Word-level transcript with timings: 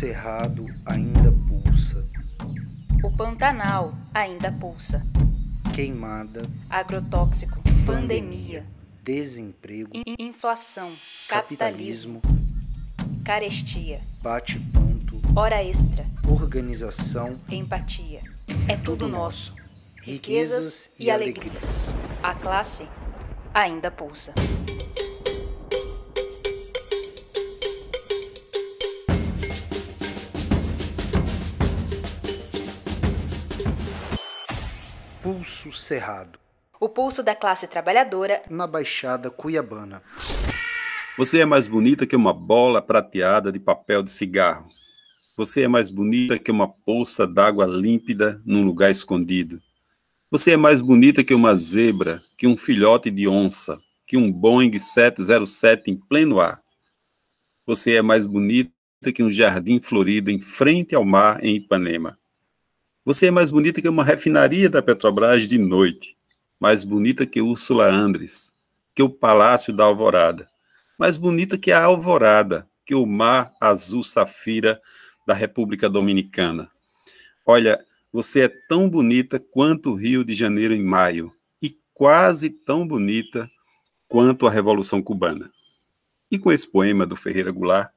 Cerrado 0.00 0.64
ainda 0.86 1.30
pulsa. 1.46 2.08
O 3.04 3.14
Pantanal 3.14 3.92
ainda 4.14 4.50
pulsa. 4.50 5.04
Queimada. 5.74 6.40
Agrotóxico. 6.70 7.60
Pandemia. 7.84 8.64
Desemprego. 9.04 9.90
in- 9.92 10.14
inflação. 10.18 10.90
Capitalismo. 11.28 12.22
Capitalismo. 12.22 13.22
Carestia. 13.26 14.00
Bate-ponto. 14.22 15.20
Hora 15.36 15.62
extra. 15.62 16.06
Organização. 16.26 17.38
Empatia. 17.50 18.22
É 18.70 18.78
tudo 18.78 19.06
nosso. 19.06 19.54
Riquezas 20.00 20.88
e 20.98 21.10
alegrias. 21.10 21.94
A 22.22 22.34
classe 22.34 22.88
ainda 23.52 23.90
pulsa. 23.90 24.32
Pulso 35.70 35.82
Cerrado. 35.82 36.36
O 36.80 36.88
pulso 36.88 37.22
da 37.22 37.32
classe 37.32 37.68
trabalhadora 37.68 38.42
Na 38.50 38.66
Baixada 38.66 39.30
Cuiabana. 39.30 40.02
Você 41.16 41.38
é 41.38 41.46
mais 41.46 41.68
bonita 41.68 42.04
que 42.04 42.16
uma 42.16 42.34
bola 42.34 42.82
prateada 42.82 43.52
de 43.52 43.60
papel 43.60 44.02
de 44.02 44.10
cigarro. 44.10 44.66
Você 45.36 45.62
é 45.62 45.68
mais 45.68 45.88
bonita 45.88 46.40
que 46.40 46.50
uma 46.50 46.66
poça 46.66 47.24
d'água 47.24 47.66
límpida 47.66 48.42
num 48.44 48.64
lugar 48.64 48.90
escondido. 48.90 49.60
Você 50.28 50.52
é 50.52 50.56
mais 50.56 50.80
bonita 50.80 51.22
que 51.22 51.34
uma 51.34 51.54
zebra, 51.54 52.18
que 52.36 52.48
um 52.48 52.56
filhote 52.56 53.08
de 53.08 53.28
onça, 53.28 53.78
que 54.04 54.16
um 54.16 54.32
Boeing 54.32 54.76
707 54.76 55.88
em 55.88 55.96
pleno 55.96 56.40
ar. 56.40 56.60
Você 57.64 57.94
é 57.94 58.02
mais 58.02 58.26
bonita 58.26 58.72
que 59.14 59.22
um 59.22 59.30
jardim 59.30 59.80
florido 59.80 60.32
em 60.32 60.40
frente 60.40 60.96
ao 60.96 61.04
mar 61.04 61.44
em 61.44 61.54
Ipanema. 61.56 62.18
Você 63.10 63.26
é 63.26 63.30
mais 63.32 63.50
bonita 63.50 63.82
que 63.82 63.88
uma 63.88 64.04
refinaria 64.04 64.70
da 64.70 64.80
Petrobras 64.80 65.48
de 65.48 65.58
noite. 65.58 66.16
Mais 66.60 66.84
bonita 66.84 67.26
que 67.26 67.42
Úrsula 67.42 67.90
Andres, 67.90 68.52
que 68.94 69.02
o 69.02 69.10
Palácio 69.10 69.74
da 69.74 69.82
Alvorada 69.82 70.48
mais 70.96 71.16
bonita 71.16 71.58
que 71.58 71.72
a 71.72 71.82
alvorada, 71.82 72.68
que 72.86 72.94
o 72.94 73.04
mar 73.04 73.52
azul 73.60 74.04
safira 74.04 74.80
da 75.26 75.34
República 75.34 75.90
Dominicana. 75.90 76.70
Olha, 77.44 77.84
você 78.12 78.42
é 78.42 78.48
tão 78.48 78.88
bonita 78.88 79.40
quanto 79.40 79.90
o 79.90 79.96
Rio 79.96 80.24
de 80.24 80.32
Janeiro 80.32 80.72
em 80.72 80.82
maio 80.84 81.34
e 81.60 81.76
quase 81.92 82.48
tão 82.48 82.86
bonita 82.86 83.50
quanto 84.06 84.46
a 84.46 84.50
Revolução 84.52 85.02
Cubana. 85.02 85.50
E 86.30 86.38
com 86.38 86.52
esse 86.52 86.70
poema 86.70 87.04
do 87.04 87.16
Ferreira 87.16 87.50
Goulart, 87.50 87.90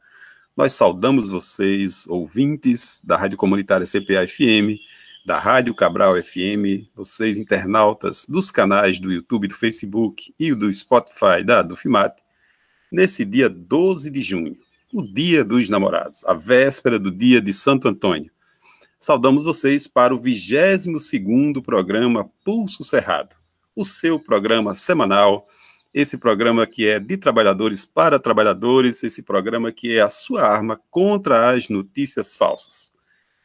nós 0.57 0.73
saudamos 0.73 1.29
vocês, 1.29 2.07
ouvintes 2.07 2.99
da 3.03 3.15
Rádio 3.15 3.37
Comunitária 3.37 3.85
CPA-FM, 3.85 4.79
da 5.25 5.39
Rádio 5.39 5.73
Cabral 5.73 6.21
FM, 6.21 6.91
vocês 6.93 7.37
internautas 7.37 8.25
dos 8.27 8.51
canais 8.51 8.99
do 8.99 9.11
YouTube, 9.11 9.47
do 9.47 9.55
Facebook 9.55 10.33
e 10.37 10.53
do 10.53 10.71
Spotify 10.73 11.43
da 11.45 11.61
Dufimate, 11.61 12.21
nesse 12.91 13.23
dia 13.23 13.49
12 13.49 14.11
de 14.11 14.21
junho, 14.21 14.57
o 14.93 15.01
Dia 15.01 15.43
dos 15.45 15.69
Namorados, 15.69 16.25
a 16.25 16.33
véspera 16.33 16.99
do 16.99 17.09
dia 17.09 17.41
de 17.41 17.53
Santo 17.53 17.87
Antônio. 17.87 18.29
Saudamos 18.99 19.43
vocês 19.43 19.87
para 19.87 20.13
o 20.13 20.19
22º 20.19 21.63
programa 21.63 22.29
Pulso 22.43 22.83
Cerrado, 22.83 23.35
o 23.75 23.85
seu 23.85 24.19
programa 24.19 24.75
semanal, 24.75 25.47
esse 25.93 26.17
programa 26.17 26.67
que 26.67 26.85
é 26.85 26.99
de 26.99 27.15
trabalhadores 27.15 27.85
para 27.85 28.19
trabalhadores, 28.19 29.03
esse 29.03 29.23
programa 29.23 29.71
que 29.71 29.95
é 29.95 30.01
a 30.01 30.09
sua 30.09 30.43
arma 30.43 30.81
contra 30.89 31.49
as 31.51 31.69
notícias 31.69 32.35
falsas. 32.35 32.92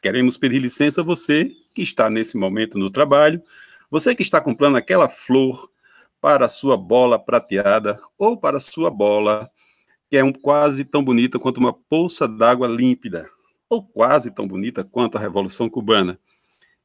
Queremos 0.01 0.37
pedir 0.37 0.61
licença 0.61 1.01
a 1.01 1.05
você 1.05 1.51
que 1.75 1.83
está 1.83 2.09
nesse 2.09 2.37
momento 2.37 2.79
no 2.79 2.91
trabalho, 2.91 3.43
você 3.91 4.15
que 4.15 4.23
está 4.23 4.41
comprando 4.41 4.77
aquela 4.77 5.09
flor 5.09 5.71
para 6.21 6.47
a 6.47 6.49
sua 6.49 6.77
bola 6.77 7.19
prateada 7.19 8.01
ou 8.17 8.37
para 8.37 8.59
a 8.59 8.61
sua 8.61 8.91
bola, 8.91 9.51
que 10.09 10.17
é 10.17 10.23
um, 10.23 10.33
quase 10.33 10.85
tão 10.85 11.03
bonita 11.03 11.39
quanto 11.39 11.59
uma 11.59 11.73
poça 11.73 12.29
d'água 12.29 12.69
límpida, 12.69 13.29
ou 13.69 13.83
quase 13.83 14.31
tão 14.31 14.47
bonita 14.47 14.85
quanto 14.85 15.17
a 15.17 15.21
Revolução 15.21 15.69
Cubana. 15.69 16.19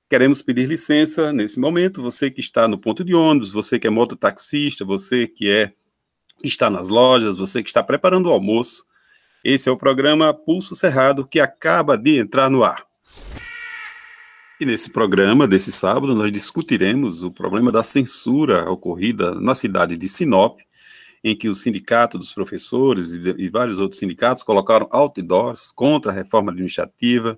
Queremos 0.10 0.42
pedir 0.42 0.68
licença 0.68 1.32
nesse 1.32 1.60
momento, 1.60 2.02
você 2.02 2.30
que 2.30 2.42
está 2.42 2.68
no 2.68 2.78
ponto 2.78 3.04
de 3.04 3.14
ônibus, 3.14 3.52
você 3.52 3.80
que 3.80 3.88
é 3.88 3.90
mototaxista, 3.90 4.84
você 4.84 5.28
que 5.28 5.50
é 5.50 5.74
está 6.44 6.70
nas 6.70 6.90
lojas, 6.90 7.38
você 7.38 7.64
que 7.64 7.70
está 7.70 7.82
preparando 7.82 8.28
o 8.28 8.32
almoço. 8.32 8.86
Esse 9.44 9.70
é 9.70 9.72
o 9.72 9.78
programa 9.78 10.34
Pulso 10.34 10.76
Cerrado 10.76 11.28
que 11.28 11.40
acaba 11.40 11.98
de 11.98 12.18
entrar 12.18 12.50
no 12.50 12.64
ar. 12.64 12.86
E 14.60 14.66
nesse 14.66 14.90
programa 14.92 15.48
desse 15.48 15.72
sábado 15.72 16.14
nós 16.14 16.32
discutiremos 16.32 17.24
o 17.24 17.32
problema 17.32 17.72
da 17.72 17.84
censura 17.84 18.70
ocorrida 18.70 19.34
na 19.34 19.56
cidade 19.56 19.98
de 19.98 20.08
Sinop, 20.08 20.60
em 21.24 21.36
que 21.36 21.50
o 21.50 21.56
sindicato 21.56 22.20
dos 22.20 22.32
professores 22.32 23.12
e, 23.12 23.20
e 23.38 23.50
vários 23.50 23.80
outros 23.80 24.00
sindicatos 24.00 24.44
colocaram 24.44 24.88
outdoors 24.92 25.72
contra 25.72 26.12
a 26.12 26.14
reforma 26.14 26.52
administrativa, 26.52 27.38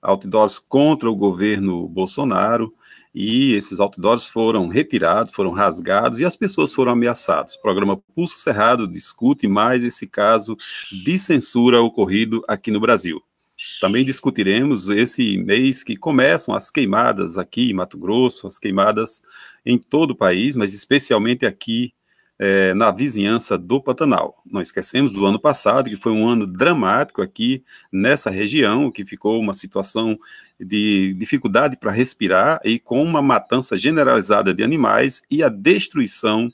outdoors 0.00 0.58
contra 0.58 1.10
o 1.10 1.14
governo 1.14 1.86
Bolsonaro, 1.86 2.72
e 3.14 3.52
esses 3.52 3.78
outdoors 3.78 4.26
foram 4.26 4.66
retirados, 4.66 5.34
foram 5.34 5.52
rasgados 5.52 6.18
e 6.18 6.24
as 6.24 6.34
pessoas 6.34 6.72
foram 6.72 6.92
ameaçadas. 6.92 7.54
O 7.54 7.62
programa 7.62 7.96
Pulso 8.14 8.38
Cerrado 8.40 8.88
discute 8.88 9.46
mais 9.46 9.84
esse 9.84 10.06
caso 10.06 10.56
de 10.90 11.18
censura 11.18 11.80
ocorrido 11.82 12.42
aqui 12.48 12.70
no 12.70 12.80
Brasil. 12.80 13.22
Também 13.80 14.04
discutiremos 14.04 14.88
esse 14.88 15.38
mês 15.38 15.82
que 15.82 15.96
começam 15.96 16.54
as 16.54 16.70
queimadas 16.70 17.38
aqui 17.38 17.70
em 17.70 17.74
Mato 17.74 17.98
Grosso, 17.98 18.46
as 18.46 18.58
queimadas 18.58 19.22
em 19.64 19.78
todo 19.78 20.12
o 20.12 20.16
país, 20.16 20.56
mas 20.56 20.74
especialmente 20.74 21.44
aqui 21.44 21.92
é, 22.38 22.74
na 22.74 22.90
vizinhança 22.90 23.56
do 23.56 23.80
Pantanal. 23.80 24.42
Não 24.44 24.60
esquecemos 24.60 25.12
do 25.12 25.24
ano 25.24 25.38
passado, 25.38 25.88
que 25.88 25.96
foi 25.96 26.12
um 26.12 26.28
ano 26.28 26.46
dramático 26.46 27.22
aqui 27.22 27.62
nessa 27.92 28.30
região, 28.30 28.90
que 28.90 29.04
ficou 29.04 29.40
uma 29.40 29.54
situação 29.54 30.18
de 30.58 31.14
dificuldade 31.14 31.76
para 31.76 31.92
respirar 31.92 32.60
e 32.64 32.78
com 32.78 33.02
uma 33.02 33.22
matança 33.22 33.76
generalizada 33.76 34.52
de 34.52 34.62
animais 34.62 35.22
e 35.30 35.42
a 35.42 35.48
destruição 35.48 36.50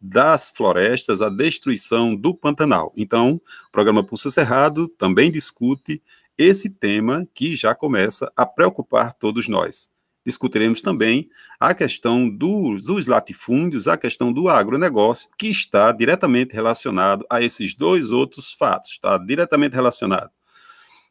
das 0.00 0.50
florestas, 0.50 1.22
a 1.22 1.28
destruição 1.28 2.14
do 2.14 2.34
Pantanal. 2.34 2.92
Então, 2.96 3.40
o 3.68 3.70
programa 3.70 4.04
Pulso 4.04 4.30
Cerrado 4.30 4.88
também 4.88 5.30
discute 5.30 6.02
esse 6.42 6.70
tema 6.70 7.26
que 7.32 7.54
já 7.54 7.74
começa 7.74 8.30
a 8.36 8.44
preocupar 8.44 9.14
todos 9.14 9.48
nós. 9.48 9.90
Discutiremos 10.24 10.82
também 10.82 11.28
a 11.58 11.74
questão 11.74 12.28
do, 12.28 12.78
dos 12.80 13.06
latifúndios, 13.06 13.88
a 13.88 13.96
questão 13.96 14.32
do 14.32 14.48
agronegócio, 14.48 15.28
que 15.36 15.48
está 15.48 15.90
diretamente 15.90 16.54
relacionado 16.54 17.26
a 17.28 17.42
esses 17.42 17.74
dois 17.74 18.12
outros 18.12 18.52
fatos, 18.52 18.92
está 18.92 19.18
diretamente 19.18 19.74
relacionado. 19.74 20.30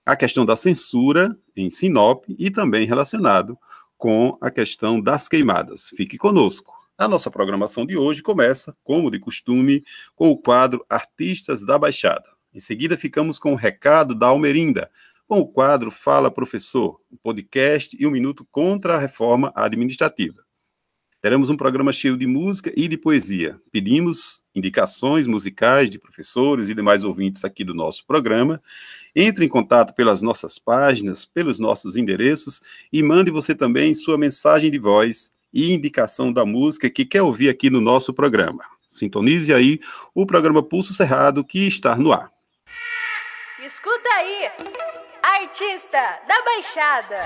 A 0.05 0.15
questão 0.15 0.45
da 0.45 0.55
censura 0.55 1.37
em 1.55 1.69
Sinop 1.69 2.23
e 2.27 2.49
também 2.49 2.87
relacionado 2.87 3.57
com 3.97 4.37
a 4.41 4.49
questão 4.49 4.99
das 4.99 5.27
queimadas. 5.27 5.89
Fique 5.95 6.17
conosco. 6.17 6.73
A 6.97 7.07
nossa 7.07 7.29
programação 7.29 7.85
de 7.85 7.97
hoje 7.97 8.21
começa, 8.21 8.75
como 8.83 9.11
de 9.11 9.19
costume, 9.19 9.83
com 10.15 10.29
o 10.29 10.37
quadro 10.37 10.85
Artistas 10.89 11.65
da 11.65 11.77
Baixada. 11.77 12.29
Em 12.53 12.59
seguida, 12.59 12.97
ficamos 12.97 13.39
com 13.39 13.53
o 13.53 13.55
recado 13.55 14.13
da 14.13 14.27
Almerinda, 14.27 14.89
com 15.31 15.39
o 15.39 15.47
quadro 15.47 15.89
Fala 15.89 16.29
Professor, 16.29 16.99
o 17.09 17.15
um 17.15 17.17
podcast 17.17 17.95
e 17.97 18.05
um 18.05 18.11
minuto 18.11 18.45
contra 18.51 18.95
a 18.95 18.99
reforma 18.99 19.49
administrativa. 19.55 20.43
Teremos 21.21 21.49
um 21.49 21.55
programa 21.55 21.93
cheio 21.93 22.17
de 22.17 22.27
música 22.27 22.69
e 22.75 22.85
de 22.85 22.97
poesia. 22.97 23.57
Pedimos 23.71 24.43
indicações 24.53 25.25
musicais 25.27 25.89
de 25.89 25.97
professores 25.97 26.67
e 26.67 26.75
demais 26.75 27.05
ouvintes 27.05 27.45
aqui 27.45 27.63
do 27.63 27.73
nosso 27.73 28.05
programa. 28.05 28.61
Entre 29.15 29.45
em 29.45 29.47
contato 29.47 29.95
pelas 29.95 30.21
nossas 30.21 30.59
páginas, 30.59 31.23
pelos 31.23 31.59
nossos 31.59 31.95
endereços 31.95 32.61
e 32.91 33.01
mande 33.01 33.31
você 33.31 33.55
também 33.55 33.93
sua 33.93 34.17
mensagem 34.17 34.69
de 34.69 34.79
voz 34.79 35.31
e 35.53 35.71
indicação 35.71 36.33
da 36.33 36.45
música 36.45 36.89
que 36.89 37.05
quer 37.05 37.21
ouvir 37.21 37.47
aqui 37.47 37.69
no 37.69 37.79
nosso 37.79 38.13
programa. 38.13 38.65
Sintonize 38.85 39.53
aí 39.53 39.79
o 40.13 40.25
programa 40.25 40.61
Pulso 40.61 40.93
Cerrado 40.93 41.41
que 41.41 41.65
está 41.65 41.95
no 41.95 42.11
ar. 42.11 42.29
Escuta 43.63 44.09
aí, 44.09 44.70
artista 45.51 46.19
da 46.25 46.41
Baixada. 46.45 47.19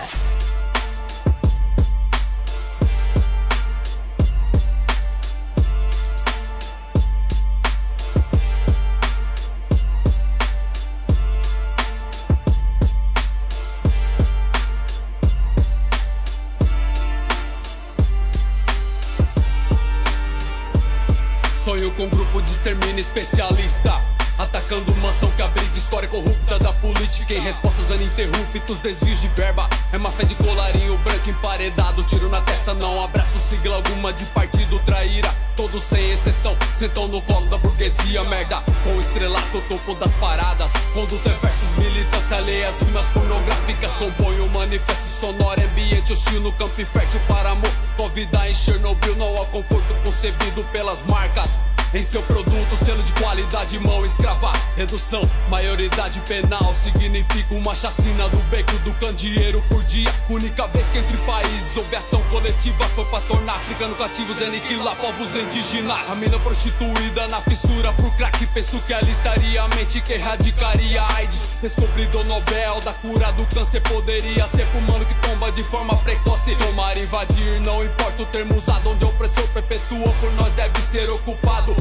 Sonho 21.55 21.91
com 21.91 22.09
grupo 22.09 22.41
de 22.41 22.49
extermínio 22.49 22.99
especialista 22.99 24.14
Atacando 24.37 24.93
mansão 24.97 25.31
que 25.31 25.41
abriga 25.41 25.77
história 25.77 26.09
corrupta 26.09 26.59
da 26.59 26.73
política. 26.73 27.33
Em 27.33 27.39
respostas 27.39 27.89
ininterruptos, 27.89 28.79
desvios 28.81 29.21
de 29.21 29.29
verba. 29.29 29.69
É 29.93 29.97
má 29.97 30.11
fé 30.11 30.25
de 30.25 30.35
colarinho 30.35 30.97
branco 30.97 31.29
emparedado. 31.29 32.03
Tiro 32.03 32.29
na 32.29 32.41
testa, 32.41 32.73
não 32.73 33.01
abraço 33.01 33.39
sigla 33.39 33.77
alguma 33.77 34.11
de 34.11 34.25
partido 34.25 34.77
traíra. 34.79 35.33
Todos 35.55 35.83
sem 35.83 36.11
exceção, 36.11 36.55
sentam 36.73 37.07
no 37.07 37.21
colo 37.21 37.45
da 37.45 37.57
burguesia 37.57 38.25
Merda, 38.25 38.61
com 38.83 38.99
estrelato, 38.99 39.61
topo 39.69 39.95
das 39.95 40.13
paradas. 40.15 40.73
Conduta 40.93 41.29
versus 41.41 41.71
militância 41.77 42.37
alheias 42.37 42.81
Rimas 42.81 43.05
pornográficas. 43.07 43.91
Compõem 43.93 44.39
o 44.41 44.45
um 44.45 44.49
manifesto 44.49 45.07
sonoro 45.07 45.61
Ambiente 45.63 46.11
hostil 46.11 46.41
no 46.41 46.51
campo 46.53 46.85
fértil 46.85 47.21
para 47.25 47.51
amor. 47.51 47.71
Convidar 47.95 48.49
em 48.49 48.53
Chernobyl, 48.53 49.15
não 49.15 49.41
há 49.41 49.45
conforto 49.45 49.93
concebido 50.03 50.61
pelas 50.73 51.01
marcas. 51.03 51.57
Em 51.93 52.03
seu 52.03 52.21
produto, 52.23 52.75
selo 52.75 53.01
de 53.01 53.13
qualidade, 53.13 53.79
mão 53.79 54.05
escrava. 54.25 54.51
Redução, 54.75 55.21
maioridade 55.49 56.19
penal 56.21 56.73
significa 56.73 57.53
uma 57.53 57.75
chacina 57.75 58.27
do 58.27 58.37
beco 58.49 58.75
do 58.79 58.93
candeeiro 58.95 59.63
por 59.69 59.83
dia. 59.83 60.11
Única 60.29 60.67
vez 60.67 60.87
que 60.87 60.97
entre 60.97 61.17
países 61.19 61.77
houve 61.77 61.95
ação 61.95 62.21
coletiva 62.31 62.83
foi 62.89 63.05
pra 63.05 63.21
tornar 63.21 63.53
africanos 63.53 63.97
cativos, 63.97 64.41
aniquilar 64.41 64.95
povos 64.95 65.35
indígenas. 65.35 66.09
A 66.09 66.15
mina 66.15 66.39
prostituída 66.39 67.27
na 67.27 67.39
fissura 67.41 67.93
por 67.93 68.11
crack, 68.17 68.45
penso 68.47 68.79
que 68.79 68.93
ela 68.93 69.09
estaria 69.09 69.61
a 69.61 69.67
mente 69.69 70.01
que 70.01 70.13
erradicaria 70.13 71.03
AIDS. 71.15 71.59
Descobridor 71.61 72.25
Nobel 72.27 72.81
da 72.81 72.93
cura 72.93 73.31
do 73.33 73.45
câncer 73.53 73.81
poderia 73.81 74.47
ser 74.47 74.65
fumando 74.67 75.05
que 75.05 75.15
tomba 75.27 75.51
de 75.51 75.63
forma 75.63 75.95
precoce. 75.97 76.55
Tomar, 76.55 76.97
invadir, 76.97 77.61
não 77.61 77.83
importa 77.83 78.23
o 78.23 78.25
termo 78.25 78.57
usado, 78.57 78.89
onde 78.89 79.05
o 79.05 79.07
opressor 79.07 79.47
perpetua 79.49 80.11
por 80.19 80.31
nós 80.33 80.51
deve 80.53 80.81
ser 80.81 81.09
ocupado. 81.09 81.75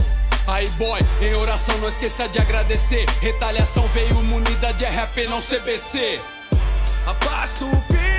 Aí 0.46 0.68
boy, 0.70 1.00
em 1.20 1.34
oração 1.34 1.76
não 1.78 1.88
esqueça 1.88 2.28
de 2.28 2.38
agradecer. 2.38 3.06
Retaliação 3.20 3.86
veio 3.88 4.16
munida 4.16 4.72
de 4.72 4.84
RAP, 4.84 5.16
não 5.28 5.40
CBC 5.40 6.20
Abasto 7.06 7.66
o 7.66 7.82
piniquim 7.82 8.13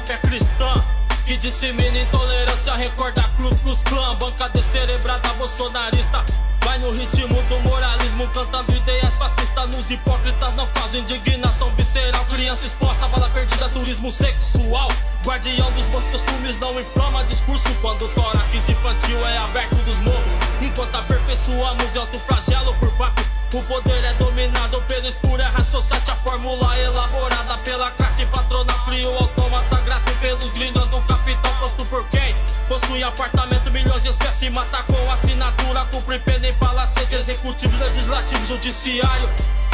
fé 0.00 0.16
cristã 0.18 0.84
que 1.24 1.36
dissemina 1.36 1.98
intolerância, 1.98 2.74
recorda 2.74 3.22
Ku 3.36 3.54
Klux 3.56 3.82
Klan, 3.82 4.14
banca 4.16 4.48
descerebrada 4.48 5.28
bolsonarista. 5.34 6.24
Vai 6.64 6.78
no 6.78 6.90
ritmo 6.90 7.42
do 7.42 7.60
moralismo, 7.60 8.26
cantando 8.28 8.74
ideias 8.74 9.14
fascistas 9.14 9.68
nos 9.68 9.90
hipócritas, 9.90 10.54
não 10.54 10.66
causa 10.68 10.98
indignação 10.98 11.70
visceral. 11.76 12.24
Criança 12.24 12.66
exposta, 12.66 13.06
bala 13.08 13.28
perdida, 13.30 13.68
turismo 13.68 14.10
sexual. 14.10 14.88
Guardião 15.22 15.70
dos 15.72 15.84
bons 15.86 16.04
costumes, 16.04 16.56
não 16.58 16.80
inflama 16.80 17.24
discurso 17.24 17.68
quando 17.82 18.06
o 18.06 18.08
tórax 18.08 18.68
infantil 18.68 19.26
é 19.26 19.36
aberto 19.38 19.76
dos 19.84 19.98
morros. 19.98 20.47
Enquanto 20.60 20.94
aperfeiçoamos 20.94 21.94
e 21.94 21.98
alto 21.98 22.18
flagelo 22.20 22.74
por 22.74 22.90
baixo. 22.92 23.38
O 23.52 23.62
poder 23.62 24.04
é 24.04 24.12
dominado 24.14 24.80
pelo 24.82 25.08
espura 25.08 25.50
society, 25.64 26.10
a 26.10 26.16
fórmula 26.16 26.78
elaborada 26.78 27.56
pela 27.58 27.90
classe 27.92 28.26
patrona 28.26 28.72
frio 28.84 29.10
autômata 29.16 29.76
grato 29.86 30.12
pelos 30.20 30.50
gringos 30.50 30.86
do 30.88 31.00
capital 31.02 31.52
posto 31.60 31.84
por 31.86 32.04
quem 32.08 32.34
possui 32.68 33.02
apartamento, 33.02 33.70
milhões 33.70 34.02
de 34.02 34.10
espécie 34.10 34.50
mata 34.50 34.82
com 34.82 35.10
assinatura, 35.10 35.86
cumpre 35.86 36.18
pena 36.18 36.48
em 36.48 36.54
palacete, 36.54 37.14
executivo, 37.14 37.76
legislativo, 37.82 38.44
judiciário. 38.46 39.28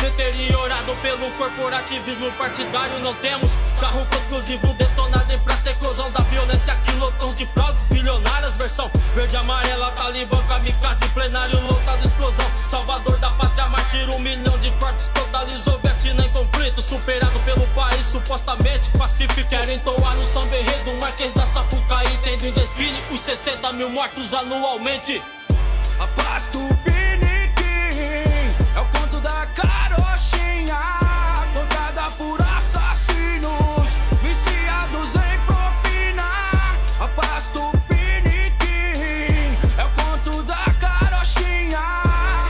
Deteriorado 0.04 0.94
pelo 1.00 1.30
corporativismo 1.32 2.30
partidário, 2.32 2.98
não 3.00 3.14
temos 3.14 3.50
carro 3.80 4.06
conclusivo 4.06 4.74
detonado 4.74 5.32
em 5.32 5.38
praça, 5.38 5.70
eclosão 5.70 6.10
da 6.10 6.20
violência, 6.24 6.76
quilotões 6.84 7.34
de 7.34 7.46
fraudes 7.46 7.84
bilionárias, 7.84 8.54
versão 8.56 8.90
verde, 9.14 9.34
amarela, 9.36 9.90
talibã, 9.92 10.42
kamikaze, 10.46 11.08
plenário, 11.14 11.58
lotado, 11.66 12.04
explosão, 12.04 12.44
salvador 12.68 13.16
da 13.18 13.30
pátria, 13.30 13.66
martir, 13.68 14.08
um 14.10 14.18
milhão 14.18 14.58
de 14.58 14.70
corpos, 14.72 15.08
totalizou. 15.08 15.80
Vietnã 15.82 16.26
em 16.26 16.28
conflito, 16.28 16.82
superado 16.82 17.40
pelo 17.40 17.66
país 17.68 18.04
supostamente 18.04 18.90
pacífico, 18.90 19.48
querem 19.48 19.78
toar 19.78 20.14
no 20.16 20.24
São 20.24 20.46
Berredo, 20.48 20.92
Marquês 21.00 21.32
da 21.32 21.46
Sapucaí, 21.46 22.14
tendo 22.22 22.44
em 22.44 22.52
desfile 22.52 23.02
os 23.10 23.20
60 23.20 23.72
mil 23.72 23.88
mortos 23.88 24.34
anualmente. 24.34 25.22
Abasto 25.98 26.58
o 26.58 26.74
piniquim 26.78 27.64
É 28.74 28.80
o 28.80 28.84
conto 28.86 29.13
da 29.24 29.46
carochinha 29.46 30.78
Contada 31.54 32.10
por 32.18 32.40
assassinos 32.42 33.88
Viciados 34.22 35.14
em 35.16 35.38
propina 35.46 36.76
Abasto 37.00 37.60
o 37.60 37.72
piniquim. 37.88 39.56
É 39.78 39.84
o 39.84 39.90
conto 40.02 40.42
da 40.42 40.64
carochinha 40.78 41.80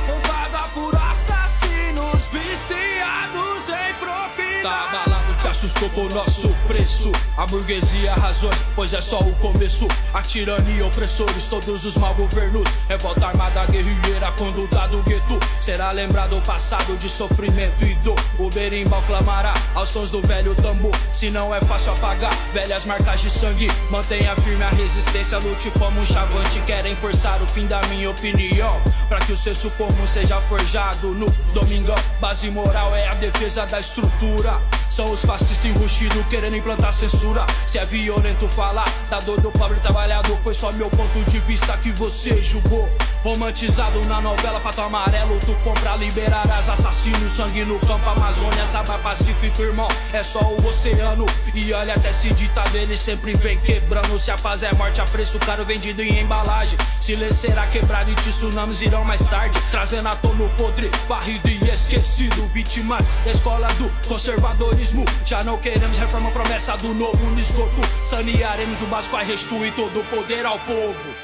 Contada 0.07 0.69
por 0.75 0.95
assassinos 0.97 2.27
Viciados 2.27 3.69
em 3.69 3.95
propina. 3.95 4.63
Tá 4.63 4.85
abalado, 4.89 5.35
te 5.41 5.49
assustou 5.49 5.89
com 5.91 6.03
o 6.03 6.09
nosso 6.09 6.54
preço. 6.67 7.11
A 7.37 7.47
burguesia 7.47 8.15
razões, 8.15 8.57
pois 8.75 8.93
é 8.93 9.01
só 9.01 9.21
o 9.21 9.35
começo. 9.37 9.87
A 10.13 10.23
tirania, 10.23 10.87
opressores, 10.87 11.45
todos 11.45 11.85
os 11.85 11.97
mal 11.97 12.15
governos. 12.15 12.69
Revolta 12.89 13.27
armada, 13.27 13.65
guerrilheira, 13.67 14.31
conduta 14.33 14.87
do 14.89 15.03
gueto. 15.03 15.39
Será 15.61 15.91
lembrado 15.91 16.37
o 16.37 16.43
passado 16.43 16.97
de 16.99 17.09
sofrimento 17.09 17.85
e 17.85 17.95
dor. 17.97 18.17
O 18.39 18.51
berimbau 18.51 19.03
clamará 19.03 19.55
aos 19.75 19.89
sons 19.89 20.11
do 20.11 20.21
velho 20.23 20.55
tambor. 20.55 20.95
Se 21.13 21.31
não 21.31 21.55
é 21.55 21.61
fácil 21.63 21.93
apagar 21.93 22.35
velhas 22.53 22.85
marcas 22.85 23.21
de 23.21 23.31
sangue 23.31 23.69
Mantenha 23.91 24.35
firme 24.37 24.65
a 24.65 24.71
resistência, 24.71 25.39
lute 25.39 25.71
como 25.73 26.01
um 26.01 26.07
chavante 26.07 26.61
Querem 26.67 26.97
forçar 26.97 27.41
o 27.43 27.47
fim 27.47 27.67
da 27.67 27.81
minha 27.87 28.11
opinião. 28.11 28.81
Pra 29.09 29.21
que 29.21 29.33
o 29.33 29.37
senso 29.37 29.71
comum 29.71 30.07
seja 30.07 30.41
forjado 30.41 31.09
no 31.09 31.27
domingão. 31.53 31.97
Base 32.21 32.51
moral 32.51 32.95
é 32.95 33.09
a 33.09 33.15
defesa 33.15 33.67
da 33.67 33.81
estrutura 33.81 34.61
são 34.95 35.11
os 35.11 35.25
fascistas 35.25 35.65
enrustidos 35.65 36.25
querendo 36.27 36.57
implantar 36.57 36.93
censura. 36.93 37.45
Se 37.67 37.79
é 37.79 37.85
violento 37.85 38.47
falar 38.51 38.89
da 39.11 39.19
dor 39.19 39.41
do 39.41 39.51
pobre 39.51 39.81
trabalhador, 39.81 40.37
foi 40.37 40.55
só 40.55 40.71
meu 40.71 40.89
ponto 40.89 41.25
de 41.29 41.41
vista 41.41 41.77
que 41.79 41.91
você 41.91 42.41
julgou. 42.41 42.89
Romantizado 43.25 44.05
na 44.05 44.21
novela 44.21 44.61
Pato 44.61 44.83
Amarelo, 44.83 45.41
tu 45.41 45.53
compra, 45.65 45.97
liberarás 45.97 46.69
assassinos, 46.69 47.33
sangue 47.33 47.65
no 47.65 47.81
campo, 47.81 48.09
Amazônia, 48.09 48.65
Saba 48.67 48.99
Pacífico, 48.99 49.63
irmão. 49.63 49.89
É 50.13 50.23
só 50.23 50.41
o 50.41 50.65
oceano. 50.65 51.27
E 51.55 51.73
olha, 51.73 51.95
até 51.95 52.13
se 52.13 52.33
dita 52.33 52.63
dele 52.71 52.97
sempre 52.97 53.35
vem 53.35 53.59
quebrando. 53.59 54.17
Se 54.19 54.31
a 54.31 54.37
paz 54.37 54.63
é 54.63 54.73
morte, 54.75 55.01
a 55.01 55.07
preço 55.07 55.41
caro 55.41 55.65
vendido 55.65 56.03
em 56.03 56.21
embalagem. 56.21 56.79
Silêncio 57.01 57.35
será 57.35 57.67
quebrado 57.67 58.13
e 58.13 58.15
tsunamis 58.15 58.77
virão 58.77 59.05
mais 59.05 59.23
tarde. 59.23 59.59
Trazendo 59.73 60.09
à 60.09 60.15
tona 60.15 60.45
o 60.45 60.49
podre, 60.51 60.89
varrido 61.09 61.49
e 61.49 61.69
esquecido. 61.69 62.47
Vítimas 62.53 63.07
da 63.25 63.33
escola 63.33 63.67
do 63.75 63.91
conservadorismo. 64.07 64.84
Já 65.25 65.43
não 65.43 65.57
queremos 65.59 65.99
reforma, 65.99 66.31
promessa 66.31 66.77
do 66.77 66.93
novo 66.93 67.25
no 67.27 67.39
esgoto. 67.39 67.81
Sanearemos 68.05 68.83
o 68.83 68.87
básico, 68.87 69.17
a 69.17 69.23
restituir 69.23 69.73
todo 69.75 70.01
o 70.01 70.05
poder 70.05 70.45
ao 70.45 70.59
povo. 70.61 71.15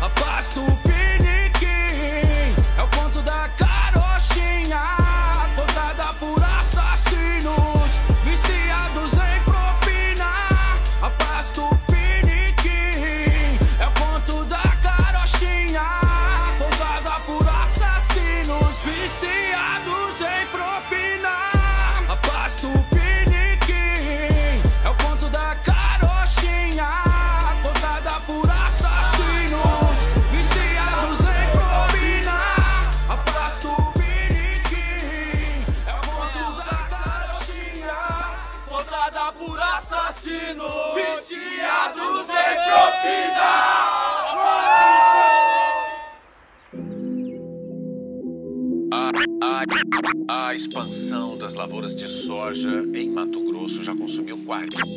Abasto 0.00 0.60
o 0.60 0.76
piniquim 0.78 0.93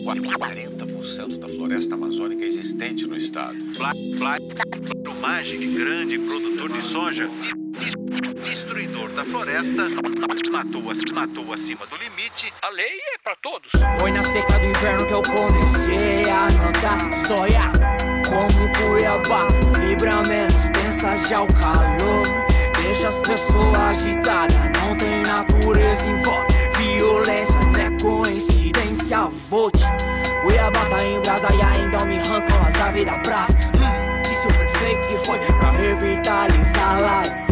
40% 0.08 1.38
da 1.38 1.50
floresta 1.50 1.96
amazônica 1.96 2.46
existente 2.46 3.06
no 3.06 3.18
estado. 3.18 3.58
O 5.06 5.14
Magic, 5.20 5.68
grande 5.74 6.18
produtor 6.18 6.72
de 6.72 6.82
soja, 6.82 7.30
destruidor 8.42 9.12
da 9.12 9.26
floresta, 9.26 9.88
matou, 10.50 10.82
matou 11.14 11.54
acima 11.54 11.86
do 11.88 11.98
limite. 11.98 12.54
A 12.62 12.70
lei 12.70 12.86
é 12.86 13.18
para 13.22 13.36
todos. 13.36 13.70
Foi 14.00 14.12
na 14.12 14.24
seca 14.24 14.58
do 14.58 14.66
inverno 14.66 15.06
que 15.06 15.14
eu 15.14 15.22
comecei 15.24 16.24
a 16.30 16.52
notar 16.52 17.12
soia. 17.12 17.60
Como 18.30 18.72
Cuiabá, 18.78 19.46
vibra 19.78 20.22
menos, 20.24 20.70
tensa 20.70 21.18
já 21.18 21.42
o 21.42 21.48
calor. 21.48 22.48
Deixa 22.82 23.10
as 23.10 23.18
pessoas 23.18 23.78
agitadas, 23.78 24.56
não 24.80 24.96
tem 24.96 25.22
natureza 25.24 26.10
em 26.10 26.16
volta. 26.24 26.54
Violência 26.78 27.60
não 27.60 27.82
é 27.82 28.02
coincidência, 28.02 28.67
vote. 29.16 29.80
Cuiabá 30.42 30.86
tá 30.90 31.04
em 31.04 31.20
brasa 31.22 31.48
e 31.56 31.80
ainda 31.80 32.06
me 32.06 32.20
arrancam 32.20 32.62
as 32.68 32.76
aves 32.82 33.06
da 33.06 33.18
praça. 33.20 33.54
Hum, 33.78 34.22
disse 34.22 34.48
o 34.48 34.54
prefeito 34.54 35.08
que 35.08 35.18
foi 35.26 35.40
pra 35.40 35.72
revitalizar 35.72 37.22
as 37.22 37.48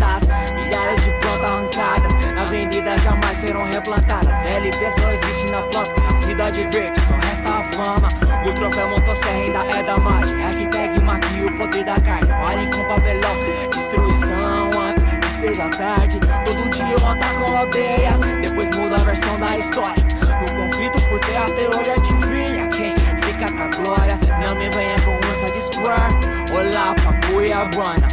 Milhares 0.53 1.03
de 1.03 1.11
plantas 1.19 1.51
arrancadas, 1.51 2.33
na 2.33 2.41
avenida 2.41 2.97
jamais 2.97 3.37
serão 3.37 3.63
replantadas. 3.65 4.51
LT 4.51 4.91
só 4.99 5.11
existe 5.11 5.51
na 5.51 5.61
planta, 5.63 5.93
cidade 6.21 6.63
verde, 6.65 6.99
só 6.99 7.13
resta 7.15 7.53
a 7.53 7.63
fama. 7.63 8.07
O 8.45 8.53
troféu 8.53 8.89
motosserra 8.89 9.31
ainda 9.31 9.59
é 9.59 9.83
da 9.83 9.97
margem. 9.97 10.37
Hashtag 10.37 11.01
maqui 11.01 11.41
o 11.41 11.57
poder 11.57 11.85
da 11.85 11.99
carne. 12.01 12.27
Parem 12.27 12.69
com 12.69 12.83
papelão, 12.83 13.35
destruição 13.71 14.71
antes 14.81 15.05
seja 15.39 15.69
tarde. 15.69 16.19
Todo 16.45 16.69
dia 16.69 16.91
eu 16.91 17.07
ataco 17.07 17.55
aldeias, 17.55 18.19
depois 18.41 18.69
muda 18.75 18.97
a 18.97 19.03
versão 19.03 19.39
da 19.39 19.57
história. 19.57 20.14
No 20.39 20.55
conflito 20.55 21.01
por 21.07 21.19
terra 21.19 21.45
até 21.45 21.67
hoje 21.67 21.91
adivinha 21.91 22.67
quem 22.67 22.95
fica 22.95 23.51
com 23.51 23.63
a 23.63 23.83
glória. 23.83 24.19
Não 24.45 24.55
me 24.55 24.69
venha 24.69 24.95
com 25.01 25.17
essa 25.31 25.51
de 25.53 25.61
square. 25.61 26.13
Olá 26.51 26.93
pra 26.95 27.13
Cuiabana, 27.27 28.07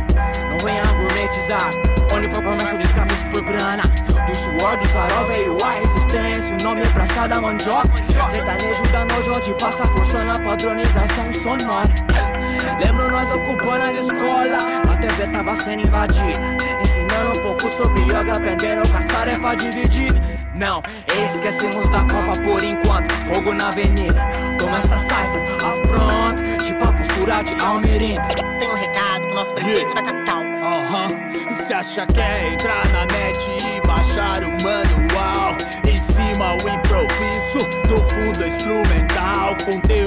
não 0.48 0.58
venha 0.58 0.84
gourmetizar. 0.84 1.70
Onde 2.14 2.28
foi 2.28 2.42
comércio 2.42 2.78
de 2.78 2.84
escravos 2.84 3.22
por 3.32 3.42
grana. 3.42 3.82
Do 4.26 4.34
suor 4.36 4.76
do 4.76 4.88
farol 4.88 5.26
veio 5.26 5.56
a 5.64 5.70
resistência. 5.70 6.56
O 6.60 6.62
nome 6.62 6.82
é 6.82 6.86
Praça 6.86 7.26
da 7.26 7.40
Mandioca. 7.40 7.90
Sertanejo 8.30 8.82
da 8.92 9.04
nojo 9.04 9.32
onde 9.36 9.54
passa 9.54 9.84
forçando 9.86 10.30
a 10.30 10.38
padronização 10.38 11.32
sonora. 11.32 11.88
Lembro 12.80 13.10
nós 13.10 13.30
ocupando 13.30 13.84
as 13.84 14.04
escolas. 14.04 14.62
A 14.90 14.96
TV 14.96 15.26
tava 15.28 15.54
sendo 15.56 15.86
invadida. 15.86 16.71
Pouco 17.52 17.68
sobre 17.68 18.00
yoga, 18.04 18.32
aprendendo 18.32 18.88
com 18.88 18.96
as 18.96 19.04
tarefas 19.04 19.56
divididas. 19.58 20.18
Não, 20.54 20.82
esquecemos 21.22 21.86
da 21.90 21.98
Copa 21.98 22.32
por 22.42 22.64
enquanto. 22.64 23.12
Fogo 23.26 23.52
na 23.52 23.68
avenida. 23.68 24.26
Toma 24.58 24.78
essa 24.78 24.96
cifra, 24.96 25.56
afronta. 25.56 26.42
Tipo 26.64 26.88
a 26.88 26.92
postura 26.94 27.42
de 27.42 27.54
Almirim. 27.62 28.16
Tem 28.58 28.70
um 28.70 28.74
recado 28.74 29.26
pro 29.26 29.34
nosso 29.34 29.52
prefeito 29.52 29.80
yeah. 29.80 30.00
da 30.00 30.02
capital. 30.02 30.40
Aham, 30.40 31.06
uh 31.08 31.10
-huh. 31.10 31.56
se 31.56 31.74
acha 31.74 32.06
que 32.06 32.20
é 32.20 32.54
entrar 32.54 32.88
na 32.88 33.04
net 33.06 33.50
e 33.50 33.86
baixar 33.86 34.42
o 34.44 34.50
manual 34.62 35.56
cima 36.12 36.54
o 36.54 36.68
improviso, 36.68 37.68
no 37.88 37.96
fundo 38.08 38.44
é 38.44 38.48
instrumental. 38.48 39.56
Conteúdo 39.64 40.01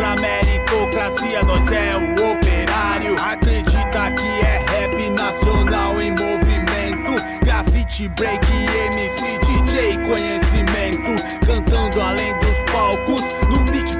contra 0.00 0.12
a 0.12 0.16
meritocracia, 0.16 1.42
nós 1.42 1.70
é 1.70 1.90
o 1.94 2.32
operário. 2.32 3.14
Acredita 3.22 4.10
que 4.12 4.46
é 4.46 4.64
rap 4.66 5.10
nacional 5.10 6.00
em 6.00 6.10
movimento, 6.10 7.22
grafite, 7.44 8.08
break, 8.08 8.46
MC, 8.94 9.38
DJ, 9.40 9.98
conhecimento, 9.98 11.22
cantando 11.46 12.00
além 12.00 12.32
dos 12.38 12.62
palcos 12.72 13.40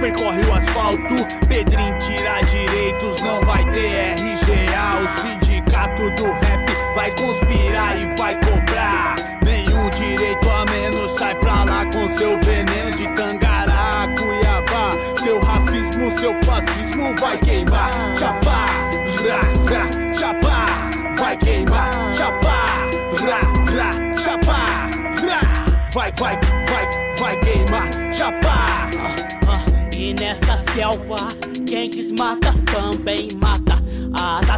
percorre 0.01 0.41
o 0.47 0.55
asfalto. 0.55 1.47
Pedrinho 1.47 1.99
tira 1.99 2.41
direitos, 2.41 3.21
não 3.21 3.39
vai 3.43 3.63
ter 3.67 4.15
RGA. 4.15 5.05
O 5.05 5.09
sindicato 5.21 6.11
do 6.13 6.25
rap 6.25 6.95
vai 6.95 7.11
conspirar 7.11 8.01
e 8.01 8.17
vai 8.17 8.35
cobrar. 8.37 9.20
Seu 16.21 16.35
fascismo 16.45 17.15
vai 17.19 17.39
queimar. 17.39 17.91
Chapá, 18.15 18.67
ra, 19.25 19.41
ra, 19.71 20.13
chapá, 20.13 20.67
vai 21.19 21.37
queimar. 21.39 22.15
Chapá, 22.15 22.91
ra, 23.25 23.41
ra, 23.73 24.17
chapá, 24.17 24.91
ra. 25.27 25.41
Vai, 25.95 26.13
vai, 26.19 26.39
vai, 26.69 27.17
vai 27.19 27.37
queimar. 27.39 28.13
Chapá. 28.13 28.91
E 29.97 30.13
nessa 30.13 30.59
selva, 30.75 31.17
quem 31.67 31.89
desmata 31.89 32.55
também 32.71 33.29
mata. 33.43 33.81
As 34.13 34.51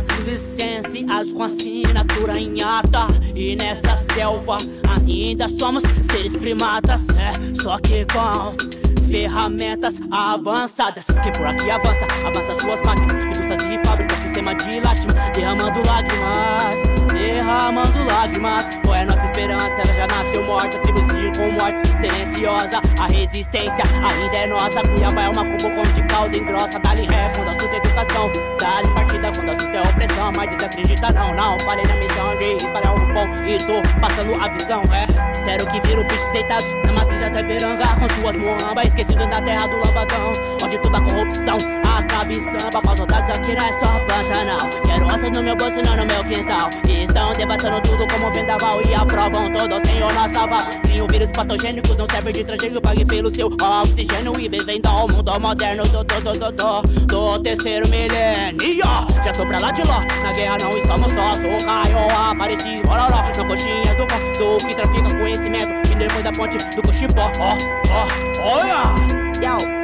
as 1.08 1.32
com 1.32 1.44
assinatura 1.44 2.40
em 2.40 2.60
ata. 2.60 3.06
E 3.36 3.54
nessa 3.54 3.96
selva, 4.14 4.58
ainda 4.88 5.48
somos 5.48 5.84
seres 6.10 6.36
primatas. 6.36 7.06
É, 7.10 7.54
só 7.54 7.78
que 7.78 8.04
com 8.06 8.81
ferramentas 9.10 10.00
avançadas. 10.10 11.06
Quem 11.22 11.32
por 11.32 11.46
aqui 11.46 11.70
avança, 11.70 12.06
avança 12.26 12.60
suas 12.60 12.80
máquinas, 12.86 13.24
indústrias 13.24 13.62
e 13.64 13.86
fábricas, 13.86 14.18
sistema 14.18 14.54
de 14.54 14.80
lástima, 14.80 15.12
derramando 15.34 15.82
lágrimas, 15.86 16.76
derramando 17.12 18.04
lágrimas. 18.04 18.68
Qual 18.84 18.96
é 18.96 19.04
nossa 19.04 19.24
esperança? 19.24 19.80
Ela 19.80 19.94
já 19.94 20.06
nasceu 20.06 20.44
morta, 20.44 20.78
tribos 20.78 21.21
com 21.42 21.50
mortes 21.50 21.82
silenciosa. 21.98 22.80
A 23.00 23.06
resistência 23.06 23.84
ainda 24.04 24.36
é 24.36 24.46
nossa. 24.46 24.80
Cuiabá 24.82 25.24
é 25.24 25.28
uma 25.28 25.44
cubo 25.44 25.82
de 25.92 26.02
calda 26.04 26.38
engrossa. 26.38 26.78
Dá-lhe 26.78 27.06
ré 27.06 27.32
quando 27.34 27.48
assunto 27.48 27.74
é 27.74 27.76
educação, 27.78 28.30
dá-lhe 28.60 28.90
partida 28.94 29.32
quando 29.34 29.50
assunto 29.50 29.74
é 29.74 29.80
opressão. 29.80 30.32
Mas 30.36 30.50
desacredita, 30.50 31.12
não, 31.12 31.34
não. 31.34 31.58
Falei 31.60 31.84
na 31.86 31.96
missão 31.96 32.36
de 32.36 32.56
espalhar 32.64 32.94
o 32.94 33.12
bom 33.12 33.26
e 33.44 33.58
tô 33.58 33.82
passando 34.00 34.34
a 34.40 34.48
visão, 34.48 34.82
é. 34.92 35.06
Disseram 35.32 35.66
que 35.66 35.80
viram 35.88 36.04
bichos 36.04 36.30
deitados 36.30 36.66
na 36.84 36.92
matriz 36.92 37.22
até 37.22 37.42
Piranga 37.42 37.86
com 37.98 38.08
suas 38.20 38.36
moambas 38.36 38.86
esquecidos 38.86 39.28
na 39.28 39.40
terra 39.40 39.66
do 39.66 39.76
lavadão 39.78 40.32
Onde 40.62 40.78
toda 40.78 41.00
corrupção 41.00 41.56
acaba 41.84 42.30
em 42.30 42.40
samba 42.40 42.80
Mas 42.86 42.98
saudades 42.98 43.30
aqui 43.36 43.54
não 43.54 43.66
é 43.66 43.72
só 43.72 43.98
Pantanal 44.06 44.70
Quero 44.84 45.06
ossos 45.06 45.30
no 45.30 45.42
meu 45.42 45.56
bolso 45.56 45.82
não 45.82 45.96
no 45.96 46.06
meu 46.06 46.22
quintal 46.24 46.70
E 46.88 47.04
estão 47.04 47.32
devastando 47.32 47.80
tudo 47.80 48.06
como 48.12 48.32
vendaval 48.32 48.80
E 48.88 48.94
aprovam 48.94 49.50
todo 49.50 49.80
sem 49.84 50.02
o 50.02 50.12
nosso 50.12 50.38
aval 50.38 50.66
Criam 50.82 51.06
vírus 51.08 51.31
patogênicos, 51.32 51.96
não 51.96 52.06
servem 52.06 52.32
de 52.32 52.44
transgênio 52.44 52.80
Pague 52.80 53.04
pelo 53.04 53.30
seu 53.30 53.48
oxigênio 53.48 54.32
E 54.38 54.48
bem-vindo 54.48 54.88
ao 54.88 55.08
mundo 55.08 55.40
moderno. 55.40 55.82
Do, 55.84 56.04
do, 56.04 56.20
do, 56.20 56.32
do, 56.32 56.52
do, 56.52 56.82
do 57.06 57.42
terceiro 57.42 57.88
milênio. 57.88 58.82
Já 59.24 59.32
tô 59.32 59.46
pra 59.46 59.58
lá 59.58 59.70
de 59.70 59.82
lá, 59.82 60.04
na 60.22 60.32
guerra 60.32 60.56
não 60.62 60.70
estamos 60.70 61.12
só 61.12 61.34
Sou 61.34 61.66
raio, 61.66 61.98
apareci, 62.10 62.82
bororó 62.84 63.22
Não 63.36 63.48
coxinhas 63.48 63.96
do 63.96 64.08
fã, 64.08 64.34
sou 64.36 64.54
o 64.54 64.58
que 64.58 64.74
trafica 64.74 65.16
conhecimento. 65.16 65.88
E 65.90 65.94
depois 65.94 66.24
da 66.24 66.32
ponte 66.32 66.58
do 66.58 66.82
cochipó, 66.82 67.30
ó, 67.38 67.56
ó, 67.90 68.58
olha. 68.58 69.22
Yo 69.42 69.81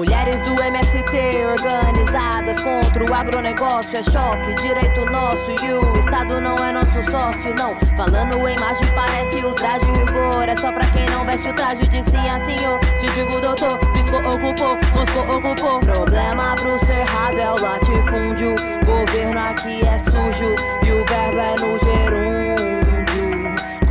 Mulheres 0.00 0.40
do 0.40 0.54
MST 0.58 1.44
organizadas 1.44 2.58
contra 2.62 3.04
o 3.04 3.14
agronegócio 3.14 3.98
é 3.98 4.02
choque, 4.02 4.54
direito 4.54 5.04
nosso 5.04 5.50
e 5.50 5.72
o 5.74 5.98
Estado 5.98 6.40
não 6.40 6.56
é 6.56 6.72
nosso 6.72 7.02
sócio, 7.02 7.54
não. 7.54 7.78
Falando 7.98 8.48
em 8.48 8.56
imagem 8.56 8.88
parece 8.94 9.44
o 9.44 9.52
traje 9.52 9.84
rigor, 9.84 10.48
é 10.48 10.56
só 10.56 10.72
pra 10.72 10.86
quem 10.86 11.04
não 11.10 11.26
veste 11.26 11.50
o 11.50 11.52
traje 11.52 11.86
de 11.86 12.02
sim 12.02 12.16
a 12.16 12.40
senhor. 12.40 12.78
Te 12.98 13.10
digo 13.10 13.42
doutor, 13.42 13.78
pisco 13.92 14.16
ocupou, 14.16 14.78
Moscou 14.94 15.36
ocupou. 15.36 15.80
Problema 15.80 16.54
pro 16.54 16.78
cerrado 16.78 17.38
é 17.38 17.52
o 17.52 17.60
latifúndio, 17.60 18.54
governo 18.86 19.38
aqui 19.38 19.86
é 19.86 19.98
sujo 19.98 20.54
e 20.82 20.92
o 20.92 21.04
verbo 21.04 21.40
é 21.40 21.56
no 21.60 21.78
gerúndio. 21.78 22.39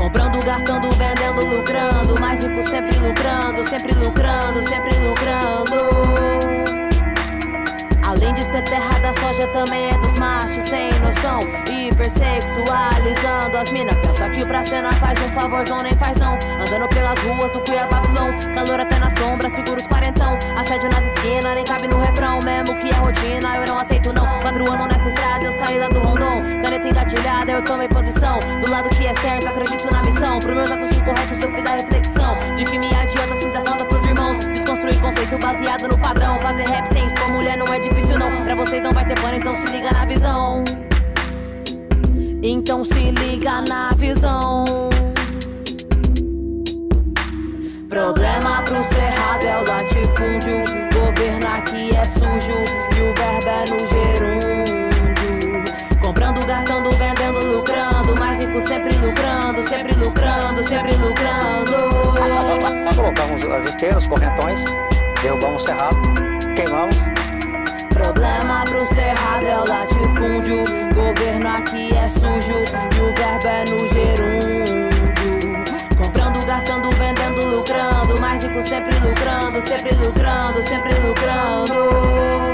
Comprando, 0.09 0.39
gastando, 0.39 0.89
vendendo, 0.97 1.45
lucrando. 1.45 2.15
Mais 2.19 2.43
rico 2.43 2.63
sempre 2.63 2.97
lucrando, 2.97 3.63
sempre 3.63 3.93
lucrando, 3.93 4.59
sempre 4.67 4.97
lucrando. 4.97 6.58
Além 8.09 8.33
de 8.33 8.43
ser 8.43 8.63
terra 8.63 8.97
da 8.97 9.13
soja, 9.13 9.45
também 9.49 9.87
é 9.87 9.97
dos 9.99 10.17
machos 10.17 10.63
sem 10.67 10.89
noção. 10.99 11.41
Hipersexualizando 11.69 13.55
as 13.55 13.71
minas. 13.71 13.95
Pensa 13.97 14.27
que 14.31 14.43
pra 14.47 14.65
cena 14.65 14.91
faz 14.93 15.19
um 15.21 15.29
favorzão, 15.31 15.77
nem 15.83 15.93
faz 15.93 16.17
não. 16.17 16.33
Andando 16.33 16.89
pelas 16.89 17.19
ruas 17.19 17.51
do 17.51 17.59
Cuiabá, 17.59 18.01
não. 18.15 18.35
Calor 18.55 18.79
até 18.79 18.97
na 18.97 19.11
sombra, 19.11 19.47
segura 19.47 19.79
os 19.79 19.85
quarentão. 19.85 20.39
Assédio 20.57 20.89
nas 20.89 21.05
esquinas, 21.05 21.53
nem 21.53 21.63
cabe 21.63 21.87
no 21.87 21.99
refrão. 21.99 22.39
Mesmo 22.43 22.75
que 22.79 22.89
é 22.89 22.95
rotina, 22.95 23.57
eu 23.57 23.67
não 23.67 23.77
aceito 23.77 24.11
não. 24.11 24.25
Quatro 24.41 24.71
anos 24.71 24.87
nessa 24.87 25.09
estrada, 25.09 25.45
eu 25.45 25.51
saí 25.51 25.77
lá 25.77 25.87
do 25.89 25.99
Rondon. 25.99 26.41
Caneta 26.63 26.87
engatilhada, 26.87 27.51
eu 27.51 27.63
tomei 27.63 27.87
posição. 27.89 28.39
Do 28.39 28.71
lado 28.71 28.89
que 28.89 29.05
é 29.05 29.13
certo, 29.21 29.49
acredito 29.49 29.85
na 29.93 30.01
missão. 30.01 30.39
Pro 30.39 30.55
meus 30.55 30.71
atos 30.71 30.89
incorretos, 30.89 31.43
eu 31.43 31.53
fiz 31.53 31.63
a 31.63 31.73
reflexão. 31.73 32.55
De 32.55 32.65
que 32.65 32.79
me 32.79 32.89
adianta 32.95 33.35
se 33.35 33.47
dar 33.51 33.63
falta 33.67 33.85
Desconstruir 34.89 35.01
conceito 35.01 35.37
baseado 35.39 35.87
no 35.87 35.97
padrão. 35.99 36.39
Fazer 36.39 36.63
rap 36.63 36.85
sem 36.87 37.05
expor 37.05 37.31
mulher 37.31 37.57
não 37.57 37.71
é 37.71 37.79
difícil 37.79 38.17
não. 38.17 38.43
Pra 38.43 38.55
vocês 38.55 38.81
não 38.81 38.91
vai 38.91 39.05
ter 39.05 39.19
pano, 39.19 39.35
então 39.35 39.55
se 39.55 39.67
liga 39.67 39.91
na 39.91 40.05
visão. 40.05 40.63
Então 42.41 42.83
se 42.83 43.11
liga 43.11 43.61
na 43.61 43.91
visão. 43.95 44.63
Problema 47.87 48.61
pro 48.63 48.81
cerrado 48.83 49.45
é 49.45 49.57
o 49.57 49.67
latifúndio. 49.67 50.63
Governo 50.93 51.47
aqui 51.55 51.95
é 51.95 52.03
sujo 52.03 52.57
e 52.95 53.01
o 53.01 53.13
verbo 53.15 53.49
é 53.49 53.65
no 53.69 53.79
gerúndio. 53.87 54.49
Comprando, 56.03 56.45
gastando, 56.45 56.89
vendendo, 56.91 57.45
lucrando. 57.45 57.98
Sempre 58.61 58.95
lucrando, 58.97 59.67
sempre 59.67 59.93
lucrando, 59.95 60.63
sempre 60.63 60.95
lucrando. 60.95 61.75
Colocamos 62.95 63.45
as 63.45 63.69
esteiras, 63.69 64.07
correntões, 64.07 64.63
derrubamos 65.23 65.63
o 65.63 65.65
cerrado, 65.65 65.97
queimamos. 66.55 66.95
Problema 67.89 68.63
pro 68.65 68.85
cerrado 68.85 69.45
é 69.45 69.57
o 69.57 69.67
latifúndio. 69.67 70.63
Governo 70.93 71.49
aqui 71.49 71.89
é 71.95 72.07
sujo 72.07 72.63
e 72.95 73.01
o 73.01 73.13
verbo 73.15 73.47
é 73.47 73.65
no 73.69 73.87
gerúndio. 73.87 74.89
Comprando, 75.97 76.45
gastando, 76.45 76.89
vendendo, 76.91 77.45
lucrando. 77.47 78.19
Mais 78.21 78.43
rico 78.43 78.61
sempre 78.61 78.97
lucrando, 78.99 79.61
sempre 79.61 79.95
lucrando, 79.95 80.61
sempre 80.61 80.93
lucrando. 80.99 82.48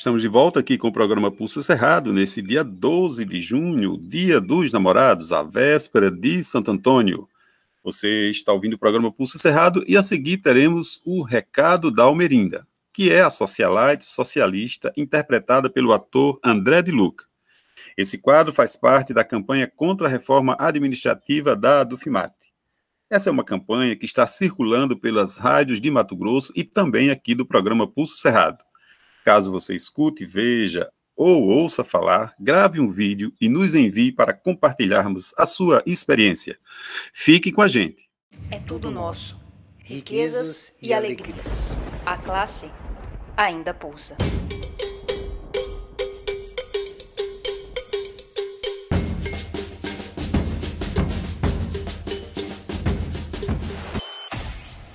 Estamos 0.00 0.22
de 0.22 0.28
volta 0.28 0.60
aqui 0.60 0.78
com 0.78 0.88
o 0.88 0.92
programa 0.92 1.30
Pulso 1.30 1.62
Cerrado, 1.62 2.10
nesse 2.10 2.40
dia 2.40 2.64
12 2.64 3.22
de 3.26 3.38
junho, 3.38 3.98
dia 3.98 4.40
dos 4.40 4.72
namorados, 4.72 5.30
a 5.30 5.42
véspera 5.42 6.10
de 6.10 6.42
Santo 6.42 6.70
Antônio. 6.70 7.28
Você 7.84 8.30
está 8.30 8.50
ouvindo 8.50 8.72
o 8.72 8.78
programa 8.78 9.12
Pulso 9.12 9.38
Cerrado 9.38 9.84
e 9.86 9.98
a 9.98 10.02
seguir 10.02 10.38
teremos 10.38 11.02
o 11.04 11.22
Recado 11.22 11.90
da 11.90 12.04
Almerinda, 12.04 12.66
que 12.94 13.12
é 13.12 13.20
a 13.20 13.28
socialite 13.28 14.06
socialista 14.06 14.90
interpretada 14.96 15.68
pelo 15.68 15.92
ator 15.92 16.40
André 16.42 16.80
de 16.80 16.90
Luca. 16.90 17.26
Esse 17.94 18.16
quadro 18.16 18.54
faz 18.54 18.76
parte 18.76 19.12
da 19.12 19.22
campanha 19.22 19.70
contra 19.70 20.06
a 20.06 20.10
reforma 20.10 20.56
administrativa 20.58 21.54
da 21.54 21.84
Dufimate. 21.84 22.54
Essa 23.10 23.28
é 23.28 23.32
uma 23.32 23.44
campanha 23.44 23.94
que 23.94 24.06
está 24.06 24.26
circulando 24.26 24.96
pelas 24.96 25.36
rádios 25.36 25.78
de 25.78 25.90
Mato 25.90 26.16
Grosso 26.16 26.54
e 26.56 26.64
também 26.64 27.10
aqui 27.10 27.34
do 27.34 27.44
programa 27.44 27.86
Pulso 27.86 28.16
Cerrado. 28.16 28.69
Caso 29.24 29.52
você 29.52 29.74
escute, 29.74 30.24
veja 30.24 30.90
ou 31.22 31.48
ouça 31.48 31.84
falar, 31.84 32.34
grave 32.40 32.80
um 32.80 32.88
vídeo 32.88 33.30
e 33.38 33.46
nos 33.46 33.74
envie 33.74 34.10
para 34.10 34.32
compartilharmos 34.32 35.34
a 35.36 35.44
sua 35.44 35.82
experiência. 35.84 36.58
Fique 37.12 37.52
com 37.52 37.60
a 37.60 37.68
gente. 37.68 38.08
É 38.50 38.58
tudo 38.58 38.90
nosso. 38.90 39.38
Riquezas 39.84 40.72
e 40.80 40.94
alegrias. 40.94 41.78
A 42.06 42.16
classe 42.16 42.70
ainda 43.36 43.74
pulsa. 43.74 44.16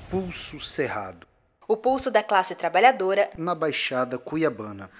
Pulso 0.10 0.60
Cerrado. 0.60 1.35
O 1.68 1.76
pulso 1.76 2.12
da 2.12 2.22
classe 2.22 2.54
trabalhadora 2.54 3.32
na 3.36 3.56
Baixada 3.56 4.20
Cuiabana. 4.20 4.92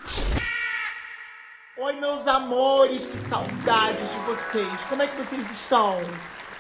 Oi, 1.78 1.94
meus 1.94 2.26
amores, 2.26 3.06
que 3.06 3.18
saudades 3.30 4.10
de 4.10 4.18
vocês. 4.26 4.86
Como 4.90 5.04
é 5.04 5.08
que 5.08 5.16
vocês 5.16 5.52
estão? 5.52 5.96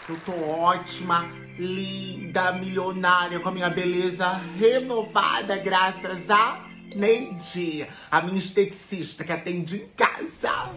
Eu 0.07 0.19
tô 0.19 0.31
ótima, 0.31 1.25
linda, 1.57 2.51
milionária, 2.51 3.39
com 3.39 3.50
a 3.50 3.51
minha 3.51 3.69
beleza 3.69 4.27
renovada, 4.55 5.57
graças 5.57 6.29
a 6.29 6.63
Neide, 6.96 7.87
a 8.11 8.22
minha 8.22 8.37
esteticista 8.37 9.24
que 9.24 9.31
atende 9.31 9.77
em 9.77 9.87
casa. 9.96 10.70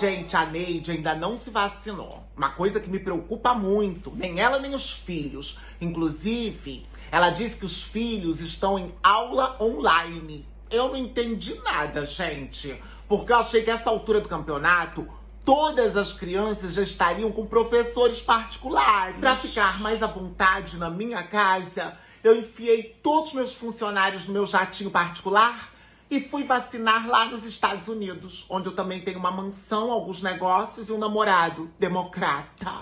Gente, 0.00 0.34
a 0.34 0.44
Neide 0.46 0.90
ainda 0.90 1.14
não 1.14 1.36
se 1.36 1.50
vacinou. 1.50 2.24
Uma 2.36 2.50
coisa 2.50 2.80
que 2.80 2.88
me 2.88 2.98
preocupa 2.98 3.54
muito. 3.54 4.10
Nem 4.16 4.40
ela, 4.40 4.58
nem 4.58 4.74
os 4.74 4.90
filhos. 4.90 5.58
Inclusive, 5.80 6.82
ela 7.10 7.30
disse 7.30 7.56
que 7.56 7.64
os 7.64 7.82
filhos 7.82 8.40
estão 8.40 8.78
em 8.78 8.94
aula 9.02 9.56
online. 9.60 10.46
Eu 10.70 10.88
não 10.88 10.96
entendi 10.96 11.54
nada, 11.64 12.04
gente. 12.04 12.80
Porque 13.08 13.32
eu 13.32 13.38
achei 13.38 13.62
que 13.62 13.70
essa 13.70 13.90
altura 13.90 14.20
do 14.20 14.28
campeonato, 14.28 15.06
todas 15.44 15.96
as 15.96 16.12
crianças 16.12 16.74
já 16.74 16.82
estariam 16.82 17.32
com 17.32 17.44
professores 17.44 18.22
particulares. 18.22 19.18
Para 19.18 19.36
ficar 19.36 19.80
mais 19.80 20.02
à 20.02 20.06
vontade 20.06 20.78
na 20.78 20.88
minha 20.88 21.22
casa, 21.24 21.94
eu 22.22 22.38
enfiei 22.38 22.96
todos 23.02 23.30
os 23.30 23.34
meus 23.34 23.54
funcionários 23.54 24.26
no 24.26 24.32
meu 24.32 24.46
jatinho 24.46 24.90
particular 24.90 25.72
e 26.08 26.20
fui 26.20 26.44
vacinar 26.44 27.08
lá 27.08 27.26
nos 27.26 27.44
Estados 27.44 27.88
Unidos, 27.88 28.44
onde 28.48 28.68
eu 28.68 28.74
também 28.74 29.00
tenho 29.00 29.18
uma 29.18 29.30
mansão, 29.30 29.90
alguns 29.90 30.22
negócios 30.22 30.88
e 30.88 30.92
um 30.92 30.98
namorado 30.98 31.70
democrata. 31.78 32.72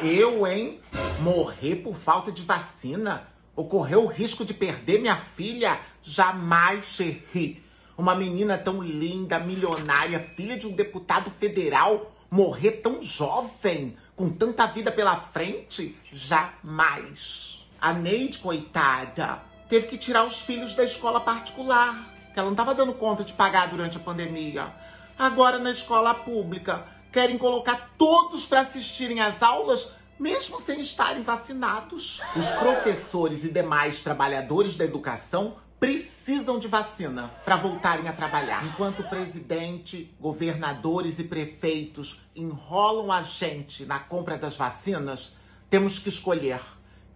Eu, 0.00 0.46
hein? 0.46 0.80
Morrer 1.20 1.76
por 1.76 1.94
falta 1.94 2.32
de 2.32 2.42
vacina? 2.42 3.28
Ocorreu 3.54 4.04
o 4.04 4.06
risco 4.06 4.44
de 4.44 4.54
perder 4.54 5.00
minha 5.00 5.16
filha? 5.16 5.80
Jamais, 6.02 6.84
Cherry. 6.84 7.62
Uma 7.96 8.14
menina 8.14 8.56
tão 8.56 8.82
linda, 8.82 9.38
milionária, 9.38 10.18
filha 10.18 10.56
de 10.56 10.66
um 10.66 10.72
deputado 10.72 11.30
federal, 11.30 12.12
morrer 12.30 12.72
tão 12.82 13.02
jovem, 13.02 13.96
com 14.16 14.30
tanta 14.30 14.66
vida 14.66 14.90
pela 14.90 15.16
frente? 15.16 15.96
Jamais. 16.10 17.66
A 17.80 17.92
Neide, 17.92 18.38
coitada, 18.38 19.42
teve 19.68 19.86
que 19.86 19.98
tirar 19.98 20.24
os 20.24 20.40
filhos 20.40 20.74
da 20.74 20.84
escola 20.84 21.20
particular, 21.20 22.10
que 22.32 22.38
ela 22.38 22.46
não 22.46 22.52
estava 22.52 22.74
dando 22.74 22.94
conta 22.94 23.24
de 23.24 23.34
pagar 23.34 23.68
durante 23.68 23.96
a 23.96 24.00
pandemia. 24.00 24.72
Agora, 25.18 25.58
na 25.58 25.70
escola 25.70 26.14
pública, 26.14 26.86
querem 27.12 27.36
colocar 27.36 27.90
todos 27.98 28.46
para 28.46 28.60
assistirem 28.60 29.20
às 29.20 29.42
aulas 29.42 29.90
mesmo 30.20 30.60
sem 30.60 30.80
estarem 30.82 31.22
vacinados. 31.22 32.20
Os 32.36 32.50
professores 32.50 33.42
e 33.42 33.50
demais 33.50 34.02
trabalhadores 34.02 34.76
da 34.76 34.84
educação 34.84 35.56
precisam 35.80 36.58
de 36.58 36.68
vacina 36.68 37.28
para 37.42 37.56
voltarem 37.56 38.06
a 38.06 38.12
trabalhar. 38.12 38.66
Enquanto 38.66 39.02
presidente, 39.04 40.14
governadores 40.20 41.18
e 41.18 41.24
prefeitos 41.24 42.20
enrolam 42.36 43.10
a 43.10 43.22
gente 43.22 43.86
na 43.86 43.98
compra 43.98 44.36
das 44.36 44.58
vacinas, 44.58 45.32
temos 45.70 45.98
que 45.98 46.10
escolher 46.10 46.60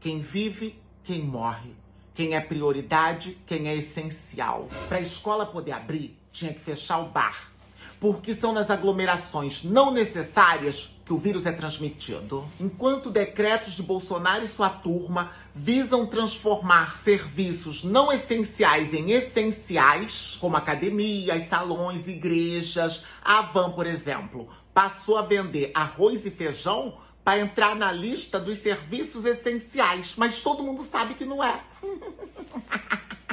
quem 0.00 0.20
vive, 0.20 0.80
quem 1.02 1.22
morre, 1.22 1.74
quem 2.14 2.34
é 2.34 2.40
prioridade, 2.40 3.36
quem 3.46 3.68
é 3.68 3.74
essencial. 3.74 4.66
Para 4.88 4.96
a 4.96 5.02
escola 5.02 5.44
poder 5.44 5.72
abrir, 5.72 6.18
tinha 6.32 6.54
que 6.54 6.60
fechar 6.60 7.00
o 7.00 7.10
bar. 7.10 7.52
Porque 8.00 8.34
são 8.34 8.52
nas 8.52 8.70
aglomerações 8.70 9.62
não 9.62 9.90
necessárias 9.90 10.93
que 11.04 11.12
o 11.12 11.18
vírus 11.18 11.44
é 11.44 11.52
transmitido. 11.52 12.46
Enquanto 12.58 13.10
decretos 13.10 13.74
de 13.74 13.82
Bolsonaro 13.82 14.42
e 14.42 14.48
sua 14.48 14.70
turma 14.70 15.32
visam 15.54 16.06
transformar 16.06 16.96
serviços 16.96 17.84
não 17.84 18.12
essenciais 18.12 18.94
em 18.94 19.10
essenciais, 19.10 20.36
como 20.40 20.56
academias, 20.56 21.46
salões, 21.46 22.08
igrejas, 22.08 23.04
a 23.22 23.42
Van, 23.42 23.70
por 23.70 23.86
exemplo, 23.86 24.48
passou 24.72 25.18
a 25.18 25.22
vender 25.22 25.70
arroz 25.74 26.24
e 26.24 26.30
feijão 26.30 26.96
para 27.22 27.40
entrar 27.40 27.74
na 27.74 27.90
lista 27.90 28.38
dos 28.38 28.58
serviços 28.58 29.24
essenciais, 29.24 30.14
mas 30.16 30.42
todo 30.42 30.62
mundo 30.62 30.82
sabe 30.82 31.14
que 31.14 31.24
não 31.24 31.42
é. 31.42 31.60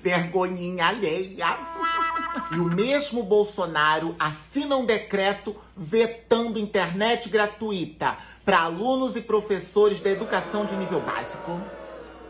Vergonhinha 0.00 0.86
alheia. 0.86 1.58
E 2.52 2.56
o 2.56 2.64
mesmo 2.64 3.22
Bolsonaro 3.22 4.14
assina 4.18 4.76
um 4.76 4.84
decreto 4.84 5.56
vetando 5.76 6.58
internet 6.58 7.28
gratuita 7.28 8.16
para 8.44 8.60
alunos 8.60 9.16
e 9.16 9.20
professores 9.20 10.00
da 10.00 10.10
educação 10.10 10.64
de 10.66 10.74
nível 10.76 11.00
básico. 11.00 11.60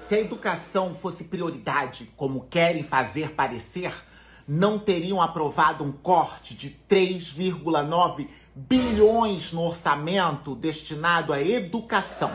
Se 0.01 0.15
a 0.15 0.21
educação 0.21 0.95
fosse 0.95 1.25
prioridade, 1.25 2.11
como 2.17 2.47
querem 2.51 2.83
fazer 2.83 3.31
parecer, 3.31 3.93
não 4.47 4.79
teriam 4.79 5.21
aprovado 5.21 5.83
um 5.83 5.91
corte 5.91 6.55
de 6.55 6.77
3,9 6.89 8.29
bilhões 8.55 9.53
no 9.53 9.63
orçamento 9.63 10.55
destinado 10.55 11.33
à 11.33 11.41
educação. 11.41 12.31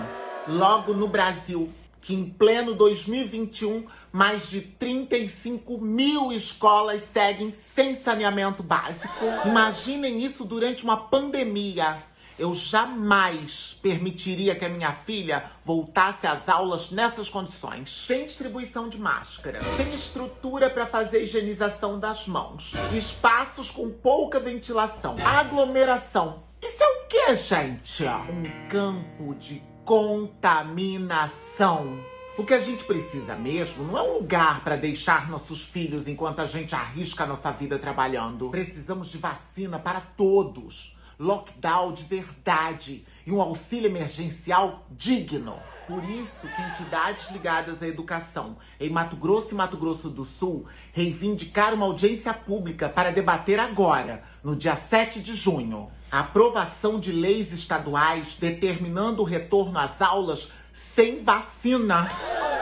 Logo 0.47 0.93
no 0.93 1.07
Brasil, 1.07 1.71
que 2.01 2.13
em 2.13 2.29
pleno 2.29 2.73
2021, 2.73 3.85
mais 4.11 4.49
de 4.49 4.61
35 4.61 5.77
mil 5.79 6.31
escolas 6.31 7.01
seguem 7.01 7.53
sem 7.53 7.93
saneamento 7.93 8.63
básico. 8.63 9.25
Imaginem 9.45 10.23
isso 10.23 10.45
durante 10.45 10.83
uma 10.83 10.97
pandemia. 10.97 11.97
Eu 12.39 12.53
jamais 12.53 13.77
permitiria 13.81 14.55
que 14.55 14.63
a 14.63 14.69
minha 14.69 14.93
filha 14.93 15.51
voltasse 15.61 16.25
às 16.25 16.47
aulas 16.47 16.89
nessas 16.89 17.29
condições, 17.29 18.05
sem 18.05 18.23
distribuição 18.23 18.87
de 18.87 18.97
máscara, 18.97 19.61
sem 19.75 19.93
estrutura 19.93 20.69
para 20.69 20.85
fazer 20.85 21.23
higienização 21.23 21.99
das 21.99 22.29
mãos, 22.29 22.71
espaços 22.93 23.71
com 23.71 23.89
pouca 23.89 24.39
ventilação, 24.39 25.17
aglomeração. 25.25 26.43
Isso 26.61 26.81
é 26.81 26.87
o 26.87 27.07
que, 27.07 27.35
gente? 27.35 28.03
Um 28.03 28.69
campo 28.69 29.35
de 29.35 29.61
contaminação. 29.89 31.97
O 32.37 32.45
que 32.45 32.53
a 32.53 32.59
gente 32.59 32.83
precisa 32.83 33.33
mesmo 33.33 33.83
não 33.83 33.97
é 33.97 34.03
um 34.03 34.19
lugar 34.19 34.63
para 34.63 34.75
deixar 34.75 35.27
nossos 35.27 35.63
filhos 35.63 36.07
enquanto 36.07 36.41
a 36.41 36.45
gente 36.45 36.75
arrisca 36.75 37.23
a 37.23 37.27
nossa 37.27 37.51
vida 37.51 37.79
trabalhando. 37.79 38.51
Precisamos 38.51 39.07
de 39.07 39.17
vacina 39.17 39.79
para 39.79 39.99
todos 39.99 40.95
lockdown 41.19 41.91
de 41.91 42.03
verdade 42.03 43.03
e 43.25 43.31
um 43.31 43.41
auxílio 43.41 43.89
emergencial 43.89 44.85
digno. 44.91 45.59
Por 45.87 46.07
isso 46.07 46.47
que 46.47 46.61
entidades 46.61 47.31
ligadas 47.31 47.81
à 47.81 47.87
educação 47.87 48.57
em 48.79 48.91
Mato 48.91 49.15
Grosso 49.15 49.53
e 49.53 49.57
Mato 49.57 49.75
Grosso 49.75 50.07
do 50.07 50.23
Sul 50.23 50.67
reivindicaram 50.93 51.75
uma 51.75 51.87
audiência 51.87 52.31
pública 52.31 52.87
para 52.87 53.11
debater 53.11 53.59
agora, 53.59 54.21
no 54.43 54.55
dia 54.55 54.75
7 54.75 55.19
de 55.19 55.35
junho, 55.35 55.91
a 56.11 56.19
aprovação 56.19 56.99
de 56.99 57.11
leis 57.11 57.53
estaduais 57.53 58.35
determinando 58.35 59.21
o 59.21 59.25
retorno 59.25 59.77
às 59.77 60.01
aulas 60.01 60.49
sem 60.73 61.23
vacina. 61.23 62.09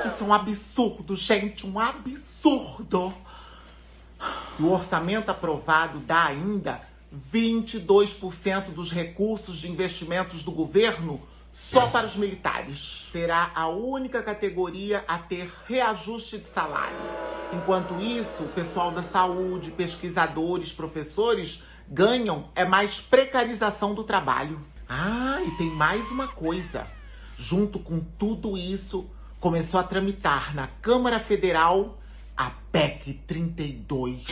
Isso 0.05 0.23
é 0.23 0.27
um 0.27 0.33
absurdo, 0.33 1.15
gente, 1.15 1.65
um 1.65 1.79
absurdo. 1.79 3.13
E 4.59 4.63
o 4.63 4.71
orçamento 4.71 5.29
aprovado 5.29 5.99
dá 5.99 6.25
ainda 6.25 6.81
22% 7.15 8.71
dos 8.71 8.91
recursos 8.91 9.57
de 9.57 9.69
investimentos 9.69 10.43
do 10.43 10.51
governo 10.51 11.19
só 11.51 11.87
para 11.87 12.05
os 12.05 12.15
militares. 12.15 13.01
Será 13.11 13.51
a 13.55 13.67
única 13.67 14.21
categoria 14.21 15.03
a 15.07 15.17
ter 15.17 15.51
reajuste 15.65 16.37
de 16.37 16.45
salário. 16.45 16.97
Enquanto 17.53 17.99
isso, 18.01 18.43
o 18.43 18.49
pessoal 18.49 18.91
da 18.91 19.01
saúde, 19.01 19.71
pesquisadores, 19.71 20.73
professores 20.73 21.61
ganham 21.89 22.49
é 22.55 22.65
mais 22.65 22.99
precarização 22.99 23.93
do 23.93 24.03
trabalho. 24.03 24.59
Ah, 24.87 25.39
e 25.45 25.51
tem 25.57 25.69
mais 25.69 26.11
uma 26.11 26.27
coisa. 26.27 26.87
Junto 27.35 27.79
com 27.79 27.99
tudo 27.99 28.57
isso, 28.57 29.09
começou 29.39 29.79
a 29.79 29.83
tramitar 29.83 30.55
na 30.55 30.67
Câmara 30.67 31.19
Federal 31.19 31.99
a 32.35 32.51
PEC 32.71 33.13
32, 33.25 34.25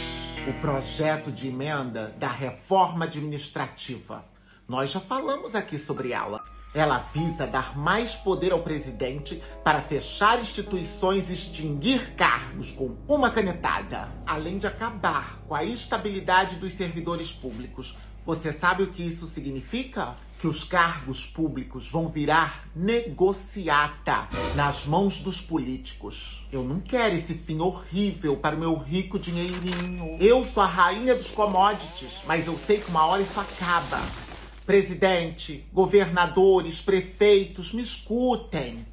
o 0.47 0.53
projeto 0.61 1.31
de 1.31 1.47
emenda 1.47 2.15
da 2.19 2.27
reforma 2.27 3.05
administrativa. 3.05 4.25
Nós 4.67 4.91
já 4.91 4.99
falamos 4.99 5.55
aqui 5.55 5.77
sobre 5.77 6.11
ela. 6.11 6.43
Ela 6.75 6.99
visa 6.99 7.47
dar 7.47 7.77
mais 7.77 8.17
poder 8.17 8.51
ao 8.51 8.61
presidente 8.61 9.41
para 9.63 9.81
fechar 9.81 10.41
instituições 10.41 11.29
e 11.29 11.33
extinguir 11.33 12.13
cargos 12.15 12.69
com 12.69 12.97
uma 13.07 13.31
canetada, 13.31 14.11
além 14.27 14.57
de 14.57 14.67
acabar 14.67 15.39
com 15.47 15.55
a 15.55 15.63
estabilidade 15.63 16.57
dos 16.57 16.73
servidores 16.73 17.31
públicos. 17.31 17.95
Você 18.25 18.51
sabe 18.51 18.83
o 18.83 18.87
que 18.87 19.01
isso 19.01 19.25
significa? 19.25 20.15
que 20.37 20.47
os 20.47 20.63
cargos 20.63 21.25
públicos 21.25 21.89
vão 21.89 22.07
virar 22.07 22.67
negociata 22.75 24.27
nas 24.53 24.85
mãos 24.85 25.19
dos 25.19 25.41
políticos. 25.41 26.45
Eu 26.51 26.61
não 26.61 26.79
quero 26.79 27.15
esse 27.15 27.33
fim 27.33 27.59
horrível 27.61 28.37
para 28.37 28.55
o 28.55 28.59
meu 28.59 28.77
rico 28.77 29.17
dinheirinho. 29.17 30.17
Eu 30.19 30.43
sou 30.43 30.61
a 30.61 30.67
rainha 30.67 31.15
dos 31.15 31.31
commodities, 31.31 32.19
mas 32.27 32.47
eu 32.47 32.57
sei 32.57 32.79
que 32.79 32.89
uma 32.89 33.05
hora 33.05 33.21
isso 33.21 33.39
acaba. 33.39 34.24
Presidente, 34.65 35.63
governadores, 35.71 36.81
prefeitos, 36.81 37.71
me 37.71 37.83
escutem. 37.83 38.85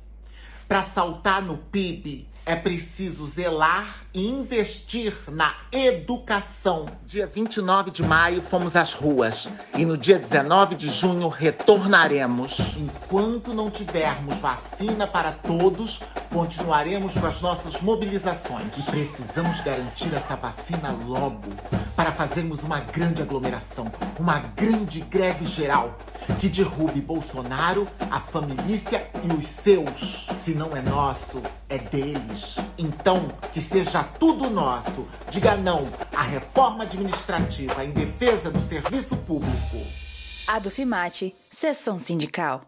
Para 0.68 0.82
saltar 0.82 1.42
no 1.42 1.56
PIB, 1.56 2.26
é 2.44 2.56
preciso 2.56 3.26
zelar 3.26 4.02
e 4.12 4.26
investir 4.26 5.14
na 5.30 5.54
educação. 5.70 6.86
Dia 7.06 7.26
29 7.26 7.90
de 7.90 8.02
maio 8.02 8.42
fomos 8.42 8.74
às 8.74 8.92
ruas 8.92 9.48
e 9.76 9.84
no 9.84 9.96
dia 9.96 10.18
19 10.18 10.74
de 10.74 10.90
junho 10.90 11.28
retornaremos. 11.28 12.58
Enquanto 12.76 13.54
não 13.54 13.70
tivermos 13.70 14.38
vacina 14.38 15.06
para 15.06 15.32
todos, 15.32 16.00
continuaremos 16.32 17.14
com 17.14 17.26
as 17.26 17.40
nossas 17.40 17.80
mobilizações. 17.80 18.76
E 18.76 18.82
precisamos 18.82 19.60
garantir 19.60 20.12
essa 20.12 20.34
vacina 20.34 20.90
logo 21.06 21.48
para 21.94 22.10
fazermos 22.10 22.62
uma 22.62 22.80
grande 22.80 23.22
aglomeração, 23.22 23.90
uma 24.18 24.38
grande 24.38 25.00
greve 25.00 25.46
geral 25.46 25.96
que 26.38 26.48
derrube 26.48 27.00
Bolsonaro, 27.00 27.86
a 28.10 28.20
família 28.20 29.10
e 29.22 29.32
os 29.32 29.46
seus. 29.46 30.26
Se 30.36 30.54
não 30.54 30.76
é 30.76 30.82
nosso, 30.82 31.42
é 31.68 31.78
deles. 31.78 32.56
Então, 32.76 33.28
que 33.52 33.60
seja 33.60 34.02
tudo 34.04 34.50
nosso. 34.50 35.06
Diga 35.30 35.56
não 35.56 35.88
à 36.14 36.22
reforma 36.22 36.84
administrativa 36.84 37.84
em 37.84 37.90
defesa 37.90 38.50
do 38.50 38.60
serviço 38.60 39.16
público. 39.16 39.76
Adufimate, 40.48 41.34
sessão 41.52 41.98
sindical. 41.98 42.62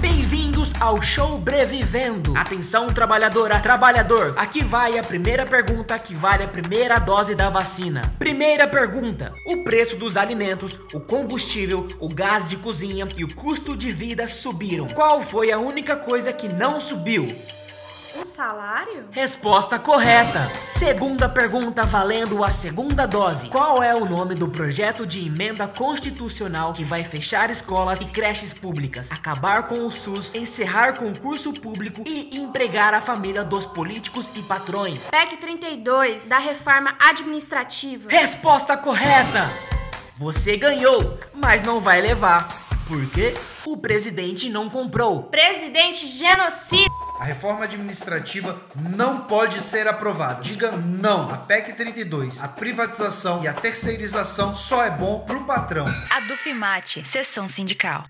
Bem-vindos 0.00 0.70
ao 0.78 1.02
show 1.02 1.36
Brevivendo. 1.38 2.36
Atenção, 2.36 2.86
trabalhadora, 2.86 3.58
trabalhador. 3.58 4.32
Aqui 4.36 4.62
vai 4.62 4.96
a 4.96 5.02
primeira 5.02 5.44
pergunta 5.44 5.98
que 5.98 6.14
vale 6.14 6.44
a 6.44 6.48
primeira 6.48 7.00
dose 7.00 7.34
da 7.34 7.50
vacina. 7.50 8.02
Primeira 8.16 8.68
pergunta: 8.68 9.34
o 9.44 9.64
preço 9.64 9.96
dos 9.96 10.16
alimentos, 10.16 10.78
o 10.94 11.00
combustível, 11.00 11.84
o 11.98 12.08
gás 12.08 12.48
de 12.48 12.56
cozinha 12.56 13.08
e 13.16 13.24
o 13.24 13.34
custo 13.34 13.76
de 13.76 13.90
vida 13.90 14.28
subiram. 14.28 14.86
Qual 14.86 15.20
foi 15.20 15.50
a 15.50 15.58
única 15.58 15.96
coisa 15.96 16.32
que 16.32 16.46
não 16.54 16.80
subiu? 16.80 17.26
O 18.20 18.26
salário? 18.34 19.06
Resposta 19.12 19.78
correta. 19.78 20.40
Segunda 20.76 21.28
pergunta 21.28 21.84
valendo 21.84 22.42
a 22.42 22.50
segunda 22.50 23.06
dose. 23.06 23.48
Qual 23.48 23.80
é 23.80 23.94
o 23.94 24.04
nome 24.04 24.34
do 24.34 24.48
projeto 24.48 25.06
de 25.06 25.24
emenda 25.24 25.68
constitucional 25.68 26.72
que 26.72 26.82
vai 26.82 27.04
fechar 27.04 27.48
escolas 27.48 28.00
e 28.00 28.06
creches 28.06 28.52
públicas, 28.52 29.08
acabar 29.12 29.68
com 29.68 29.86
o 29.86 29.90
SUS, 29.90 30.34
encerrar 30.34 30.98
concurso 30.98 31.52
público 31.52 32.02
e 32.04 32.40
empregar 32.40 32.92
a 32.92 33.00
família 33.00 33.44
dos 33.44 33.64
políticos 33.66 34.28
e 34.34 34.42
patrões? 34.42 35.08
PEC 35.08 35.36
32 35.36 36.28
da 36.28 36.38
reforma 36.38 36.96
administrativa. 36.98 38.08
Resposta 38.08 38.76
correta. 38.76 39.48
Você 40.16 40.56
ganhou, 40.56 41.20
mas 41.32 41.62
não 41.62 41.78
vai 41.78 42.00
levar. 42.00 42.67
Por 42.88 43.06
quê? 43.10 43.34
O 43.66 43.76
presidente 43.76 44.48
não 44.48 44.70
comprou. 44.70 45.24
Presidente 45.24 46.06
genocida. 46.06 46.88
A 47.20 47.24
reforma 47.24 47.64
administrativa 47.64 48.62
não 48.74 49.26
pode 49.26 49.60
ser 49.60 49.86
aprovada. 49.86 50.40
Diga 50.40 50.72
não. 50.72 51.28
A 51.28 51.36
PEC 51.36 51.74
32, 51.74 52.42
a 52.42 52.48
privatização 52.48 53.44
e 53.44 53.48
a 53.48 53.52
terceirização 53.52 54.54
só 54.54 54.82
é 54.82 54.90
bom 54.90 55.20
pro 55.20 55.44
patrão. 55.44 55.84
A 56.08 56.20
Dufimate, 56.20 57.06
sessão 57.06 57.46
sindical. 57.46 58.06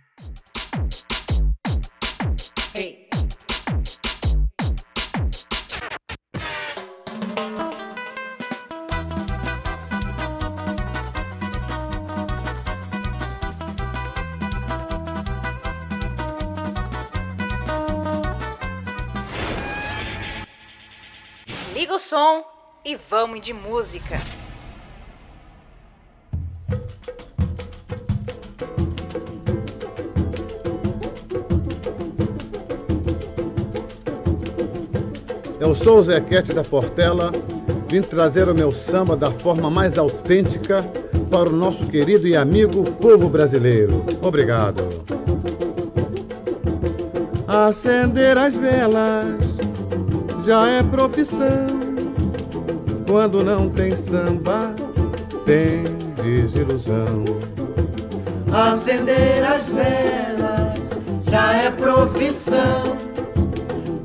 Som 22.09 22.43
e 22.83 22.97
vamos 23.11 23.43
de 23.43 23.53
música. 23.53 24.19
Eu 35.61 35.75
sou 35.75 35.99
o 35.99 36.03
Zequete 36.03 36.55
da 36.55 36.65
Portela, 36.65 37.31
vim 37.91 38.01
trazer 38.01 38.49
o 38.49 38.55
meu 38.55 38.73
samba 38.73 39.15
da 39.15 39.31
forma 39.31 39.69
mais 39.69 39.99
autêntica 39.99 40.83
para 41.31 41.51
o 41.51 41.53
nosso 41.53 41.87
querido 41.89 42.27
e 42.27 42.35
amigo 42.35 42.91
povo 42.93 43.29
brasileiro. 43.29 44.03
Obrigado. 44.23 44.83
Acender 47.47 48.39
as 48.39 48.55
velas 48.55 49.37
já 50.47 50.67
é 50.69 50.83
profissão. 50.83 51.78
Quando 53.09 53.43
não 53.43 53.71
tem 53.71 53.97
samba, 53.97 54.75
tem 55.47 55.83
desilusão. 56.23 57.25
Acender 58.53 59.43
as 59.43 59.65
velas 59.69 60.91
já 61.23 61.55
é 61.55 61.71
profissão. 61.71 62.99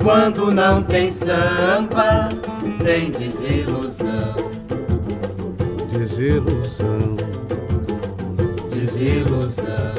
Quando 0.01 0.53
não 0.53 0.81
tem 0.83 1.11
samba, 1.11 2.29
tem 2.81 3.11
desilusão. 3.11 4.35
Desilusão. 5.91 7.17
Desilusão. 8.69 9.93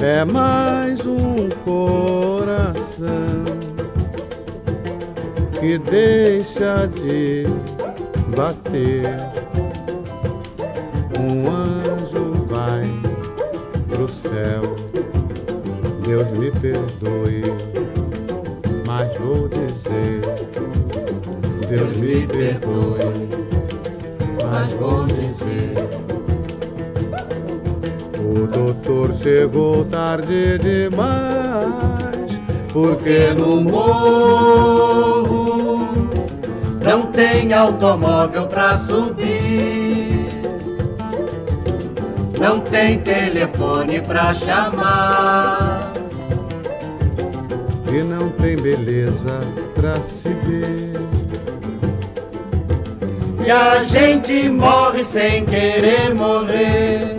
É 0.00 0.24
mais 0.24 1.04
um 1.04 1.50
coração 1.62 2.86
que 5.66 5.78
deixa 5.78 6.86
de 6.86 7.44
bater. 8.36 9.18
Um 11.18 11.50
anjo 11.50 12.46
vai 12.46 12.84
pro 13.88 14.08
céu. 14.08 14.62
Deus 16.06 16.30
me 16.38 16.52
perdoe, 16.52 17.42
mas 18.86 19.12
vou 19.18 19.48
dizer. 19.48 20.20
Deus 21.68 21.96
me 21.96 22.26
perdoe, 22.28 23.28
mas 24.48 24.68
vou 24.74 25.06
dizer. 25.06 25.74
O 28.20 28.46
doutor 28.46 29.12
chegou 29.14 29.84
tarde 29.86 30.58
demais, 30.58 32.40
porque 32.72 33.34
no 33.36 33.60
morro 33.60 35.15
não 36.96 37.12
tem 37.12 37.52
automóvel 37.52 38.46
pra 38.46 38.74
subir, 38.74 40.30
não 42.40 42.58
tem 42.58 42.98
telefone 43.00 44.00
pra 44.00 44.32
chamar, 44.32 45.92
e 47.92 48.02
não 48.02 48.30
tem 48.30 48.56
beleza 48.56 49.40
pra 49.74 49.96
se 50.00 50.30
ver. 50.46 50.96
E 53.44 53.50
a 53.50 53.84
gente 53.84 54.48
morre 54.48 55.04
sem 55.04 55.44
querer 55.44 56.14
morrer. 56.14 57.14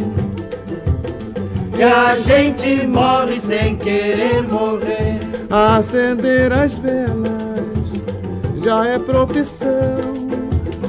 E 1.78 1.84
a 1.84 2.16
gente 2.16 2.88
morre 2.88 3.40
sem 3.40 3.76
querer 3.78 4.42
morrer. 4.42 5.20
Acender 5.52 6.52
as 6.52 6.74
velas 6.74 7.37
já 8.68 8.86
é 8.86 9.00
profissão. 9.00 10.28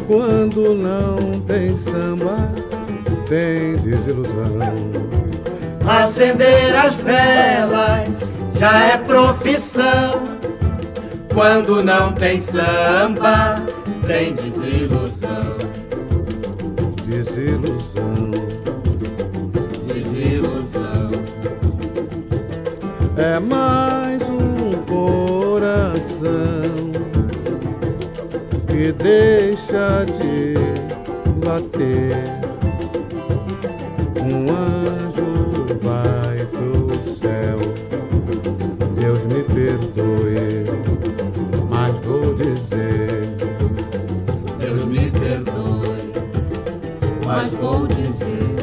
Quando 0.09 0.75
não 0.75 1.41
tem 1.43 1.77
samba, 1.77 2.37
tem 3.29 3.77
desilusão. 3.77 4.59
Acender 5.87 6.75
as 6.75 6.97
velas 6.97 8.29
já 8.59 8.83
é 8.85 8.97
profissão. 8.99 10.25
Quando 11.33 11.85
não 11.85 12.13
tem 12.15 12.41
samba, 12.41 13.63
tem 14.05 14.35
desilusão. 14.35 14.98
Deixa 29.09 30.05
de 30.05 30.55
bater. 31.41 32.17
Um 34.21 34.51
anjo 34.51 35.79
vai 35.83 36.45
pro 36.53 37.13
céu. 37.13 37.59
Deus 39.01 39.25
me 39.25 39.43
perdoe, 39.45 40.65
mas 41.71 41.95
vou 42.05 42.35
dizer. 42.35 43.31
Deus 44.59 44.85
me 44.85 45.11
perdoe, 45.11 46.13
mas 47.25 47.51
vou 47.53 47.87
dizer. 47.87 48.57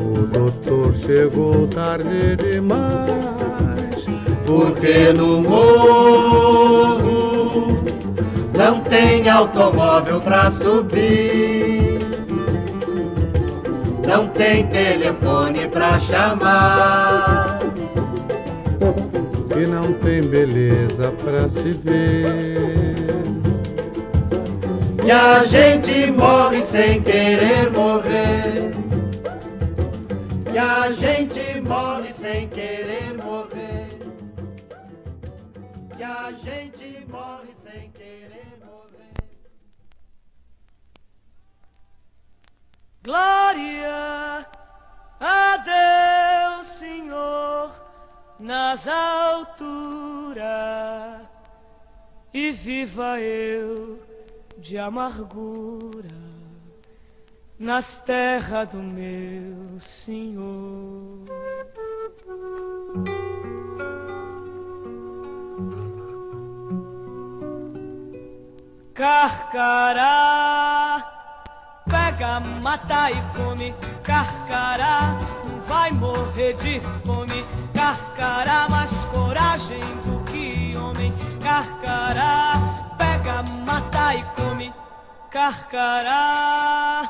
O 0.00 0.26
doutor 0.26 0.94
chegou 0.94 1.66
tarde 1.66 2.36
demais, 2.36 4.06
Porque 4.46 5.12
no 5.12 5.42
não 5.42 6.17
tem 8.88 9.28
automóvel 9.28 10.20
pra 10.20 10.50
subir, 10.50 11.98
não 14.06 14.28
tem 14.28 14.66
telefone 14.66 15.68
pra 15.68 15.98
chamar, 15.98 17.58
e 19.56 19.66
não 19.66 19.92
tem 19.94 20.22
beleza 20.22 21.12
pra 21.24 21.48
se 21.48 21.72
ver. 21.72 22.68
e 25.08 25.10
a 25.10 25.42
gente 25.42 26.10
morre 26.12 26.60
sem 26.60 27.00
querer 27.00 27.70
morrer. 27.70 28.72
E 30.52 30.58
a 30.58 30.90
gente 30.90 31.17
amargura 54.88 56.08
nas 57.58 57.98
terras 57.98 58.68
do 58.70 58.78
meu 58.78 59.78
Senhor. 59.80 61.24
Carcará, 68.94 70.06
pega, 71.84 72.40
mata 72.62 73.10
e 73.10 73.16
come. 73.36 73.74
Carcará, 74.02 75.18
vai 75.66 75.90
morrer 75.90 76.54
de 76.54 76.80
fome. 77.04 77.44
Carcará, 77.74 78.66
mais 78.70 79.04
coragem 79.04 79.80
do 80.04 80.24
que 80.24 80.74
homem. 80.76 81.12
Carcará, 81.40 82.67
pega, 83.28 83.42
mata 83.64 84.14
e 84.14 84.22
come. 84.34 84.74
Carcará, 85.30 87.02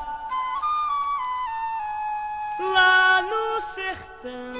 lá 2.59 3.21
no 3.21 3.61
sertão. 3.61 4.59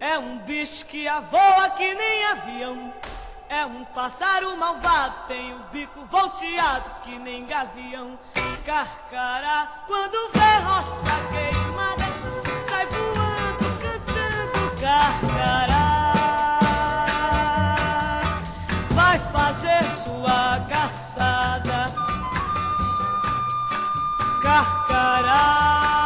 É 0.00 0.18
um 0.18 0.38
bicho 0.38 0.84
que 0.86 1.06
voa 1.30 1.70
que 1.70 1.94
nem 1.94 2.24
avião. 2.24 2.92
É 3.48 3.64
um 3.66 3.84
pássaro 3.84 4.56
malvado, 4.56 5.14
tem 5.28 5.54
o 5.54 5.58
bico 5.72 6.04
volteado 6.06 6.90
que 7.04 7.18
nem 7.18 7.46
gavião. 7.46 8.18
Carcará, 8.64 9.84
quando 9.86 10.30
vê 10.32 10.58
roça 10.64 11.10
queimada, 11.30 12.04
sai 12.68 12.86
voando, 12.86 13.64
cantando 13.80 14.80
carcará. 14.80 15.89
Carcará, 24.50 25.99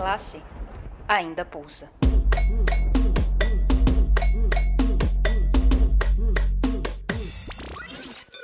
classe 0.00 0.40
ainda 1.06 1.44
pulsa. 1.44 1.90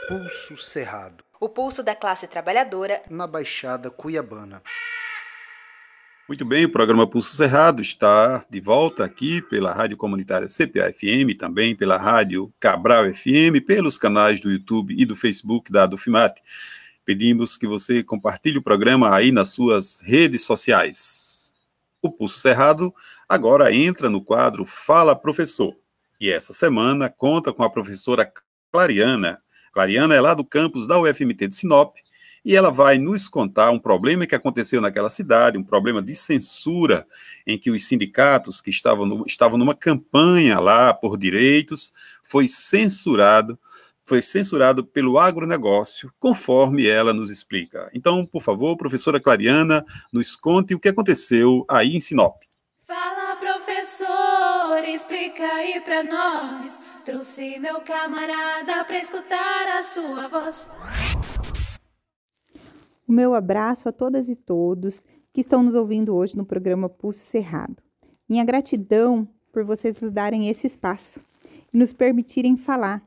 Pulso 0.06 0.58
Cerrado, 0.58 1.24
O 1.40 1.48
pulso 1.48 1.82
da 1.82 1.94
classe 1.94 2.26
trabalhadora 2.26 3.00
na 3.08 3.26
Baixada 3.26 3.90
Cuiabana. 3.90 4.62
Muito 6.28 6.44
bem, 6.44 6.66
o 6.66 6.70
programa 6.70 7.06
Pulso 7.06 7.34
Cerrado 7.34 7.80
está 7.80 8.44
de 8.50 8.60
volta 8.60 9.06
aqui 9.06 9.40
pela 9.40 9.72
Rádio 9.72 9.96
Comunitária 9.96 10.48
CPA-FM, 10.48 11.38
também 11.38 11.74
pela 11.74 11.96
Rádio 11.96 12.52
Cabral 12.60 13.10
FM, 13.14 13.64
pelos 13.66 13.96
canais 13.96 14.42
do 14.42 14.50
YouTube 14.50 14.94
e 14.94 15.06
do 15.06 15.16
Facebook 15.16 15.72
da 15.72 15.86
Dufimate. 15.86 16.42
Pedimos 17.02 17.56
que 17.56 17.66
você 17.66 18.02
compartilhe 18.02 18.58
o 18.58 18.62
programa 18.62 19.14
aí 19.14 19.32
nas 19.32 19.54
suas 19.54 20.00
redes 20.00 20.44
sociais. 20.44 21.35
O 22.02 22.10
Pulso 22.10 22.38
Cerrado 22.38 22.94
agora 23.28 23.72
entra 23.72 24.08
no 24.08 24.22
quadro 24.22 24.64
Fala 24.64 25.16
Professor. 25.16 25.74
E 26.20 26.30
essa 26.30 26.52
semana 26.52 27.08
conta 27.08 27.52
com 27.52 27.62
a 27.62 27.70
professora 27.70 28.30
Clariana. 28.72 29.40
Clariana 29.72 30.14
é 30.14 30.20
lá 30.20 30.34
do 30.34 30.44
campus 30.44 30.86
da 30.86 30.98
UFMT 30.98 31.48
de 31.48 31.54
Sinop 31.54 31.92
e 32.46 32.54
ela 32.54 32.70
vai 32.70 32.96
nos 32.96 33.28
contar 33.28 33.72
um 33.72 33.78
problema 33.78 34.24
que 34.24 34.34
aconteceu 34.34 34.80
naquela 34.80 35.10
cidade, 35.10 35.58
um 35.58 35.64
problema 35.64 36.00
de 36.00 36.14
censura, 36.14 37.04
em 37.44 37.58
que 37.58 37.72
os 37.72 37.88
sindicatos 37.88 38.60
que 38.60 38.70
estavam, 38.70 39.04
no, 39.04 39.24
estavam 39.26 39.58
numa 39.58 39.74
campanha 39.74 40.60
lá 40.60 40.94
por 40.94 41.18
direitos, 41.18 41.92
foi 42.22 42.46
censurado, 42.46 43.58
foi 44.06 44.22
censurado 44.22 44.86
pelo 44.86 45.18
agronegócio, 45.18 46.12
conforme 46.18 46.86
ela 46.86 47.12
nos 47.12 47.30
explica. 47.30 47.90
Então, 47.92 48.24
por 48.24 48.40
favor, 48.40 48.76
professora 48.76 49.20
Clariana, 49.20 49.84
nos 50.12 50.36
conte 50.36 50.74
o 50.74 50.80
que 50.80 50.88
aconteceu 50.88 51.64
aí 51.68 51.96
em 51.96 52.00
Sinop. 52.00 52.36
Fala, 52.86 53.36
professor, 53.36 54.84
explica 54.86 55.42
aí 55.42 55.80
pra 55.80 56.04
nós. 56.04 56.78
Trouxe 57.04 57.58
meu 57.58 57.80
camarada 57.80 58.84
pra 58.84 58.98
escutar 58.98 59.78
a 59.78 59.82
sua 59.82 60.28
voz. 60.28 60.70
O 63.06 63.12
meu 63.12 63.34
abraço 63.34 63.88
a 63.88 63.92
todas 63.92 64.28
e 64.28 64.34
todos 64.34 65.04
que 65.32 65.40
estão 65.40 65.62
nos 65.62 65.74
ouvindo 65.74 66.14
hoje 66.14 66.36
no 66.36 66.46
programa 66.46 66.88
Pulso 66.88 67.20
Cerrado. 67.20 67.76
Minha 68.28 68.44
gratidão 68.44 69.28
por 69.52 69.64
vocês 69.64 70.00
nos 70.00 70.10
darem 70.10 70.48
esse 70.48 70.66
espaço 70.66 71.20
e 71.72 71.78
nos 71.78 71.92
permitirem 71.92 72.56
falar, 72.56 73.05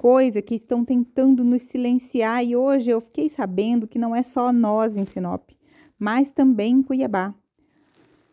coisa 0.00 0.40
que 0.40 0.54
estão 0.54 0.82
tentando 0.82 1.44
nos 1.44 1.60
silenciar. 1.60 2.42
E 2.42 2.56
hoje 2.56 2.90
eu 2.90 3.02
fiquei 3.02 3.28
sabendo 3.28 3.86
que 3.86 3.98
não 3.98 4.16
é 4.16 4.22
só 4.22 4.50
nós 4.50 4.96
em 4.96 5.04
Sinop, 5.04 5.50
mas 5.98 6.30
também 6.30 6.76
em 6.76 6.82
Cuiabá. 6.82 7.34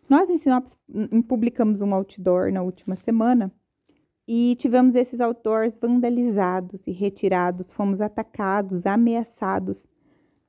Nós 0.09 0.29
em 0.29 0.37
Sinop 0.37 0.65
hum, 0.87 1.21
publicamos 1.21 1.81
um 1.81 1.93
outdoor 1.93 2.53
na 2.53 2.61
última 2.61 2.95
semana 2.95 3.51
e 4.25 4.55
tivemos 4.57 4.95
esses 4.95 5.19
outdoors 5.19 5.77
vandalizados 5.77 6.87
e 6.87 6.91
retirados, 6.91 7.69
fomos 7.69 7.99
atacados, 7.99 8.85
ameaçados. 8.85 9.85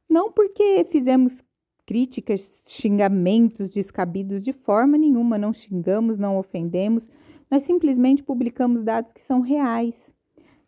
Não 0.09 0.31
porque 0.31 0.87
fizemos 0.89 1.43
críticas, 1.85 2.67
xingamentos 2.69 3.71
descabidos 3.71 4.41
de 4.41 4.53
forma 4.53 4.97
nenhuma, 4.97 5.37
não 5.37 5.53
xingamos, 5.53 6.17
não 6.17 6.39
ofendemos, 6.39 7.09
nós 7.51 7.65
simplesmente 7.65 8.23
publicamos 8.23 8.85
dados 8.85 9.13
que 9.13 9.21
são 9.21 9.41
reais, 9.41 10.17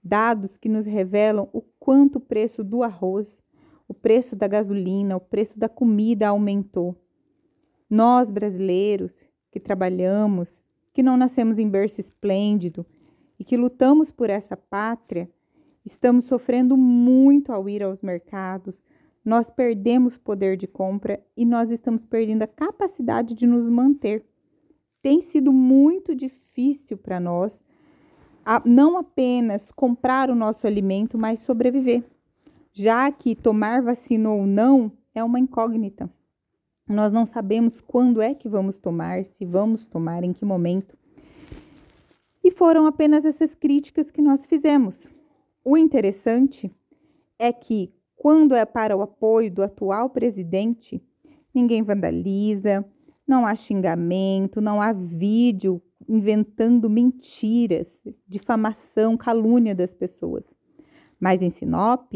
dados 0.02 0.56
que 0.56 0.68
nos 0.68 0.86
revelam 0.86 1.48
o 1.52 1.62
quanto 1.78 2.16
o 2.16 2.20
preço 2.20 2.64
do 2.64 2.82
arroz, 2.82 3.42
o 3.86 3.94
preço 3.94 4.36
da 4.36 4.46
gasolina, 4.46 5.16
o 5.16 5.20
preço 5.20 5.58
da 5.58 5.68
comida 5.68 6.28
aumentou. 6.28 6.96
Nós, 7.88 8.30
brasileiros, 8.30 9.28
que 9.50 9.58
trabalhamos, 9.58 10.62
que 10.92 11.02
não 11.02 11.16
nascemos 11.16 11.58
em 11.58 11.68
berço 11.68 12.00
esplêndido 12.00 12.86
e 13.38 13.44
que 13.44 13.56
lutamos 13.56 14.10
por 14.10 14.30
essa 14.30 14.56
pátria, 14.56 15.30
estamos 15.84 16.26
sofrendo 16.26 16.76
muito 16.76 17.52
ao 17.52 17.68
ir 17.68 17.82
aos 17.82 18.00
mercados, 18.00 18.84
nós 19.24 19.50
perdemos 19.50 20.16
poder 20.16 20.56
de 20.56 20.66
compra 20.66 21.22
e 21.36 21.44
nós 21.44 21.70
estamos 21.70 22.04
perdendo 22.04 22.42
a 22.42 22.46
capacidade 22.46 23.34
de 23.34 23.46
nos 23.46 23.68
manter. 23.68 24.24
Tem 25.02 25.20
sido 25.20 25.52
muito 25.52 26.14
difícil 26.14 26.96
para 26.96 27.18
nós 27.18 27.62
não 28.64 28.96
apenas 28.98 29.70
comprar 29.70 30.30
o 30.30 30.34
nosso 30.34 30.66
alimento, 30.66 31.18
mas 31.18 31.40
sobreviver, 31.40 32.02
já 32.72 33.10
que 33.10 33.34
tomar 33.34 33.82
vacina 33.82 34.30
ou 34.30 34.46
não 34.46 34.92
é 35.14 35.22
uma 35.22 35.38
incógnita. 35.38 36.10
Nós 36.88 37.12
não 37.12 37.24
sabemos 37.24 37.80
quando 37.80 38.20
é 38.20 38.34
que 38.34 38.48
vamos 38.48 38.78
tomar, 38.78 39.24
se 39.24 39.44
vamos 39.44 39.86
tomar, 39.86 40.24
em 40.24 40.32
que 40.32 40.44
momento. 40.44 40.98
E 42.42 42.50
foram 42.50 42.86
apenas 42.86 43.24
essas 43.24 43.54
críticas 43.54 44.10
que 44.10 44.20
nós 44.20 44.44
fizemos. 44.44 45.08
O 45.64 45.76
interessante 45.76 46.70
é 47.38 47.52
que, 47.52 47.92
quando 48.16 48.54
é 48.54 48.64
para 48.64 48.96
o 48.96 49.02
apoio 49.02 49.52
do 49.52 49.62
atual 49.62 50.10
presidente, 50.10 51.00
ninguém 51.54 51.82
vandaliza, 51.82 52.84
não 53.26 53.46
há 53.46 53.54
xingamento, 53.54 54.60
não 54.60 54.80
há 54.80 54.92
vídeo 54.92 55.80
inventando 56.08 56.88
mentiras, 56.88 58.02
difamação, 58.26 59.16
calúnia 59.16 59.74
das 59.74 59.94
pessoas. 59.94 60.52
Mas 61.18 61.42
em 61.42 61.50
Sinop, 61.50 62.12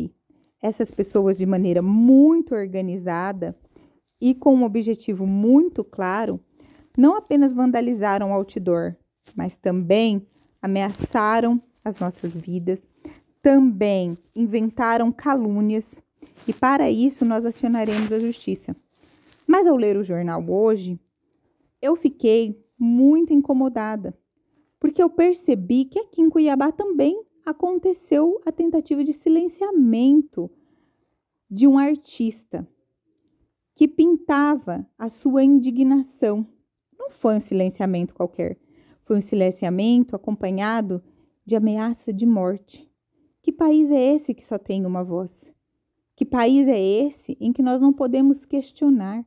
essas 0.61 0.91
pessoas, 0.91 1.37
de 1.37 1.45
maneira 1.45 1.83
muito 1.83 2.55
organizada 2.55 3.57
e 4.21 4.35
com 4.35 4.55
um 4.55 4.65
objetivo 4.65 5.27
muito 5.27 5.85
claro, 5.85 6.41
não 6.97 7.17
apenas 7.17 7.53
vandalizaram 7.53 8.31
o 8.31 8.35
outdoor, 8.35 8.97
mas 9.37 9.57
também 9.57 10.27
ameaçaram 10.63 11.61
as 11.85 11.99
nossas 11.99 12.35
vidas, 12.37 12.87
também 13.43 14.17
inventaram 14.35 15.13
calúnias 15.13 16.01
e 16.49 16.53
para 16.53 16.91
isso 16.91 17.25
nós 17.25 17.45
acionaremos 17.45 18.11
a 18.11 18.19
justiça. 18.19 18.75
Mas 19.47 19.67
ao 19.67 19.77
ler 19.77 19.97
o 19.99 20.03
jornal 20.03 20.43
hoje, 20.49 20.99
eu 21.83 21.95
fiquei 21.97 22.64
muito 22.85 23.33
incomodada, 23.33 24.17
porque 24.79 25.03
eu 25.03 25.09
percebi 25.09 25.87
que 25.87 25.99
aqui 25.99 26.21
em 26.21 26.29
Cuiabá 26.29 26.71
também 26.71 27.25
aconteceu 27.45 28.41
a 28.45 28.53
tentativa 28.53 29.03
de 29.03 29.13
silenciamento 29.13 30.51
de 31.51 31.67
um 31.67 31.79
artista 31.79 32.69
que 33.75 33.89
pintava 33.89 34.87
a 34.99 35.09
sua 35.09 35.43
indignação. 35.43 36.47
Não 36.97 37.11
foi 37.11 37.37
um 37.37 37.41
silenciamento 37.41 38.15
qualquer, 38.15 38.59
foi 39.03 39.19
um 39.19 39.21
silenciamento 39.21 40.15
acompanhado 40.15 41.03
de 41.45 41.57
ameaça 41.57 42.13
de 42.13 42.25
morte. 42.25 42.91
Que 43.43 43.53
país 43.53 43.91
é 43.91 44.15
esse 44.15 44.33
que 44.33 44.47
só 44.47 44.59
tem 44.59 44.87
uma 44.87 45.03
voz? 45.03 45.53
Que 46.17 46.25
país 46.25 46.69
é 46.69 46.79
esse 46.79 47.37
em 47.41 47.53
que 47.53 47.63
nós 47.63 47.81
não 47.81 47.93
podemos 47.93 48.45
questionar? 48.45 49.27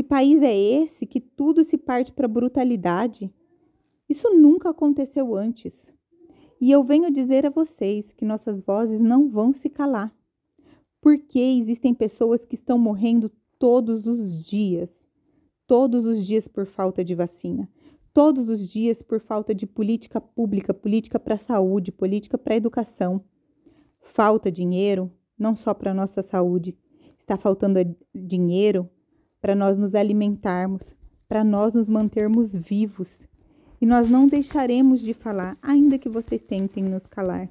Que 0.00 0.04
país 0.04 0.40
é 0.40 0.56
esse 0.56 1.04
que 1.04 1.20
tudo 1.20 1.62
se 1.62 1.76
parte 1.76 2.10
para 2.10 2.26
brutalidade? 2.26 3.30
Isso 4.08 4.30
nunca 4.30 4.70
aconteceu 4.70 5.36
antes. 5.36 5.92
E 6.58 6.70
eu 6.70 6.82
venho 6.82 7.10
dizer 7.10 7.44
a 7.44 7.50
vocês 7.50 8.14
que 8.14 8.24
nossas 8.24 8.64
vozes 8.64 9.02
não 9.02 9.28
vão 9.28 9.52
se 9.52 9.68
calar. 9.68 10.10
Porque 11.02 11.38
existem 11.38 11.92
pessoas 11.92 12.46
que 12.46 12.54
estão 12.54 12.78
morrendo 12.78 13.30
todos 13.58 14.06
os 14.06 14.42
dias. 14.42 15.06
Todos 15.66 16.06
os 16.06 16.24
dias 16.24 16.48
por 16.48 16.64
falta 16.64 17.04
de 17.04 17.14
vacina. 17.14 17.68
Todos 18.10 18.48
os 18.48 18.70
dias 18.70 19.02
por 19.02 19.20
falta 19.20 19.54
de 19.54 19.66
política 19.66 20.18
pública, 20.18 20.72
política 20.72 21.20
para 21.20 21.34
a 21.34 21.36
saúde, 21.38 21.92
política 21.92 22.38
para 22.38 22.54
a 22.54 22.56
educação. 22.56 23.22
Falta 24.00 24.50
dinheiro, 24.50 25.12
não 25.38 25.54
só 25.54 25.74
para 25.74 25.90
a 25.90 25.94
nossa 25.94 26.22
saúde, 26.22 26.74
está 27.18 27.36
faltando 27.36 27.78
dinheiro 28.14 28.88
para 29.40 29.54
nós 29.54 29.76
nos 29.76 29.94
alimentarmos, 29.94 30.94
para 31.28 31.42
nós 31.42 31.74
nos 31.74 31.88
mantermos 31.88 32.54
vivos. 32.54 33.26
E 33.80 33.86
nós 33.86 34.10
não 34.10 34.26
deixaremos 34.26 35.00
de 35.00 35.14
falar, 35.14 35.56
ainda 35.62 35.98
que 35.98 36.08
vocês 36.08 36.42
tentem 36.42 36.84
nos 36.84 37.06
calar. 37.06 37.48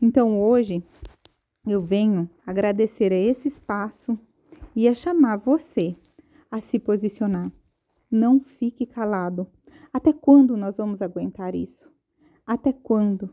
Então 0.00 0.38
hoje 0.38 0.84
eu 1.66 1.80
venho 1.80 2.28
agradecer 2.46 3.12
a 3.12 3.16
esse 3.16 3.48
espaço 3.48 4.18
e 4.74 4.86
a 4.86 4.94
chamar 4.94 5.38
você 5.38 5.96
a 6.50 6.60
se 6.60 6.78
posicionar. 6.78 7.50
Não 8.10 8.38
fique 8.38 8.86
calado. 8.86 9.46
Até 9.92 10.12
quando 10.12 10.56
nós 10.56 10.76
vamos 10.76 11.00
aguentar 11.00 11.54
isso? 11.54 11.90
Até 12.46 12.72
quando? 12.72 13.32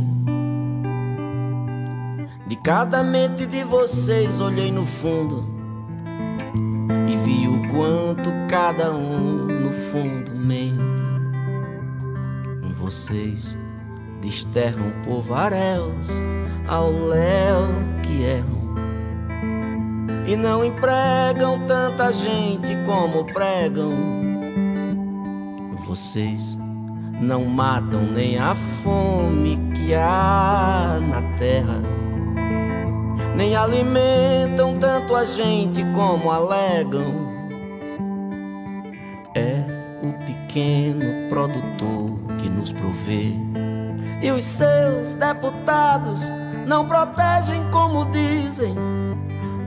cada 2.63 3.01
mente 3.01 3.47
de 3.47 3.63
vocês 3.63 4.39
olhei 4.39 4.71
no 4.71 4.85
fundo 4.85 5.49
e 7.09 7.17
vi 7.25 7.47
o 7.47 7.59
quanto 7.69 8.31
cada 8.47 8.93
um 8.93 9.47
no 9.47 9.73
fundo 9.73 10.31
mente. 10.35 10.79
Vocês 12.77 13.57
desterram 14.21 14.91
povaréus 15.03 16.09
ao 16.67 16.91
léu 16.91 17.67
que 18.03 18.23
erram 18.23 18.61
e 20.27 20.35
não 20.35 20.63
empregam 20.63 21.65
tanta 21.65 22.13
gente 22.13 22.77
como 22.85 23.25
pregam. 23.25 23.91
Vocês 25.87 26.57
não 27.19 27.45
matam 27.45 28.03
nem 28.03 28.37
a 28.37 28.53
fome 28.53 29.57
que 29.73 29.95
há 29.95 30.99
na 31.01 31.21
terra 31.37 31.81
nem 33.35 33.55
alimentam 33.55 34.77
tanto 34.77 35.15
a 35.15 35.23
gente 35.23 35.83
como 35.93 36.31
alegam. 36.31 37.31
É 39.33 39.63
o 40.03 40.13
pequeno 40.25 41.29
produtor 41.29 42.19
que 42.37 42.49
nos 42.49 42.73
provê. 42.73 43.33
E 44.21 44.31
os 44.31 44.43
seus 44.43 45.15
deputados 45.15 46.29
não 46.67 46.85
protegem 46.85 47.63
como 47.71 48.05
dizem. 48.11 48.75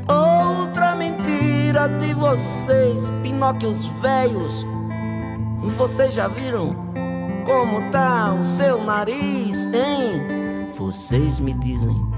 Outra 0.07 0.95
mentira 0.95 1.89
de 1.89 2.15
vocês, 2.15 3.11
Pinóquios 3.23 3.87
velhos. 4.01 4.65
Vocês 5.77 6.13
já 6.13 6.29
viram 6.29 6.77
como 7.47 7.91
tá 7.91 8.33
o 8.39 8.45
seu 8.45 8.85
nariz, 8.85 9.67
hein? 9.67 10.69
Vocês 10.77 11.41
me 11.41 11.53
dizem 11.55 12.14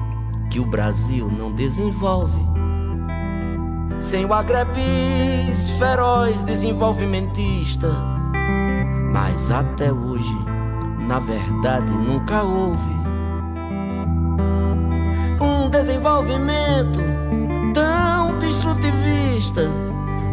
que 0.56 0.60
o 0.60 0.64
Brasil 0.64 1.30
não 1.30 1.52
desenvolve. 1.52 2.40
Sem 4.00 4.24
o 4.24 4.32
agrebis 4.32 5.68
feroz 5.78 6.42
desenvolvimentista. 6.44 7.92
Mas 9.12 9.50
até 9.50 9.92
hoje, 9.92 10.34
na 11.06 11.18
verdade, 11.18 11.90
nunca 11.90 12.42
houve 12.42 12.90
um 15.42 15.68
desenvolvimento 15.68 17.00
tão 17.74 18.38
destrutivista. 18.38 19.70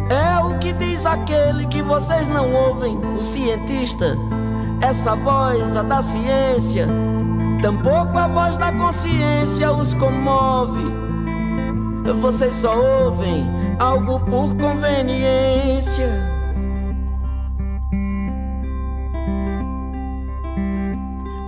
É 0.08 0.38
o 0.42 0.58
que 0.58 0.72
diz 0.72 1.04
aquele 1.04 1.66
que 1.66 1.82
vocês 1.82 2.28
não 2.28 2.50
ouvem, 2.50 2.96
o 2.96 3.22
cientista. 3.22 4.16
Essa 4.80 5.14
voz, 5.16 5.76
a 5.76 5.82
da 5.82 6.00
ciência, 6.00 6.88
Tampouco 7.64 8.18
a 8.18 8.28
voz 8.28 8.58
da 8.58 8.70
consciência 8.72 9.72
os 9.72 9.94
comove. 9.94 10.84
Vocês 12.20 12.52
só 12.52 12.78
ouvem 12.78 13.46
algo 13.78 14.20
por 14.20 14.54
conveniência. 14.54 16.10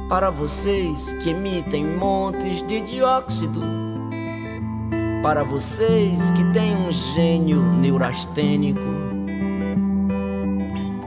Para 0.08 0.30
vocês 0.30 1.12
que 1.22 1.28
emitem 1.28 1.84
montes 1.84 2.66
de 2.66 2.80
dióxido, 2.80 3.60
para 5.22 5.44
vocês 5.44 6.30
que 6.30 6.42
têm 6.54 6.74
um 6.76 6.90
gênio 6.90 7.60
neurastênico, 7.60 8.80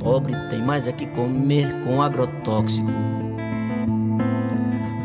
pobre 0.03 0.36
tem 0.51 0.62
mais 0.62 0.88
é 0.88 0.91
que 0.91 1.07
comer 1.07 1.84
com 1.84 1.99
agrotóxico 1.99 3.19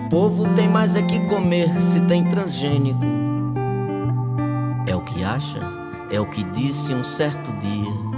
povo 0.08 0.54
tem 0.54 0.68
mais 0.68 0.96
é 0.96 1.02
que 1.02 1.20
comer 1.26 1.68
se 1.80 2.00
tem 2.02 2.24
transgênico. 2.24 3.00
É 4.86 4.94
o 4.94 5.00
que 5.00 5.24
acha, 5.24 5.60
é 6.10 6.20
o 6.20 6.26
que 6.26 6.44
disse 6.44 6.92
um 6.94 7.04
certo 7.04 7.52
dia. 7.60 8.14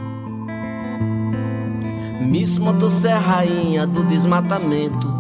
Miss 2.26 2.58
Motosserra, 2.58 3.36
rainha 3.36 3.86
do 3.86 4.04
desmatamento. 4.04 5.16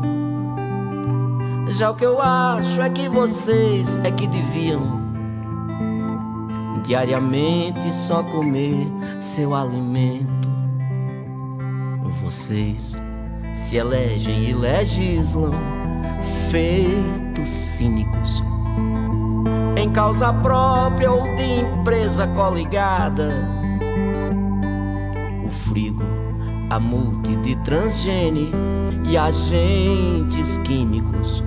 Já 1.68 1.90
o 1.90 1.94
que 1.94 2.04
eu 2.04 2.20
acho 2.20 2.80
é 2.80 2.90
que 2.90 3.08
vocês 3.08 3.98
é 4.04 4.10
que 4.10 4.26
deviam 4.26 5.04
diariamente 6.84 7.94
só 7.94 8.22
comer 8.22 8.86
seu 9.20 9.54
alimento. 9.54 10.48
Vocês 12.22 12.96
se 13.52 13.76
elegem 13.76 14.48
e 14.48 14.52
legislam 14.52 15.85
feitos 16.50 17.48
cínicos 17.48 18.42
em 19.76 19.90
causa 19.90 20.32
própria 20.32 21.10
ou 21.10 21.22
de 21.36 21.60
empresa 21.60 22.26
coligada. 22.28 23.46
O 25.44 25.50
frigo, 25.50 26.02
a 26.70 26.80
multi 26.80 27.36
de 27.36 27.54
transgene 27.56 28.52
e 29.04 29.16
agentes 29.16 30.58
químicos 30.58 31.44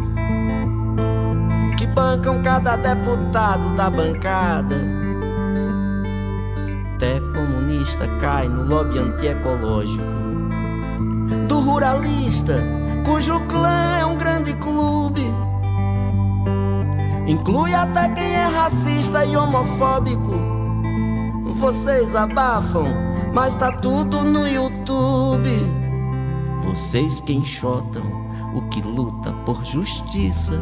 que 1.78 1.88
bancam 1.88 2.42
cada 2.44 2.76
deputado 2.76 3.76
da 3.76 3.90
bancada. 3.90 4.78
Até 6.96 7.20
comunista 7.20 8.08
cai 8.20 8.48
no 8.48 8.64
lobby 8.64 9.00
antiecológico 9.00 10.20
do 11.48 11.60
ruralista 11.62 12.79
cujo 13.04 13.40
clã 13.48 13.98
é 14.00 14.06
um 14.06 14.18
grande 14.18 14.54
clube. 14.56 15.24
Inclui 17.28 17.74
até 17.74 18.10
quem 18.10 18.34
é 18.34 18.46
racista 18.46 19.24
e 19.26 19.36
homofóbico. 19.38 20.34
Vocês 21.60 22.16
abafam, 22.16 22.88
mas 23.34 23.54
tá 23.54 23.72
tudo 23.72 24.24
no 24.24 24.48
YouTube. 24.48 25.50
Vocês 26.64 27.22
que 27.22 27.34
enxotam 27.34 28.04
o 28.56 28.62
que 28.70 28.82
luta 28.82 29.32
por 29.46 29.64
justiça. 29.64 30.60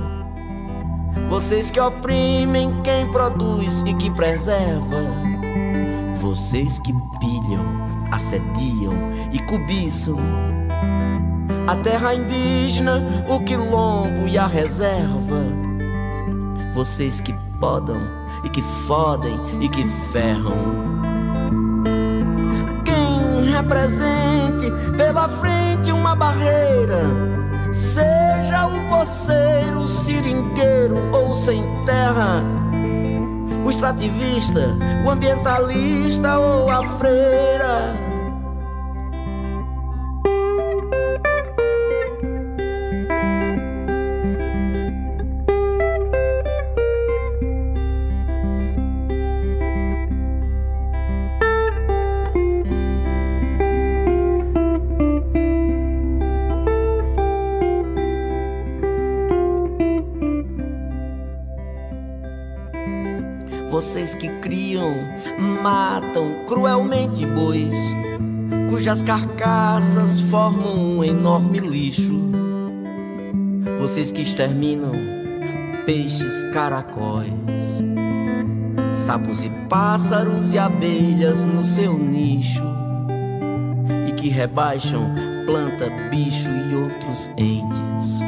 Vocês 1.29 1.69
que 1.69 1.79
oprimem 1.79 2.81
quem 2.83 3.09
produz 3.11 3.83
e 3.85 3.93
que 3.93 4.09
preserva. 4.11 4.97
Vocês 6.19 6.79
que 6.79 6.93
pilham, 7.19 7.65
assediam 8.11 8.93
e 9.31 9.39
cobiçam. 9.39 10.17
A 11.67 11.75
terra 11.75 12.13
indígena, 12.13 13.03
o 13.27 13.41
quilombo 13.41 14.25
e 14.25 14.37
a 14.37 14.47
reserva. 14.47 15.43
Vocês 16.73 17.19
que 17.19 17.33
podam 17.59 17.97
e 18.45 18.49
que 18.49 18.61
fodem 18.87 19.37
e 19.59 19.67
que 19.67 19.83
ferram. 20.13 20.55
Quem 22.85 23.51
represente 23.51 24.71
pela 24.95 25.27
frente 25.27 25.91
uma 25.91 26.15
barreira, 26.15 27.01
seja 27.73 28.65
o 28.67 28.87
poceiro, 28.87 29.79
o 29.79 29.87
seringueiro 29.89 31.13
ou 31.13 31.33
sem 31.33 31.61
terra, 31.83 32.43
o 33.65 33.69
extrativista, 33.69 34.69
o 35.05 35.09
ambientalista 35.09 36.39
ou 36.39 36.69
a 36.69 36.81
freira. 36.97 38.06
Matam 65.67 66.45
cruelmente 66.45 67.25
bois, 67.25 67.77
cujas 68.69 69.03
carcaças 69.03 70.21
formam 70.21 70.73
um 70.77 71.03
enorme 71.03 71.59
lixo. 71.59 72.17
Vocês 73.77 74.09
que 74.09 74.21
exterminam 74.21 74.93
peixes, 75.85 76.45
caracóis, 76.53 77.83
sapos 78.93 79.43
e 79.43 79.49
pássaros 79.67 80.53
e 80.53 80.57
abelhas 80.57 81.43
no 81.43 81.65
seu 81.65 81.97
nicho, 81.97 82.63
e 84.07 84.13
que 84.13 84.29
rebaixam 84.29 85.13
planta, 85.45 85.89
bicho 86.09 86.49
e 86.49 86.75
outros 86.75 87.29
entes, 87.37 88.21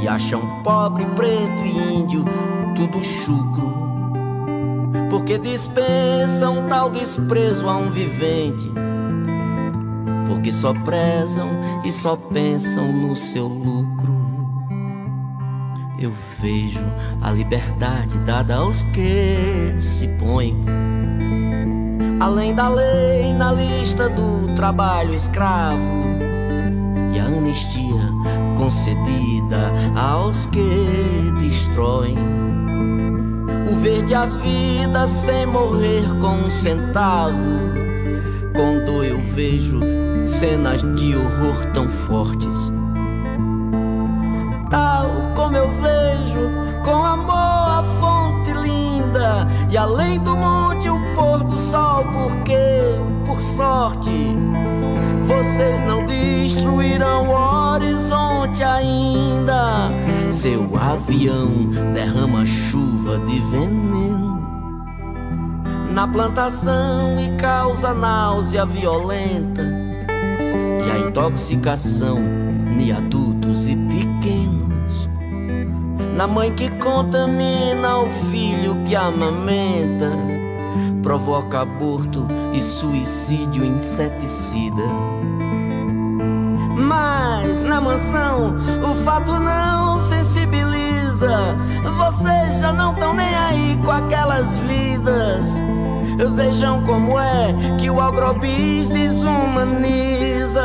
e 0.00 0.06
acham 0.06 0.62
pobre, 0.62 1.04
preto 1.16 1.64
e 1.64 1.94
índio 1.94 2.24
tudo 2.76 3.02
chucro 3.02 3.77
porque 5.18 5.36
dispensam 5.36 6.68
tal 6.68 6.90
desprezo 6.90 7.68
a 7.68 7.76
um 7.76 7.90
vivente, 7.90 8.70
porque 10.28 10.52
só 10.52 10.72
prezam 10.72 11.48
e 11.84 11.90
só 11.90 12.14
pensam 12.14 12.92
no 12.92 13.16
seu 13.16 13.48
lucro. 13.48 14.16
Eu 15.98 16.12
vejo 16.38 16.86
a 17.20 17.32
liberdade 17.32 18.16
dada 18.20 18.58
aos 18.58 18.84
que 18.84 19.74
se 19.80 20.06
põem. 20.20 20.64
Além 22.20 22.54
da 22.54 22.68
lei 22.68 23.32
na 23.34 23.50
lista 23.52 24.08
do 24.08 24.54
trabalho 24.54 25.12
escravo. 25.12 25.98
E 27.12 27.18
a 27.18 27.24
anistia 27.24 28.08
concedida 28.56 29.72
aos 29.96 30.46
que 30.46 31.32
destroem 31.40 32.47
o 33.70 33.74
verde 33.76 34.14
a 34.14 34.26
vida 34.26 35.06
sem 35.06 35.46
morrer 35.46 36.04
com 36.20 36.46
um 36.46 36.50
centavo. 36.50 37.68
Quando 38.54 39.04
eu 39.04 39.20
vejo 39.20 39.80
cenas 40.26 40.82
de 40.96 41.14
horror 41.16 41.64
tão 41.72 41.88
fortes, 41.88 42.72
tal 44.70 45.32
como 45.34 45.56
eu 45.56 45.68
vejo 45.68 46.50
com 46.84 47.04
amor 47.04 47.34
a 47.34 47.84
fonte 48.00 48.52
linda 48.52 49.46
e 49.70 49.76
além 49.76 50.18
do 50.20 50.36
monte 50.36 50.88
o 50.88 50.98
pôr 51.14 51.44
do 51.44 51.56
sol, 51.58 52.04
porque 52.06 52.56
por 53.24 53.40
sorte 53.40 54.36
vocês 55.20 55.82
não 55.82 56.06
destruirão 56.06 57.28
o 57.28 57.74
horizonte 57.74 58.64
ainda. 58.64 60.07
Seu 60.38 60.70
avião 60.76 61.48
derrama 61.92 62.46
chuva 62.46 63.18
de 63.26 63.40
veneno 63.40 64.40
na 65.92 66.06
plantação 66.06 67.18
e 67.18 67.36
causa 67.36 67.92
náusea 67.92 68.64
violenta 68.64 69.62
e 70.86 70.90
a 70.92 71.08
intoxicação 71.08 72.18
em 72.70 72.92
adultos 72.92 73.66
e 73.66 73.74
pequenos. 73.74 75.10
Na 76.14 76.28
mãe 76.28 76.54
que 76.54 76.70
contamina 76.70 77.98
o 77.98 78.08
filho 78.08 78.76
que 78.84 78.94
amamenta, 78.94 80.12
provoca 81.02 81.62
aborto 81.62 82.28
e 82.52 82.62
suicídio 82.62 83.64
inseticida. 83.64 84.84
Mas 86.78 87.64
na 87.64 87.80
mansão 87.80 88.54
o 88.88 88.94
fato 89.04 89.32
não 89.40 90.00
sensibiliza. 90.00 91.56
Vocês 91.96 92.60
já 92.60 92.72
não 92.72 92.92
estão 92.92 93.12
nem 93.14 93.34
aí 93.34 93.76
com 93.84 93.90
aquelas 93.90 94.56
vidas. 94.58 95.58
Vejam 96.36 96.84
como 96.84 97.18
é 97.18 97.52
que 97.78 97.90
o 97.90 98.00
agrobis 98.00 98.88
desumaniza. 98.90 100.62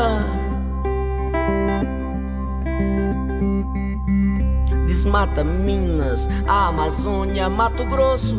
Desmata 4.86 5.44
Minas, 5.44 6.30
a 6.48 6.68
Amazônia, 6.68 7.50
Mato 7.50 7.86
Grosso. 7.86 8.38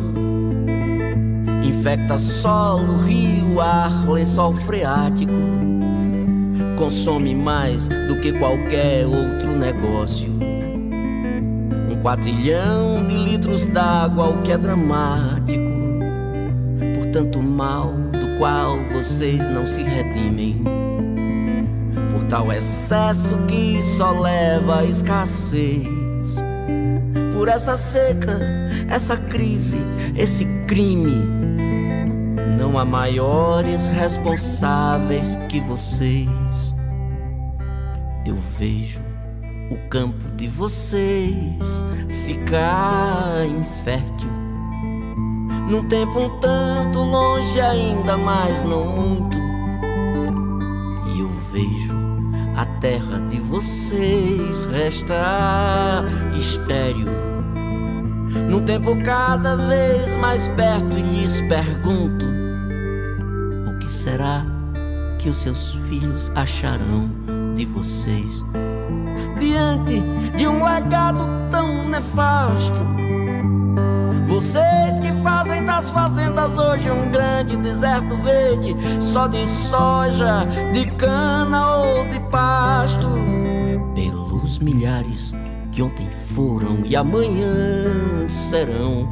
Infecta 1.61 2.17
solo, 2.17 2.97
rio, 2.99 3.59
ar, 3.59 4.07
lençol 4.07 4.53
freático 4.53 5.64
consome 6.75 7.33
mais 7.33 7.87
do 7.87 8.19
que 8.19 8.31
qualquer 8.33 9.05
outro 9.05 9.55
negócio. 9.55 10.31
Um 11.89 11.95
quatrilhão 12.01 13.05
de 13.07 13.17
litros 13.17 13.65
d'água, 13.67 14.29
o 14.29 14.41
que 14.41 14.51
é 14.51 14.57
dramático. 14.57 15.63
Por 16.95 17.05
tanto 17.11 17.41
mal 17.41 17.93
do 18.11 18.37
qual 18.37 18.83
vocês 18.85 19.47
não 19.49 19.65
se 19.65 19.81
redimem. 19.81 20.63
Por 22.11 22.23
tal 22.25 22.51
excesso 22.51 23.37
que 23.47 23.81
só 23.81 24.11
leva 24.19 24.79
à 24.79 24.85
escassez. 24.85 25.87
Por 27.33 27.47
essa 27.47 27.77
seca, 27.77 28.39
essa 28.89 29.17
crise, 29.17 29.77
esse 30.15 30.45
crime. 30.67 31.25
Não 32.57 32.77
há 32.77 32.85
maiores 32.85 33.87
responsáveis 33.87 35.37
que 35.49 35.59
vocês. 35.61 36.44
Eu 38.25 38.35
vejo 38.57 39.03
o 39.69 39.77
campo 39.87 40.31
de 40.31 40.47
vocês 40.47 41.83
ficar 42.25 43.45
infértil. 43.45 44.31
Num 45.69 45.87
tempo 45.87 46.19
um 46.19 46.39
tanto 46.39 46.99
longe, 46.99 47.61
ainda 47.61 48.17
mais 48.17 48.63
não 48.63 48.85
muito. 48.85 49.37
E 51.13 51.19
eu 51.19 51.27
vejo 51.27 51.95
a 52.55 52.65
terra 52.79 53.19
de 53.29 53.39
vocês 53.41 54.65
restar 54.65 56.05
estéril. 56.35 57.11
Num 58.49 58.63
tempo 58.65 58.95
cada 59.03 59.55
vez 59.55 60.15
mais 60.17 60.47
perto, 60.49 60.97
e 60.97 61.01
lhes 61.03 61.41
pergunto: 61.41 62.25
o 63.67 63.77
que 63.77 63.87
será 63.87 64.43
que 65.19 65.29
os 65.29 65.37
seus 65.37 65.75
filhos 65.87 66.31
acharão 66.35 67.34
de 67.55 67.65
vocês? 67.65 68.43
Diante 69.39 70.01
de 70.35 70.47
um 70.47 70.63
legado 70.63 71.27
tão 71.49 71.87
nefasto. 71.87 72.79
Vocês 74.25 74.99
que 75.01 75.13
fazem 75.23 75.63
das 75.63 75.89
fazendas 75.91 76.57
hoje 76.57 76.91
um 76.91 77.09
grande 77.09 77.55
deserto 77.57 78.17
verde, 78.17 78.75
só 78.99 79.27
de 79.27 79.45
soja, 79.47 80.45
de 80.73 80.91
cana 80.91 81.77
ou 81.77 82.07
de 82.09 82.19
pasto. 82.29 83.07
Pelos 83.93 84.59
milhares 84.59 85.33
que 85.71 85.81
ontem 85.81 86.09
foram 86.11 86.79
e 86.85 86.95
amanhã 86.95 88.27
serão. 88.27 89.07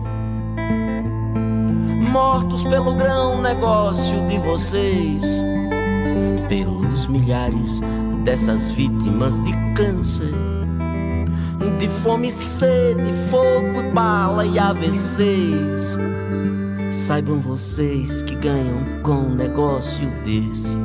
Mortos 2.11 2.63
pelo 2.63 2.93
grão 2.93 3.41
negócio 3.41 4.25
de 4.27 4.37
vocês, 4.39 5.43
pelos 6.47 7.07
milhares 7.07 7.81
dessas 8.23 8.71
vítimas 8.71 9.41
de 9.43 9.51
câncer, 9.75 10.33
de 11.77 11.87
fome, 11.87 12.31
sede, 12.31 13.13
fogo 13.29 13.79
e 13.79 13.91
bala 13.93 14.45
e 14.45 14.59
AVCs. 14.59 15.97
Saibam 16.91 17.39
vocês 17.39 18.21
que 18.21 18.35
ganham 18.35 19.01
com 19.03 19.13
um 19.13 19.35
negócio 19.35 20.09
desse 20.23 20.77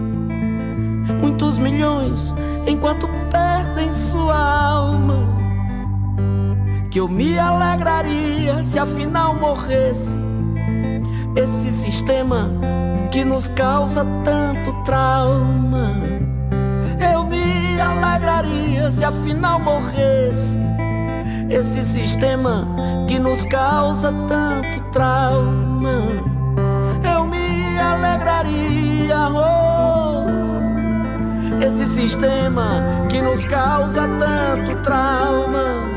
muitos 1.21 1.59
milhões 1.59 2.35
enquanto 2.67 3.09
perdem 3.31 3.93
sua 3.93 4.37
alma. 4.37 5.29
Que 6.91 7.01
eu 7.01 7.09
me 7.09 7.39
alegraria 7.39 8.63
se 8.63 8.79
afinal 8.79 9.35
morresse 9.35 10.17
esse 11.37 11.71
sistema 11.71 12.51
que 13.11 13.25
nos 13.25 13.49
causa 13.49 14.05
tanto 14.25 14.73
trauma. 14.85 16.18
Me 17.79 17.85
alegraria 17.85 18.91
se 18.91 19.05
afinal 19.05 19.61
morresse 19.61 20.59
esse 21.49 21.85
sistema 21.85 22.67
que 23.07 23.21
nos 23.21 23.45
causa 23.45 24.13
tanto 24.27 24.81
trauma. 24.91 26.03
Eu 27.09 27.25
me 27.25 27.79
alegraria, 27.79 29.17
oh, 29.33 30.25
esse 31.65 31.87
sistema 31.87 33.07
que 33.09 33.23
nos 33.23 33.45
causa 33.45 34.09
tanto 34.09 34.83
trauma. 34.83 35.88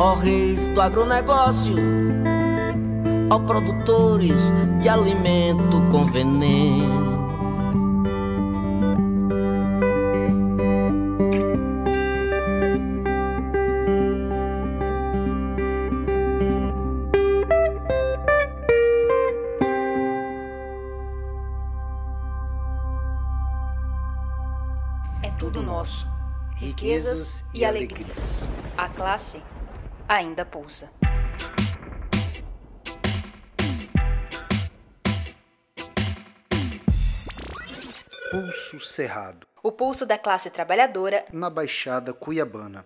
Ó 0.00 0.14
reis 0.14 0.66
do 0.68 0.80
agronegócio, 0.80 1.74
ó 3.30 3.38
produtores 3.40 4.50
de 4.80 4.88
alimento 4.88 5.86
com 5.90 6.06
veneno. 6.06 7.20
É 25.22 25.30
tudo 25.38 25.62
nosso. 25.62 26.08
Riquezas 26.56 27.44
e 27.52 27.66
alegrias. 27.66 28.50
A 28.78 28.88
classe 28.88 29.42
ainda 30.10 30.44
pulsa. 30.44 30.90
Pulso 38.28 38.80
Cerrado. 38.80 39.46
O 39.62 39.70
pulso 39.70 40.04
da 40.04 40.18
classe 40.18 40.50
trabalhadora 40.50 41.24
na 41.32 41.48
Baixada 41.48 42.12
Cuiabana. 42.12 42.84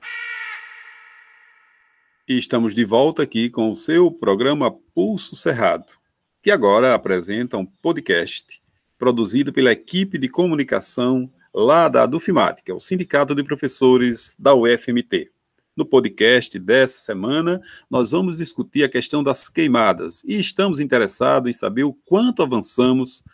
E 2.28 2.36
estamos 2.36 2.74
de 2.74 2.84
volta 2.84 3.22
aqui 3.22 3.48
com 3.48 3.70
o 3.70 3.76
seu 3.76 4.10
programa 4.10 4.70
Pulso 4.94 5.34
Cerrado, 5.34 5.94
que 6.42 6.50
agora 6.50 6.94
apresenta 6.94 7.56
um 7.56 7.64
podcast 7.64 8.62
produzido 8.98 9.50
pela 9.50 9.72
equipe 9.72 10.18
de 10.18 10.28
comunicação 10.28 11.32
lá 11.54 11.88
da 11.88 12.04
Dufimat, 12.04 12.62
que 12.62 12.70
é 12.70 12.74
o 12.74 12.80
Sindicato 12.80 13.34
de 13.34 13.42
Professores 13.42 14.36
da 14.38 14.54
UFMT. 14.54 15.33
No 15.76 15.84
podcast 15.84 16.56
dessa 16.56 17.00
semana, 17.00 17.60
nós 17.90 18.12
vamos 18.12 18.36
discutir 18.36 18.84
a 18.84 18.88
questão 18.88 19.24
das 19.24 19.48
queimadas 19.48 20.22
e 20.22 20.38
estamos 20.38 20.78
interessados 20.78 21.50
em 21.50 21.52
saber 21.52 21.82
o 21.82 21.92
quanto 21.92 22.44
avançamos 22.44 23.24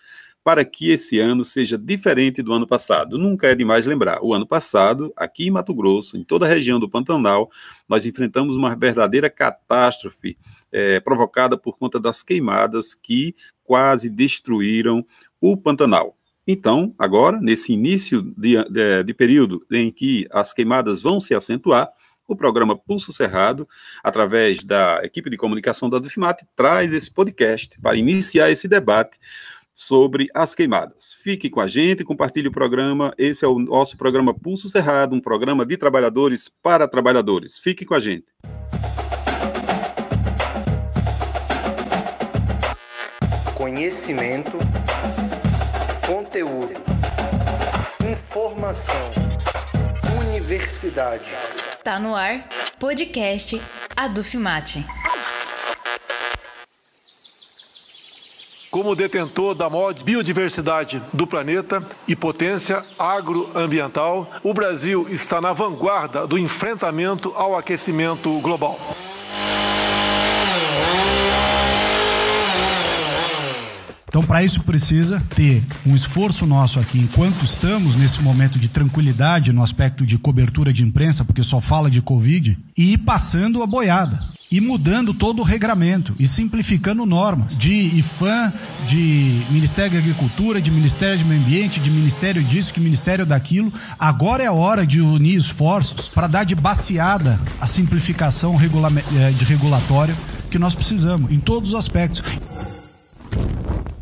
para 0.42 0.64
que 0.64 0.88
esse 0.88 1.18
ano 1.18 1.44
seja 1.44 1.76
diferente 1.76 2.42
do 2.42 2.54
ano 2.54 2.66
passado. 2.66 3.18
Nunca 3.18 3.48
é 3.48 3.54
demais 3.54 3.84
lembrar, 3.84 4.24
o 4.24 4.32
ano 4.32 4.46
passado, 4.46 5.12
aqui 5.14 5.48
em 5.48 5.50
Mato 5.50 5.74
Grosso, 5.74 6.16
em 6.16 6.24
toda 6.24 6.46
a 6.46 6.48
região 6.48 6.80
do 6.80 6.88
Pantanal, 6.88 7.50
nós 7.86 8.06
enfrentamos 8.06 8.56
uma 8.56 8.74
verdadeira 8.74 9.28
catástrofe 9.28 10.38
é, 10.72 10.98
provocada 10.98 11.58
por 11.58 11.76
conta 11.76 12.00
das 12.00 12.22
queimadas 12.22 12.94
que 12.94 13.34
quase 13.62 14.08
destruíram 14.08 15.04
o 15.38 15.58
Pantanal. 15.58 16.16
Então, 16.46 16.94
agora, 16.98 17.38
nesse 17.38 17.74
início 17.74 18.22
de, 18.22 18.56
de, 18.64 19.04
de, 19.04 19.14
período 19.14 19.64
em 19.70 19.92
que 19.92 20.26
as 20.32 20.54
queimadas 20.54 21.02
vão 21.02 21.20
se 21.20 21.34
acentuar, 21.34 21.88
o 22.32 22.36
programa 22.36 22.76
Pulso 22.76 23.12
Cerrado, 23.12 23.68
através 24.02 24.64
da 24.64 25.00
equipe 25.04 25.30
de 25.30 25.36
comunicação 25.36 25.88
da 25.88 25.98
Dufimat, 25.98 26.42
traz 26.56 26.92
esse 26.92 27.10
podcast 27.10 27.78
para 27.80 27.96
iniciar 27.96 28.50
esse 28.50 28.68
debate 28.68 29.18
sobre 29.72 30.28
as 30.34 30.54
queimadas. 30.54 31.14
Fique 31.14 31.48
com 31.48 31.60
a 31.60 31.66
gente, 31.66 32.04
compartilhe 32.04 32.48
o 32.48 32.52
programa. 32.52 33.14
Esse 33.16 33.44
é 33.44 33.48
o 33.48 33.58
nosso 33.58 33.96
programa 33.96 34.34
Pulso 34.34 34.68
Cerrado, 34.68 35.14
um 35.14 35.20
programa 35.20 35.64
de 35.64 35.76
trabalhadores 35.76 36.48
para 36.48 36.86
trabalhadores. 36.86 37.58
Fique 37.58 37.84
com 37.84 37.94
a 37.94 38.00
gente. 38.00 38.26
Conhecimento 43.54 44.58
conteúdo, 46.10 46.74
informação, 48.10 49.10
universidade. 50.18 51.30
Tá 51.82 51.98
no 51.98 52.14
ar, 52.14 52.46
podcast 52.78 53.58
Adufimate. 53.96 54.84
Como 58.70 58.94
detentor 58.94 59.54
da 59.54 59.70
maior 59.70 59.94
biodiversidade 59.94 61.02
do 61.10 61.26
planeta 61.26 61.82
e 62.06 62.14
potência 62.14 62.84
agroambiental, 62.98 64.30
o 64.42 64.52
Brasil 64.52 65.06
está 65.08 65.40
na 65.40 65.54
vanguarda 65.54 66.26
do 66.26 66.38
enfrentamento 66.38 67.32
ao 67.34 67.56
aquecimento 67.56 68.38
global. 68.40 68.78
Então, 74.10 74.24
para 74.24 74.42
isso 74.42 74.64
precisa 74.64 75.22
ter 75.36 75.62
um 75.86 75.94
esforço 75.94 76.44
nosso 76.44 76.80
aqui, 76.80 76.98
enquanto 76.98 77.44
estamos 77.44 77.94
nesse 77.94 78.20
momento 78.20 78.58
de 78.58 78.66
tranquilidade 78.66 79.52
no 79.52 79.62
aspecto 79.62 80.04
de 80.04 80.18
cobertura 80.18 80.72
de 80.72 80.82
imprensa, 80.82 81.24
porque 81.24 81.44
só 81.44 81.60
fala 81.60 81.88
de 81.88 82.02
Covid, 82.02 82.58
e 82.76 82.94
ir 82.94 82.98
passando 82.98 83.62
a 83.62 83.66
boiada. 83.68 84.20
E 84.50 84.60
mudando 84.60 85.14
todo 85.14 85.38
o 85.38 85.44
regramento 85.44 86.12
e 86.18 86.26
simplificando 86.26 87.06
normas 87.06 87.56
de 87.56 87.72
IFAM, 87.72 88.52
de 88.88 89.42
Ministério 89.48 89.92
da 89.92 89.98
Agricultura, 90.00 90.60
de 90.60 90.72
Ministério 90.72 91.16
do 91.20 91.26
Meio 91.26 91.40
Ambiente, 91.40 91.78
de 91.78 91.88
Ministério 91.88 92.42
disso, 92.42 92.74
de 92.74 92.80
Ministério 92.80 93.24
daquilo. 93.24 93.72
Agora 93.96 94.42
é 94.42 94.48
a 94.48 94.52
hora 94.52 94.84
de 94.84 95.00
unir 95.00 95.36
esforços 95.36 96.08
para 96.08 96.26
dar 96.26 96.42
de 96.42 96.56
baseada 96.56 97.38
a 97.60 97.66
simplificação 97.68 98.56
regula 98.56 98.90
de 99.38 99.44
regulatória 99.44 100.16
que 100.50 100.58
nós 100.58 100.74
precisamos, 100.74 101.30
em 101.30 101.38
todos 101.38 101.68
os 101.72 101.78
aspectos. 101.78 102.20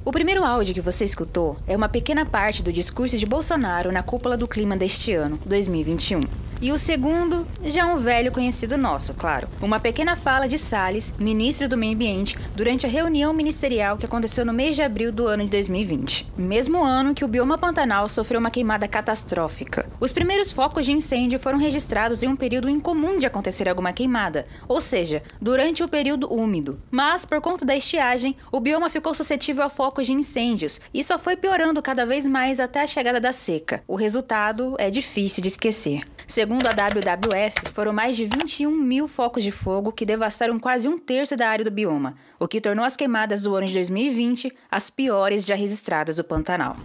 O 0.08 0.10
primeiro 0.10 0.42
áudio 0.42 0.72
que 0.72 0.80
você 0.80 1.04
escutou 1.04 1.58
é 1.66 1.76
uma 1.76 1.86
pequena 1.86 2.24
parte 2.24 2.62
do 2.62 2.72
discurso 2.72 3.18
de 3.18 3.26
Bolsonaro 3.26 3.92
na 3.92 4.02
cúpula 4.02 4.38
do 4.38 4.48
clima 4.48 4.74
deste 4.74 5.12
ano, 5.12 5.38
2021. 5.44 6.20
E 6.60 6.72
o 6.72 6.78
segundo 6.78 7.46
já 7.64 7.82
é 7.82 7.84
um 7.84 7.98
velho 7.98 8.32
conhecido 8.32 8.76
nosso, 8.76 9.14
claro. 9.14 9.46
Uma 9.62 9.78
pequena 9.78 10.16
fala 10.16 10.48
de 10.48 10.58
Salles, 10.58 11.14
ministro 11.16 11.68
do 11.68 11.76
Meio 11.76 11.94
Ambiente, 11.94 12.36
durante 12.56 12.84
a 12.84 12.88
reunião 12.88 13.32
ministerial 13.32 13.96
que 13.96 14.04
aconteceu 14.04 14.44
no 14.44 14.52
mês 14.52 14.74
de 14.74 14.82
abril 14.82 15.12
do 15.12 15.28
ano 15.28 15.44
de 15.44 15.50
2020. 15.50 16.26
Mesmo 16.36 16.82
ano 16.82 17.14
que 17.14 17.24
o 17.24 17.28
bioma 17.28 17.56
Pantanal 17.56 18.08
sofreu 18.08 18.40
uma 18.40 18.50
queimada 18.50 18.88
catastrófica. 18.88 19.86
Os 20.00 20.12
primeiros 20.12 20.50
focos 20.50 20.84
de 20.84 20.90
incêndio 20.90 21.38
foram 21.38 21.58
registrados 21.58 22.24
em 22.24 22.28
um 22.28 22.34
período 22.34 22.68
incomum 22.68 23.20
de 23.20 23.26
acontecer 23.26 23.68
alguma 23.68 23.92
queimada, 23.92 24.44
ou 24.66 24.80
seja, 24.80 25.22
durante 25.40 25.84
o 25.84 25.88
período 25.88 26.32
úmido. 26.32 26.80
Mas, 26.90 27.24
por 27.24 27.40
conta 27.40 27.64
da 27.64 27.76
estiagem, 27.76 28.36
o 28.50 28.58
bioma 28.58 28.90
ficou 28.90 29.14
suscetível 29.14 29.62
a 29.62 29.68
focos 29.68 30.06
de 30.06 30.12
incêndios 30.12 30.80
e 30.92 31.04
só 31.04 31.20
foi 31.20 31.36
piorando 31.36 31.80
cada 31.80 32.04
vez 32.04 32.26
mais 32.26 32.58
até 32.58 32.82
a 32.82 32.86
chegada 32.86 33.20
da 33.20 33.32
seca. 33.32 33.80
O 33.86 33.94
resultado 33.94 34.74
é 34.76 34.90
difícil 34.90 35.40
de 35.40 35.48
esquecer. 35.48 36.02
Segundo 36.26 36.47
a 36.56 36.72
WWF, 36.72 37.72
foram 37.74 37.92
mais 37.92 38.16
de 38.16 38.24
21 38.24 38.70
mil 38.70 39.06
focos 39.06 39.42
de 39.42 39.52
fogo 39.52 39.92
que 39.92 40.06
devastaram 40.06 40.58
quase 40.58 40.88
um 40.88 40.98
terço 40.98 41.36
da 41.36 41.48
área 41.48 41.64
do 41.64 41.70
bioma, 41.70 42.14
o 42.38 42.48
que 42.48 42.60
tornou 42.60 42.84
as 42.84 42.96
queimadas 42.96 43.42
do 43.42 43.54
ano 43.54 43.66
de 43.66 43.74
2020 43.74 44.52
as 44.70 44.88
piores 44.88 45.44
já 45.44 45.54
registradas 45.54 46.16
do 46.16 46.24
Pantanal. 46.24 46.76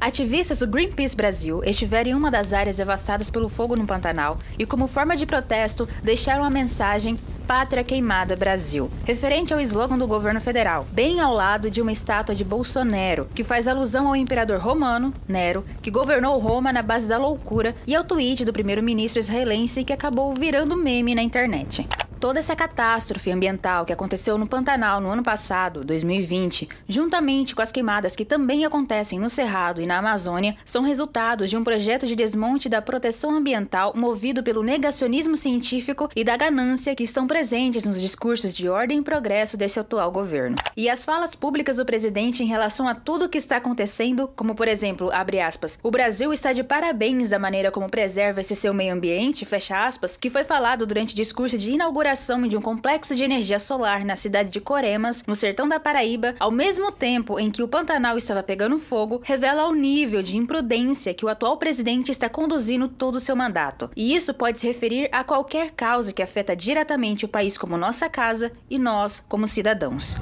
Ativistas 0.00 0.60
do 0.60 0.66
Greenpeace 0.66 1.16
Brasil 1.16 1.62
estiveram 1.64 2.10
em 2.10 2.14
uma 2.14 2.30
das 2.30 2.52
áreas 2.52 2.76
devastadas 2.76 3.28
pelo 3.28 3.48
fogo 3.48 3.76
no 3.76 3.84
Pantanal 3.84 4.38
e, 4.58 4.64
como 4.64 4.86
forma 4.86 5.16
de 5.16 5.26
protesto, 5.26 5.88
deixaram 6.02 6.44
a 6.44 6.50
mensagem 6.50 7.18
Pátria 7.48 7.82
Queimada 7.82 8.36
Brasil, 8.36 8.90
referente 9.06 9.54
ao 9.54 9.60
slogan 9.62 9.96
do 9.96 10.06
governo 10.06 10.38
federal, 10.38 10.86
bem 10.92 11.18
ao 11.18 11.32
lado 11.32 11.70
de 11.70 11.80
uma 11.80 11.90
estátua 11.90 12.34
de 12.34 12.44
Bolsonaro, 12.44 13.26
que 13.34 13.42
faz 13.42 13.66
alusão 13.66 14.06
ao 14.06 14.14
imperador 14.14 14.60
romano, 14.60 15.14
Nero, 15.26 15.64
que 15.80 15.90
governou 15.90 16.38
Roma 16.38 16.74
na 16.74 16.82
base 16.82 17.06
da 17.06 17.16
loucura, 17.16 17.74
e 17.86 17.96
ao 17.96 18.04
tweet 18.04 18.44
do 18.44 18.52
primeiro-ministro 18.52 19.18
israelense 19.18 19.82
que 19.82 19.94
acabou 19.94 20.34
virando 20.34 20.76
meme 20.76 21.14
na 21.14 21.22
internet. 21.22 21.88
Toda 22.20 22.40
essa 22.40 22.56
catástrofe 22.56 23.30
ambiental 23.30 23.84
que 23.84 23.92
aconteceu 23.92 24.36
no 24.36 24.46
Pantanal 24.46 25.00
no 25.00 25.08
ano 25.08 25.22
passado, 25.22 25.84
2020, 25.84 26.68
juntamente 26.88 27.54
com 27.54 27.62
as 27.62 27.70
queimadas 27.70 28.16
que 28.16 28.24
também 28.24 28.64
acontecem 28.64 29.20
no 29.20 29.28
Cerrado 29.28 29.80
e 29.80 29.86
na 29.86 29.98
Amazônia, 29.98 30.56
são 30.64 30.82
resultados 30.82 31.48
de 31.48 31.56
um 31.56 31.62
projeto 31.62 32.08
de 32.08 32.16
desmonte 32.16 32.68
da 32.68 32.82
proteção 32.82 33.30
ambiental 33.30 33.92
movido 33.94 34.42
pelo 34.42 34.64
negacionismo 34.64 35.36
científico 35.36 36.10
e 36.16 36.24
da 36.24 36.36
ganância 36.36 36.92
que 36.96 37.04
estão 37.04 37.24
presentes 37.28 37.84
nos 37.84 38.00
discursos 38.00 38.52
de 38.52 38.68
ordem 38.68 38.98
e 38.98 39.02
progresso 39.02 39.56
desse 39.56 39.78
atual 39.78 40.10
governo. 40.10 40.56
E 40.76 40.90
as 40.90 41.04
falas 41.04 41.36
públicas 41.36 41.76
do 41.76 41.86
presidente 41.86 42.42
em 42.42 42.46
relação 42.46 42.88
a 42.88 42.96
tudo 42.96 43.26
o 43.26 43.28
que 43.28 43.38
está 43.38 43.58
acontecendo, 43.58 44.28
como 44.34 44.56
por 44.56 44.66
exemplo, 44.66 45.08
abre 45.12 45.40
aspas, 45.40 45.78
o 45.84 45.90
Brasil 45.90 46.32
está 46.32 46.52
de 46.52 46.64
parabéns 46.64 47.30
da 47.30 47.38
maneira 47.38 47.70
como 47.70 47.88
preserva 47.88 48.40
esse 48.40 48.56
seu 48.56 48.74
meio 48.74 48.92
ambiente, 48.92 49.46
fecha 49.46 49.86
aspas, 49.86 50.16
que 50.16 50.28
foi 50.28 50.42
falado 50.42 50.84
durante 50.84 51.12
o 51.12 51.16
discurso 51.16 51.56
de 51.56 51.70
inauguração 51.70 52.07
de 52.48 52.56
um 52.56 52.62
complexo 52.62 53.14
de 53.14 53.22
energia 53.22 53.58
solar 53.58 54.04
na 54.04 54.16
cidade 54.16 54.50
de 54.50 54.60
Coremas, 54.60 55.24
no 55.26 55.34
sertão 55.34 55.68
da 55.68 55.78
Paraíba, 55.78 56.34
ao 56.40 56.50
mesmo 56.50 56.90
tempo 56.90 57.38
em 57.38 57.50
que 57.50 57.62
o 57.62 57.68
Pantanal 57.68 58.16
estava 58.16 58.42
pegando 58.42 58.78
fogo, 58.78 59.20
revela 59.22 59.66
o 59.66 59.74
nível 59.74 60.22
de 60.22 60.36
imprudência 60.36 61.12
que 61.12 61.24
o 61.24 61.28
atual 61.28 61.58
presidente 61.58 62.10
está 62.10 62.28
conduzindo 62.28 62.88
todo 62.88 63.16
o 63.16 63.20
seu 63.20 63.36
mandato. 63.36 63.90
E 63.94 64.14
isso 64.14 64.32
pode 64.32 64.58
se 64.58 64.66
referir 64.66 65.08
a 65.12 65.22
qualquer 65.22 65.72
causa 65.72 66.12
que 66.12 66.22
afeta 66.22 66.56
diretamente 66.56 67.24
o 67.24 67.28
país 67.28 67.58
como 67.58 67.76
nossa 67.76 68.08
casa 68.08 68.50
e 68.70 68.78
nós 68.78 69.22
como 69.28 69.46
cidadãos. 69.46 70.14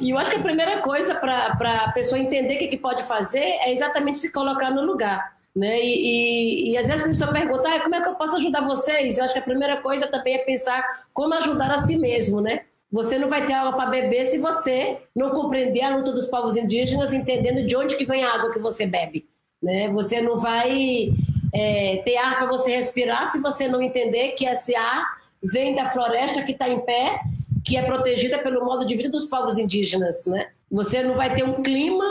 E 0.00 0.10
eu 0.10 0.18
acho 0.18 0.30
que 0.30 0.36
a 0.36 0.42
primeira 0.42 0.80
coisa 0.82 1.14
para 1.14 1.84
a 1.84 1.92
pessoa 1.92 2.18
entender 2.18 2.56
o 2.56 2.58
que, 2.58 2.68
que 2.68 2.78
pode 2.78 3.02
fazer 3.02 3.40
é 3.40 3.72
exatamente 3.72 4.18
se 4.18 4.30
colocar 4.30 4.70
no 4.70 4.84
lugar. 4.84 5.34
Né? 5.56 5.80
E, 5.82 6.68
e, 6.68 6.72
e, 6.72 6.76
às 6.76 6.86
vezes 6.86 7.02
a 7.02 7.08
pessoa 7.08 7.32
pergunta, 7.32 7.66
ah, 7.66 7.80
como 7.80 7.94
é 7.94 8.02
que 8.02 8.08
eu 8.08 8.14
posso 8.14 8.36
ajudar 8.36 8.60
vocês? 8.66 9.16
Eu 9.16 9.24
acho 9.24 9.32
que 9.32 9.38
a 9.38 9.42
primeira 9.42 9.78
coisa 9.78 10.06
também 10.06 10.34
é 10.34 10.44
pensar 10.44 10.84
como 11.14 11.32
ajudar 11.32 11.70
a 11.70 11.78
si 11.78 11.96
mesmo, 11.96 12.42
né? 12.42 12.64
Você 12.92 13.18
não 13.18 13.26
vai 13.26 13.46
ter 13.46 13.54
água 13.54 13.72
para 13.72 13.90
beber 13.90 14.26
se 14.26 14.38
você 14.38 14.98
não 15.14 15.30
compreender 15.30 15.82
a 15.82 15.96
luta 15.96 16.12
dos 16.12 16.26
povos 16.26 16.56
indígenas, 16.56 17.14
entendendo 17.14 17.64
de 17.64 17.74
onde 17.74 17.96
que 17.96 18.04
vem 18.04 18.22
a 18.22 18.34
água 18.34 18.52
que 18.52 18.58
você 18.58 18.86
bebe. 18.86 19.26
Né? 19.62 19.90
Você 19.92 20.20
não 20.20 20.36
vai 20.38 21.10
é, 21.52 21.96
ter 22.04 22.16
ar 22.16 22.36
para 22.36 22.46
você 22.46 22.76
respirar 22.76 23.26
se 23.26 23.40
você 23.40 23.66
não 23.66 23.82
entender 23.82 24.32
que 24.32 24.44
esse 24.44 24.76
ar 24.76 25.04
vem 25.42 25.74
da 25.74 25.86
floresta 25.86 26.42
que 26.42 26.52
está 26.52 26.68
em 26.68 26.80
pé, 26.80 27.20
que 27.64 27.76
é 27.76 27.82
protegida 27.82 28.38
pelo 28.38 28.64
modo 28.64 28.86
de 28.86 28.94
vida 28.94 29.08
dos 29.08 29.24
povos 29.24 29.58
indígenas. 29.58 30.26
Né? 30.26 30.48
Você 30.70 31.02
não 31.02 31.14
vai 31.14 31.34
ter 31.34 31.42
um 31.42 31.62
clima 31.62 32.04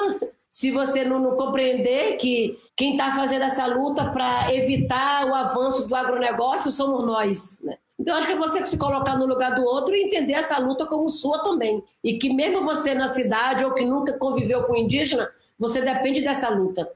se 0.56 0.72
você 0.72 1.04
não, 1.04 1.20
não 1.20 1.36
compreender 1.36 2.16
que 2.16 2.58
quem 2.78 2.94
está 2.94 3.14
fazendo 3.14 3.44
essa 3.44 3.66
luta 3.66 4.06
para 4.06 4.54
evitar 4.54 5.28
o 5.28 5.36
avanço 5.36 5.86
do 5.86 5.94
agronegócio 5.94 6.72
somos 6.72 7.06
nós. 7.06 7.60
Né? 7.62 7.76
Então, 8.00 8.16
acho 8.16 8.26
que 8.26 8.32
é 8.32 8.38
você 8.38 8.66
se 8.66 8.78
colocar 8.78 9.18
no 9.18 9.26
lugar 9.26 9.54
do 9.54 9.66
outro 9.66 9.94
e 9.94 10.04
entender 10.04 10.32
essa 10.32 10.58
luta 10.58 10.86
como 10.86 11.10
sua 11.10 11.44
também. 11.44 11.84
E 12.02 12.18
que 12.18 12.34
mesmo 12.34 12.64
você 12.64 12.96
na 12.96 13.10
cidade 13.10 13.66
ou 13.66 13.74
que 13.74 13.84
nunca 13.84 14.18
conviveu 14.18 14.64
com 14.64 14.78
indígena, 14.78 15.30
você 15.60 15.82
depende 15.82 16.22
dessa 16.22 16.48
luta. 16.48 16.90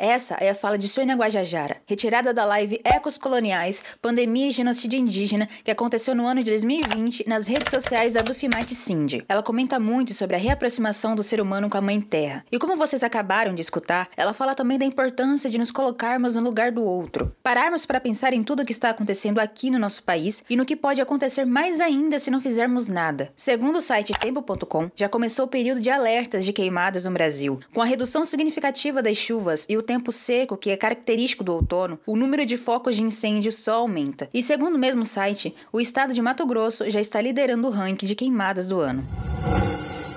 Essa 0.00 0.36
é 0.36 0.48
a 0.48 0.54
fala 0.54 0.78
de 0.78 0.88
Sônia 0.88 1.14
Guajajara, 1.14 1.76
retirada 1.84 2.32
da 2.32 2.46
live 2.46 2.80
Ecos 2.82 3.18
Coloniais, 3.18 3.84
Pandemia 4.00 4.48
e 4.48 4.50
Genocídio 4.50 4.98
Indígena, 4.98 5.46
que 5.62 5.70
aconteceu 5.70 6.14
no 6.14 6.26
ano 6.26 6.42
de 6.42 6.48
2020 6.48 7.28
nas 7.28 7.46
redes 7.46 7.68
sociais 7.68 8.14
da 8.14 8.22
Dufimate 8.22 8.74
Cindy. 8.74 9.22
Ela 9.28 9.42
comenta 9.42 9.78
muito 9.78 10.14
sobre 10.14 10.36
a 10.36 10.38
reaproximação 10.38 11.14
do 11.14 11.22
ser 11.22 11.38
humano 11.38 11.68
com 11.68 11.76
a 11.76 11.82
Mãe 11.82 12.00
Terra. 12.00 12.46
E 12.50 12.58
como 12.58 12.78
vocês 12.78 13.04
acabaram 13.04 13.54
de 13.54 13.60
escutar, 13.60 14.08
ela 14.16 14.32
fala 14.32 14.54
também 14.54 14.78
da 14.78 14.86
importância 14.86 15.50
de 15.50 15.58
nos 15.58 15.70
colocarmos 15.70 16.34
no 16.34 16.40
lugar 16.40 16.72
do 16.72 16.82
outro. 16.82 17.36
Pararmos 17.42 17.84
para 17.84 18.00
pensar 18.00 18.32
em 18.32 18.42
tudo 18.42 18.62
o 18.62 18.64
que 18.64 18.72
está 18.72 18.88
acontecendo 18.88 19.38
aqui 19.38 19.70
no 19.70 19.78
nosso 19.78 20.02
país 20.02 20.42
e 20.48 20.56
no 20.56 20.64
que 20.64 20.76
pode 20.76 21.02
acontecer 21.02 21.44
mais 21.44 21.78
ainda 21.78 22.18
se 22.18 22.30
não 22.30 22.40
fizermos 22.40 22.88
nada. 22.88 23.30
Segundo 23.36 23.76
o 23.76 23.82
site 23.82 24.14
tempo.com, 24.18 24.90
já 24.96 25.10
começou 25.10 25.44
o 25.44 25.48
período 25.48 25.82
de 25.82 25.90
alertas 25.90 26.42
de 26.42 26.54
queimadas 26.54 27.04
no 27.04 27.10
Brasil. 27.10 27.60
Com 27.74 27.82
a 27.82 27.84
redução 27.84 28.24
significativa 28.24 29.02
das 29.02 29.18
chuvas 29.18 29.66
e 29.68 29.76
o 29.76 29.89
tempo 29.90 30.12
seco, 30.12 30.56
que 30.56 30.70
é 30.70 30.76
característico 30.76 31.42
do 31.42 31.52
outono, 31.52 31.98
o 32.06 32.14
número 32.14 32.46
de 32.46 32.56
focos 32.56 32.94
de 32.94 33.02
incêndio 33.02 33.50
só 33.50 33.74
aumenta. 33.74 34.30
E 34.32 34.40
segundo 34.40 34.76
o 34.76 34.78
mesmo 34.78 35.04
site, 35.04 35.52
o 35.72 35.80
estado 35.80 36.12
de 36.12 36.22
Mato 36.22 36.46
Grosso 36.46 36.88
já 36.88 37.00
está 37.00 37.20
liderando 37.20 37.66
o 37.66 37.72
ranking 37.72 38.06
de 38.06 38.14
queimadas 38.14 38.68
do 38.68 38.78
ano. 38.78 39.02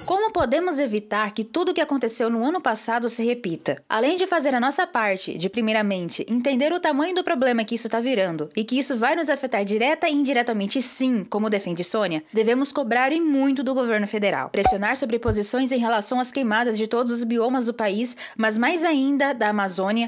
Como 0.06 0.34
podemos 0.34 0.80
evitar 0.80 1.34
que 1.34 1.46
tudo 1.46 1.72
o 1.72 1.74
que 1.74 1.80
aconteceu 1.80 2.30
no 2.30 2.44
ano 2.44 2.60
passado 2.60 3.08
se 3.08 3.24
repita? 3.24 3.82
Além 3.88 4.18
de 4.18 4.28
fazer 4.28 4.54
a 4.54 4.60
nossa 4.60 4.86
parte, 4.86 5.38
de 5.38 5.50
primeiramente 5.50 6.26
entender 6.30 6.74
o 6.74 6.80
tamanho 6.80 7.16
do 7.16 7.24
problema 7.24 7.64
que 7.64 7.76
isso 7.76 7.88
está 7.88 8.02
virando 8.02 8.50
e 8.54 8.66
que 8.66 8.78
isso 8.78 8.98
vai 8.98 9.16
nos 9.16 9.30
afetar 9.30 9.64
direta 9.64 10.10
e 10.10 10.14
indiretamente 10.14 10.82
sim, 10.82 11.24
como 11.24 11.50
defende 11.50 11.86
Sônia, 11.86 12.22
devemos 12.34 12.74
cobrar 12.74 13.14
e 13.14 13.22
muito 13.22 13.64
do 13.64 13.74
governo 13.74 14.06
federal. 14.06 14.50
Pressionar 14.50 14.98
sobre 14.98 15.20
posições 15.20 15.72
em 15.72 15.80
relação 15.80 16.20
às 16.20 16.34
queimadas 16.34 16.78
de 16.78 16.86
todos 16.86 17.12
os 17.12 17.24
biomas 17.24 17.66
do 17.66 17.74
país, 17.74 18.18
mas 18.38 18.58
mais 18.58 18.84
ainda 18.84 19.32
da 19.32 19.50
Amazônia, 19.50 19.63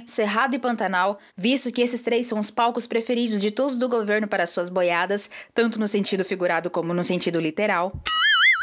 Cerrado 0.08 0.56
e 0.56 0.60
Pantanal, 0.60 1.20
visto 1.36 1.72
que 1.72 1.82
esses 1.82 2.01
três 2.01 2.28
são 2.28 2.39
os 2.39 2.51
palcos 2.51 2.88
preferidos 2.88 3.41
de 3.41 3.51
todos 3.51 3.78
do 3.78 3.89
governo 3.89 4.28
para 4.28 4.45
suas 4.45 4.70
boiadas, 4.70 5.30
tanto 5.53 5.80
no 5.80 5.88
sentido 5.88 6.26
figurado 6.26 6.70
como 6.70 6.93
no 6.93 7.03
sentido 7.03 7.39
literal. 7.39 7.93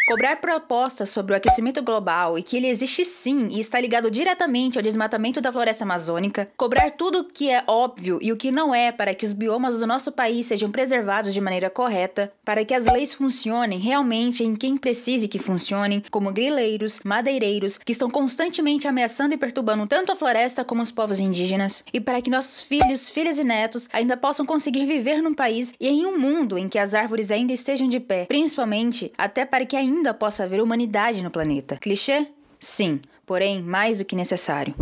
Cobrar 0.05 0.37
propostas 0.37 1.11
sobre 1.11 1.33
o 1.33 1.37
aquecimento 1.37 1.81
global 1.81 2.37
e 2.37 2.43
que 2.43 2.57
ele 2.57 2.67
existe 2.67 3.05
sim 3.05 3.47
e 3.53 3.61
está 3.61 3.81
ligado 3.81 4.11
diretamente 4.11 4.77
ao 4.77 4.83
desmatamento 4.83 5.41
da 5.41 5.53
floresta 5.53 5.85
amazônica. 5.85 6.51
Cobrar 6.57 6.91
tudo 6.91 7.21
o 7.21 7.25
que 7.25 7.49
é 7.49 7.63
óbvio 7.69 8.19
e 8.21 8.33
o 8.33 8.37
que 8.37 8.51
não 8.51 8.75
é 8.75 8.91
para 8.91 9.15
que 9.15 9.25
os 9.25 9.33
biomas 9.33 9.79
do 9.79 9.87
nosso 9.87 10.11
país 10.11 10.47
sejam 10.47 10.73
preservados 10.73 11.33
de 11.33 11.41
maneira 11.41 11.71
correta, 11.71 12.33
para 12.45 12.65
que 12.65 12.75
as 12.75 12.87
leis 12.87 13.15
funcionem 13.15 13.79
realmente 13.79 14.43
em 14.43 14.57
quem 14.57 14.77
precise 14.77 15.29
que 15.29 15.39
funcionem, 15.39 16.03
como 16.11 16.33
grileiros, 16.33 17.01
madeireiros, 17.05 17.79
que 17.79 17.93
estão 17.93 18.11
constantemente 18.11 18.89
ameaçando 18.89 19.35
e 19.35 19.39
perturbando 19.39 19.87
tanto 19.87 20.11
a 20.11 20.17
floresta 20.17 20.65
como 20.65 20.83
os 20.83 20.91
povos 20.91 21.21
indígenas, 21.21 21.85
e 21.93 22.01
para 22.01 22.21
que 22.21 22.29
nossos 22.29 22.61
filhos, 22.61 23.09
filhas 23.09 23.39
e 23.39 23.45
netos 23.45 23.89
ainda 23.93 24.17
possam 24.17 24.45
conseguir 24.45 24.85
viver 24.85 25.23
num 25.23 25.33
país 25.33 25.73
e 25.79 25.87
em 25.87 26.05
um 26.05 26.19
mundo 26.19 26.59
em 26.59 26.69
que 26.69 26.79
as 26.79 26.93
árvores 26.93 27.31
ainda 27.31 27.53
estejam 27.53 27.89
de 27.89 28.01
pé, 28.01 28.25
principalmente 28.27 29.13
até 29.17 29.45
para 29.45 29.65
que 29.65 29.77
ainda 29.77 29.92
ainda 29.93 30.15
possa 30.15 30.45
haver 30.45 30.61
humanidade 30.61 31.23
no 31.23 31.31
planeta. 31.31 31.77
Clichê? 31.77 32.27
Sim, 32.59 33.01
porém 33.27 33.63
mais 33.63 33.99
do 33.99 34.05
que 34.05 34.17
necessário. 34.17 34.75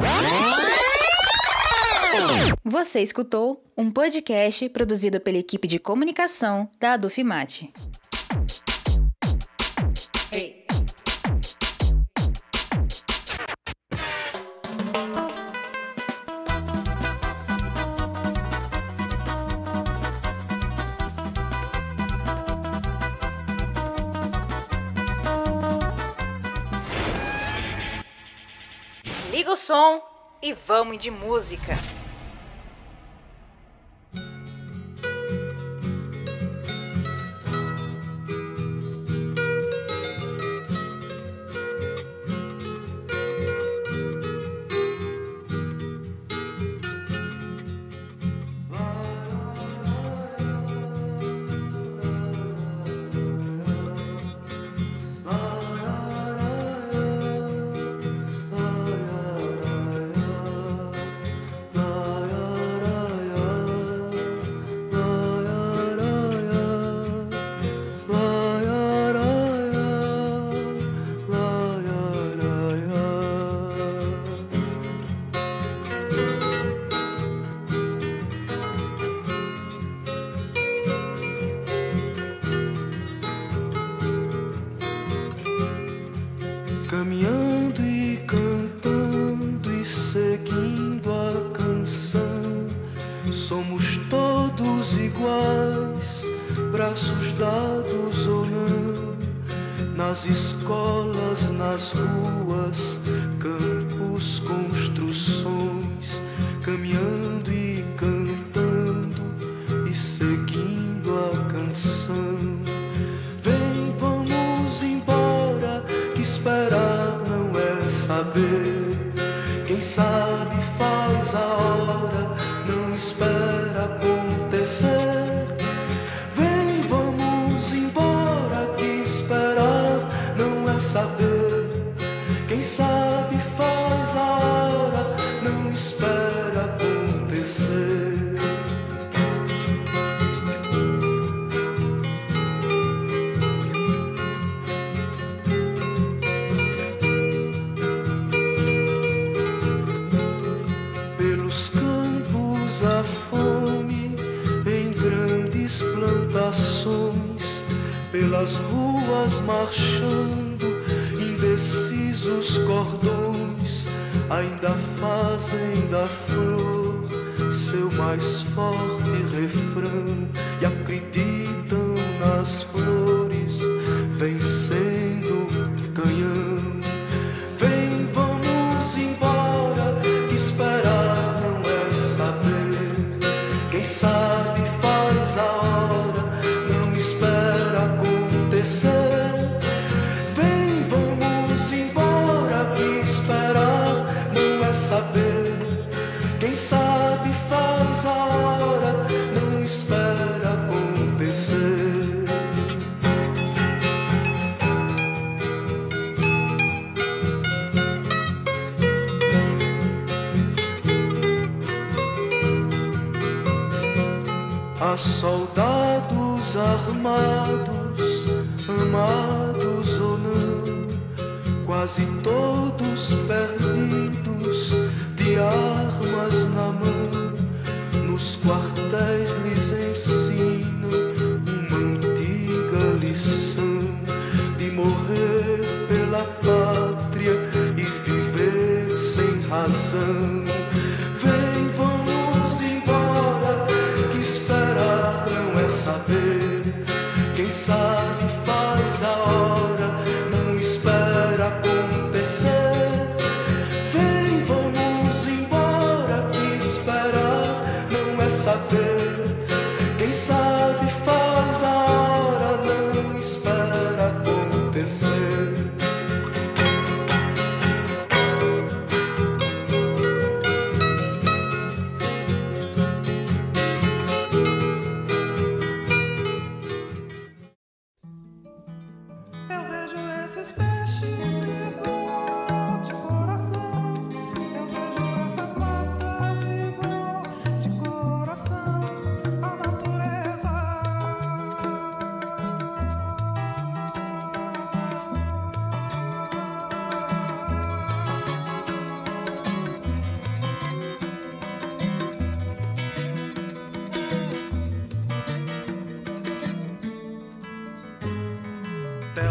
Você 2.65 3.01
escutou 3.01 3.65
um 3.77 3.91
podcast 3.91 4.69
produzido 4.69 5.21
pela 5.21 5.39
equipe 5.39 5.67
de 5.67 5.79
comunicação 5.79 6.69
da 6.79 6.93
Adufimate. 6.93 7.73
Liga 29.41 29.53
o 29.53 29.57
som 29.57 30.03
e 30.43 30.53
vamos 30.53 30.99
de 30.99 31.11
música. 31.11 31.73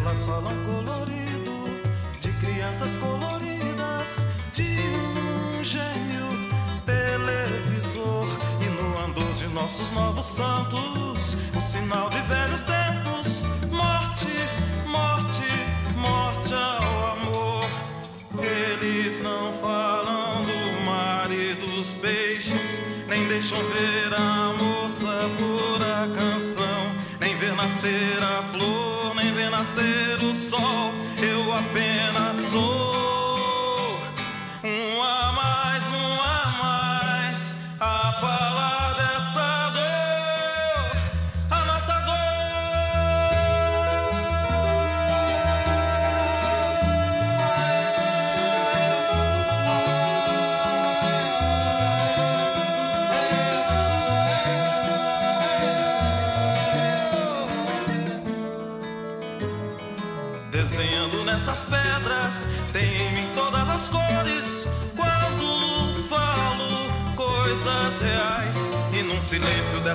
lava-solão 0.09 0.53
colorido 0.65 1.65
de 2.19 2.31
crianças 2.39 2.97
coloridas, 2.97 4.25
de 4.51 4.79
um 4.89 5.63
gênio 5.63 6.27
televisor 6.83 8.27
e 8.59 8.69
no 8.69 8.99
andor 8.99 9.31
de 9.35 9.47
nossos 9.47 9.91
novos 9.91 10.25
santos, 10.25 11.35
o 11.55 11.61
sinal 11.61 12.09
de 12.09 12.21
velhos 12.23 12.61
tempos, 12.61 13.43
morte, 13.71 14.29
morte, 14.87 15.43
morte 15.95 16.53
ao 16.55 17.17
amor. 17.17 17.65
Eles 18.41 19.19
não 19.21 19.53
falam 19.53 20.43
do 20.43 20.85
mar 20.85 21.31
e 21.31 21.53
dos 21.53 21.93
peixes, 21.93 22.81
nem 23.07 23.27
deixam 23.27 23.59
ver 23.59 24.13
a 24.15 24.53
moça 24.57 25.19
por 25.37 25.83
a 25.83 26.07
canção, 26.11 26.95
nem 27.19 27.37
ver 27.37 27.53
nascer 27.53 28.23
a 28.23 28.41
flor 28.51 28.88
nascer 29.59 30.23
o 30.23 30.33
sol, 30.33 30.93
eu 31.21 31.53
apenas 31.53 32.37
sou. 32.49 32.78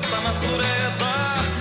dessa 0.01 0.21
natureza. 0.21 1.54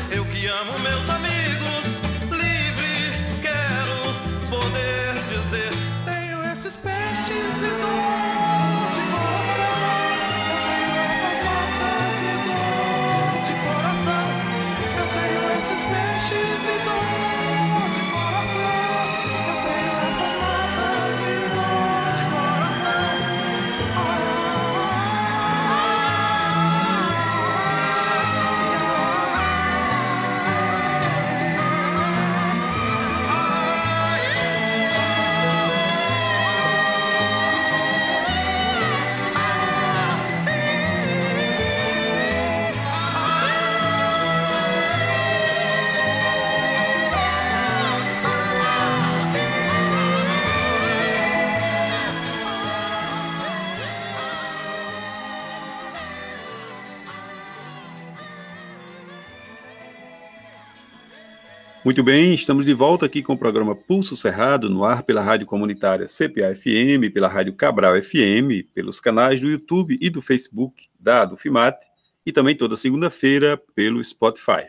Muito 61.94 62.04
bem, 62.04 62.34
estamos 62.34 62.66
de 62.66 62.74
volta 62.74 63.06
aqui 63.06 63.22
com 63.22 63.34
o 63.34 63.38
programa 63.38 63.76
Pulso 63.76 64.16
Cerrado, 64.16 64.68
no 64.68 64.84
ar 64.84 65.04
pela 65.04 65.22
rádio 65.22 65.46
comunitária 65.46 66.08
CPA-FM, 66.08 67.14
pela 67.14 67.28
rádio 67.28 67.54
Cabral 67.54 68.02
FM, 68.02 68.66
pelos 68.74 69.00
canais 69.00 69.40
do 69.42 69.48
YouTube 69.48 70.00
e 70.02 70.10
do 70.10 70.20
Facebook 70.20 70.88
da 71.00 71.24
Dufimate 71.24 71.86
e 72.26 72.32
também 72.32 72.56
toda 72.56 72.76
segunda-feira 72.76 73.62
pelo 73.76 74.04
Spotify. 74.04 74.64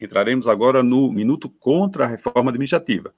Entraremos 0.00 0.48
agora 0.48 0.82
no 0.82 1.12
Minuto 1.12 1.48
contra 1.48 2.04
a 2.04 2.08
Reforma 2.08 2.50
Administrativa. 2.50 3.14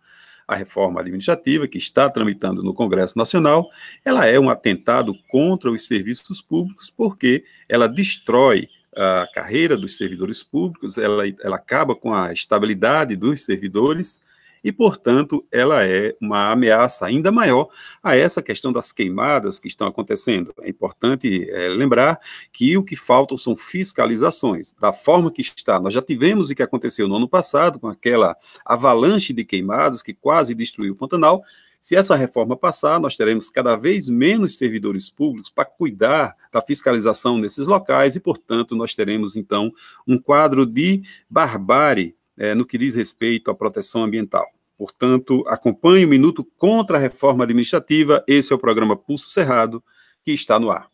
A 0.46 0.54
reforma 0.54 1.00
administrativa 1.00 1.66
que 1.66 1.78
está 1.78 2.10
tramitando 2.10 2.62
no 2.62 2.74
Congresso 2.74 3.16
Nacional, 3.16 3.66
ela 4.04 4.26
é 4.26 4.38
um 4.38 4.50
atentado 4.50 5.14
contra 5.30 5.70
os 5.70 5.86
serviços 5.86 6.42
públicos 6.42 6.92
porque 6.94 7.44
ela 7.66 7.88
destrói 7.88 8.68
a 8.96 9.26
carreira 9.32 9.76
dos 9.76 9.96
servidores 9.96 10.42
públicos, 10.42 10.98
ela, 10.98 11.24
ela 11.42 11.56
acaba 11.56 11.94
com 11.94 12.12
a 12.12 12.32
estabilidade 12.32 13.16
dos 13.16 13.44
servidores 13.44 14.20
e, 14.64 14.70
portanto, 14.70 15.44
ela 15.50 15.84
é 15.84 16.14
uma 16.20 16.52
ameaça 16.52 17.04
ainda 17.04 17.32
maior 17.32 17.68
a 18.02 18.14
essa 18.14 18.40
questão 18.40 18.72
das 18.72 18.92
queimadas 18.92 19.58
que 19.58 19.66
estão 19.66 19.88
acontecendo. 19.88 20.54
É 20.60 20.70
importante 20.70 21.50
é, 21.50 21.68
lembrar 21.68 22.20
que 22.52 22.76
o 22.76 22.84
que 22.84 22.94
faltam 22.94 23.36
são 23.36 23.56
fiscalizações. 23.56 24.72
Da 24.78 24.92
forma 24.92 25.32
que 25.32 25.42
está, 25.42 25.80
nós 25.80 25.92
já 25.92 26.00
tivemos 26.00 26.48
o 26.48 26.54
que 26.54 26.62
aconteceu 26.62 27.08
no 27.08 27.16
ano 27.16 27.28
passado, 27.28 27.80
com 27.80 27.88
aquela 27.88 28.36
avalanche 28.64 29.32
de 29.32 29.44
queimadas 29.44 30.02
que 30.02 30.14
quase 30.14 30.54
destruiu 30.54 30.92
o 30.92 30.96
Pantanal, 30.96 31.42
se 31.82 31.96
essa 31.96 32.14
reforma 32.14 32.56
passar, 32.56 33.00
nós 33.00 33.16
teremos 33.16 33.50
cada 33.50 33.74
vez 33.74 34.08
menos 34.08 34.56
servidores 34.56 35.10
públicos 35.10 35.50
para 35.50 35.64
cuidar 35.64 36.36
da 36.52 36.62
fiscalização 36.62 37.38
nesses 37.38 37.66
locais 37.66 38.14
e, 38.14 38.20
portanto, 38.20 38.76
nós 38.76 38.94
teremos 38.94 39.34
então 39.34 39.72
um 40.06 40.16
quadro 40.16 40.64
de 40.64 41.02
barbárie 41.28 42.14
é, 42.38 42.54
no 42.54 42.64
que 42.64 42.78
diz 42.78 42.94
respeito 42.94 43.50
à 43.50 43.54
proteção 43.54 44.04
ambiental. 44.04 44.46
Portanto, 44.78 45.42
acompanhe 45.48 46.04
o 46.04 46.08
Minuto 46.08 46.44
contra 46.56 46.98
a 46.98 47.00
Reforma 47.00 47.42
Administrativa. 47.42 48.22
Esse 48.28 48.52
é 48.52 48.56
o 48.56 48.60
programa 48.60 48.96
Pulso 48.96 49.28
Cerrado, 49.28 49.82
que 50.24 50.30
está 50.30 50.60
no 50.60 50.70
ar. 50.70 50.88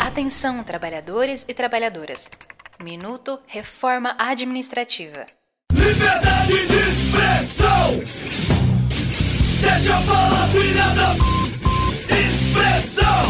Atenção, 0.00 0.64
trabalhadores 0.64 1.44
e 1.46 1.54
trabalhadoras. 1.54 2.28
Minuto 2.84 3.40
Reforma 3.46 4.14
Administrativa. 4.18 5.24
Liberdade 5.72 6.66
de 6.66 6.74
expressão. 6.74 7.94
Deixa 9.58 9.92
eu 9.94 10.02
falar, 10.02 10.48
filha 10.48 10.88
da 10.90 11.16
expressão. 12.14 13.24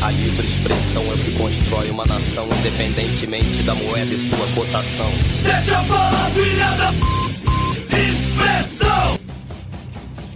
A 0.00 0.10
livre 0.12 0.46
expressão 0.46 1.02
é 1.10 1.14
o 1.14 1.18
que 1.18 1.36
constrói 1.36 1.90
uma 1.90 2.06
nação, 2.06 2.48
independentemente 2.60 3.64
da 3.64 3.74
moeda 3.74 4.14
e 4.14 4.18
sua 4.18 4.46
cotação. 4.54 5.10
Deixa 5.42 5.74
eu 5.74 5.84
falar, 5.84 6.30
filha 6.30 6.70
da 6.76 6.92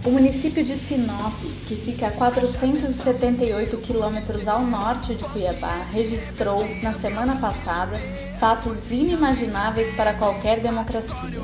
O 0.07 0.09
município 0.09 0.63
de 0.63 0.77
Sinop, 0.77 1.33
que 1.67 1.75
fica 1.75 2.07
a 2.07 2.11
478 2.11 3.77
quilômetros 3.79 4.47
ao 4.47 4.61
norte 4.61 5.13
de 5.13 5.25
Cuiabá, 5.25 5.83
registrou, 5.91 6.65
na 6.81 6.93
semana 6.93 7.35
passada, 7.35 7.99
fatos 8.39 8.89
inimagináveis 8.89 9.91
para 9.91 10.13
qualquer 10.13 10.61
democracia. 10.61 11.41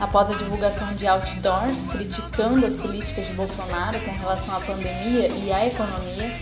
Após 0.00 0.30
a 0.30 0.34
divulgação 0.34 0.94
de 0.94 1.06
outdoors 1.06 1.88
criticando 1.88 2.64
as 2.64 2.76
políticas 2.76 3.26
de 3.26 3.34
Bolsonaro 3.34 4.00
com 4.00 4.10
relação 4.10 4.56
à 4.56 4.60
pandemia 4.60 5.28
e 5.28 5.52
à 5.52 5.66
economia, 5.66 6.34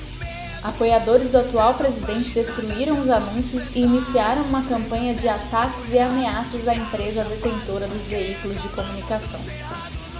apoiadores 0.62 1.30
do 1.30 1.38
atual 1.38 1.74
presidente 1.74 2.32
destruíram 2.32 3.00
os 3.00 3.08
anúncios 3.08 3.74
e 3.74 3.80
iniciaram 3.80 4.42
uma 4.44 4.62
campanha 4.62 5.16
de 5.16 5.28
ataques 5.28 5.90
e 5.90 5.98
ameaças 5.98 6.68
à 6.68 6.76
empresa 6.76 7.24
detentora 7.24 7.88
dos 7.88 8.06
veículos 8.06 8.62
de 8.62 8.68
comunicação. 8.68 9.40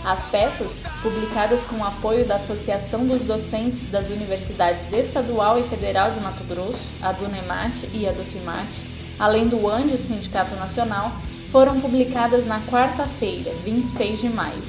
As 0.05 0.24
peças, 0.24 0.78
publicadas 1.03 1.66
com 1.66 1.76
o 1.76 1.84
apoio 1.84 2.24
da 2.24 2.36
Associação 2.36 3.07
dos 3.07 3.22
Docentes 3.22 3.86
das 3.86 4.09
Universidades 4.09 4.92
Estadual 4.94 5.59
e 5.59 5.64
Federal 5.64 6.11
de 6.11 6.20
Mato 6.20 6.42
Grosso, 6.44 6.90
a 7.03 7.12
do 7.12 7.28
NEMAT 7.28 7.86
e 7.92 8.09
a 8.09 8.12
do 8.12 8.24
FIMAT, 8.24 8.82
além 9.18 9.46
do 9.46 9.68
ANDE 9.68 9.98
Sindicato 9.98 10.55
Nacional, 10.55 11.12
foram 11.48 11.80
publicadas 11.80 12.46
na 12.46 12.61
quarta-feira, 12.62 13.53
26 13.62 14.20
de 14.20 14.28
maio. 14.30 14.62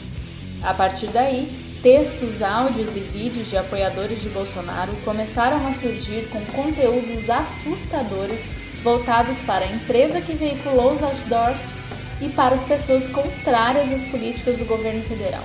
A 0.61 0.73
partir 0.73 1.07
daí, 1.07 1.49
textos, 1.82 2.41
áudios 2.41 2.93
e 2.97 2.99
vídeos 2.99 3.49
de 3.49 3.57
apoiadores 3.57 4.21
de 4.21 4.29
Bolsonaro 4.29 4.93
começaram 5.05 5.65
a 5.65 5.71
surgir 5.71 6.27
com 6.27 6.43
conteúdos 6.47 7.29
assustadores 7.29 8.47
voltados 8.84 9.41
para 9.41 9.63
a 9.63 9.71
empresa 9.71 10.19
que 10.19 10.34
veiculou 10.34 10.91
os 10.91 11.01
outdoors 11.01 11.80
e 12.22 12.30
para 12.30 12.53
as 12.53 12.63
pessoas 12.63 13.09
contrárias 13.09 13.91
às 13.91 14.05
políticas 14.05 14.57
do 14.57 14.65
governo 14.65 15.03
federal. 15.03 15.43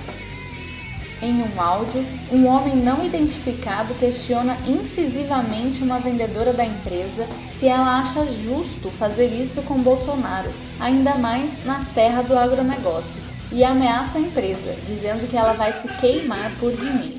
Em 1.19 1.41
um 1.41 1.59
áudio, 1.59 2.05
um 2.31 2.45
homem 2.45 2.75
não 2.75 3.03
identificado 3.03 3.95
questiona 3.95 4.55
incisivamente 4.67 5.81
uma 5.81 5.97
vendedora 5.97 6.53
da 6.53 6.63
empresa 6.63 7.27
se 7.49 7.67
ela 7.67 7.99
acha 7.99 8.27
justo 8.27 8.91
fazer 8.91 9.33
isso 9.33 9.63
com 9.63 9.81
Bolsonaro, 9.81 10.51
ainda 10.79 11.15
mais 11.15 11.65
na 11.65 11.83
terra 11.95 12.21
do 12.21 12.37
agronegócio, 12.37 13.19
e 13.51 13.63
ameaça 13.63 14.19
a 14.19 14.21
empresa, 14.21 14.75
dizendo 14.85 15.27
que 15.27 15.35
ela 15.35 15.53
vai 15.53 15.73
se 15.73 15.87
queimar 15.95 16.51
por 16.59 16.71
dinheiro. 16.73 17.17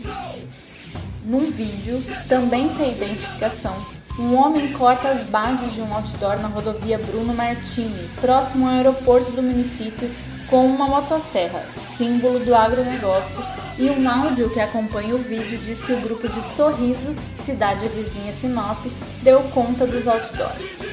Num 1.25 1.51
vídeo, 1.51 2.01
também 2.29 2.71
sem 2.71 2.93
identificação, 2.93 3.85
um 4.19 4.35
homem 4.35 4.73
corta 4.73 5.09
as 5.09 5.25
bases 5.25 5.73
de 5.75 5.81
um 5.81 5.95
outdoor 5.95 6.41
na 6.41 6.49
rodovia 6.49 6.99
Bruno 6.99 7.33
Martini, 7.33 8.11
próximo 8.21 8.67
ao 8.67 8.73
aeroporto 8.73 9.31
do 9.31 9.43
município, 9.43 10.11
com 10.49 10.67
uma 10.67 10.89
motosserra, 10.89 11.63
símbolo 11.73 12.41
do 12.41 12.55
agronegócio, 12.55 13.43
e 13.79 13.89
um 13.91 14.09
áudio 14.09 14.51
que 14.51 14.59
acompanha 14.59 15.15
o 15.15 15.19
vídeo 15.19 15.59
diz 15.59 15.85
que 15.85 15.93
o 15.93 16.01
grupo 16.01 16.29
de 16.29 16.43
Sorriso, 16.43 17.15
cidade 17.37 17.87
vizinha 17.89 18.33
Sinop, 18.33 18.85
deu 19.23 19.41
conta 19.55 19.87
dos 19.87 20.09
outdoors. 20.09 20.85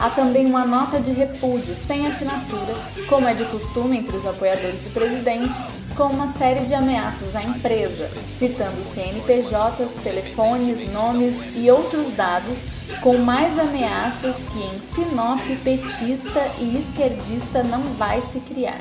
Há 0.00 0.08
também 0.08 0.46
uma 0.46 0.64
nota 0.64 0.98
de 0.98 1.10
repúdio 1.10 1.76
sem 1.76 2.06
assinatura, 2.06 2.74
como 3.06 3.28
é 3.28 3.34
de 3.34 3.44
costume 3.44 3.98
entre 3.98 4.16
os 4.16 4.24
apoiadores 4.24 4.82
do 4.82 4.90
presidente, 4.94 5.54
com 5.94 6.04
uma 6.04 6.26
série 6.26 6.64
de 6.64 6.72
ameaças 6.72 7.36
à 7.36 7.42
empresa, 7.42 8.10
citando 8.26 8.82
CNPJs, 8.82 9.98
telefones, 10.02 10.90
nomes 10.90 11.50
e 11.54 11.70
outros 11.70 12.10
dados, 12.12 12.64
com 13.02 13.18
mais 13.18 13.58
ameaças 13.58 14.42
que 14.42 14.58
em 14.58 14.80
Sinop 14.80 15.38
petista 15.62 16.50
e 16.58 16.78
esquerdista 16.78 17.62
não 17.62 17.82
vai 17.98 18.22
se 18.22 18.40
criar. 18.40 18.80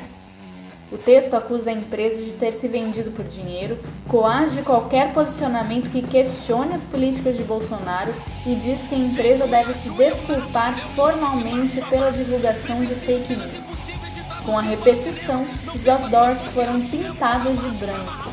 O 0.91 0.97
texto 0.97 1.35
acusa 1.35 1.69
a 1.69 1.73
empresa 1.73 2.23
de 2.23 2.33
ter 2.33 2.51
se 2.51 2.67
vendido 2.67 3.11
por 3.11 3.23
dinheiro, 3.23 3.77
coage 4.07 4.63
qualquer 4.63 5.13
posicionamento 5.13 5.91
que 5.91 6.01
questione 6.01 6.73
as 6.73 6.83
políticas 6.83 7.37
de 7.37 7.43
Bolsonaro 7.43 8.11
e 8.43 8.55
diz 8.55 8.87
que 8.87 8.95
a 8.95 8.97
empresa 8.97 9.45
deve 9.45 9.71
se 9.73 9.89
desculpar 9.91 10.75
formalmente 10.95 11.79
pela 11.89 12.11
divulgação 12.11 12.83
de 12.83 12.95
fake 12.95 13.35
news. 13.35 13.51
Com 14.43 14.57
a 14.57 14.61
repetição, 14.61 15.45
os 15.75 15.87
outdoors 15.87 16.47
foram 16.47 16.81
pintados 16.81 17.61
de 17.61 17.69
branco. 17.77 18.28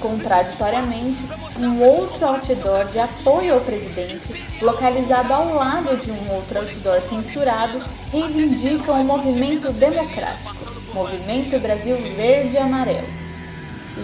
Contraditoriamente, 0.00 1.24
um 1.58 1.82
outro 1.82 2.24
outdoor 2.26 2.84
de 2.86 2.98
apoio 2.98 3.54
ao 3.54 3.60
presidente, 3.60 4.44
localizado 4.60 5.32
ao 5.32 5.54
lado 5.54 5.96
de 5.96 6.10
um 6.10 6.34
outro 6.34 6.58
outdoor 6.58 7.00
censurado, 7.00 7.82
reivindica 8.12 8.92
um 8.92 9.04
movimento 9.04 9.72
democrático, 9.72 10.56
Movimento 10.92 11.58
Brasil 11.58 11.96
Verde 11.96 12.56
e 12.56 12.58
Amarelo. 12.58 13.08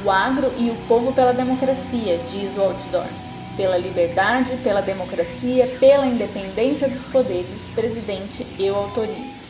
O 0.05 0.11
agro 0.11 0.53
e 0.57 0.71
o 0.71 0.75
povo 0.89 1.13
pela 1.13 1.35
democracia, 1.35 2.19
diz 2.27 2.57
o 2.57 2.63
outdoor. 2.63 3.07
Pela 3.57 3.77
liberdade, 3.77 4.57
pela 4.65 4.81
democracia, 4.81 5.67
pela 5.79 6.07
independência 6.07 6.89
dos 6.89 7.05
poderes, 7.05 7.71
presidente, 7.71 8.47
eu 8.59 8.75
autorizo. 8.75 9.41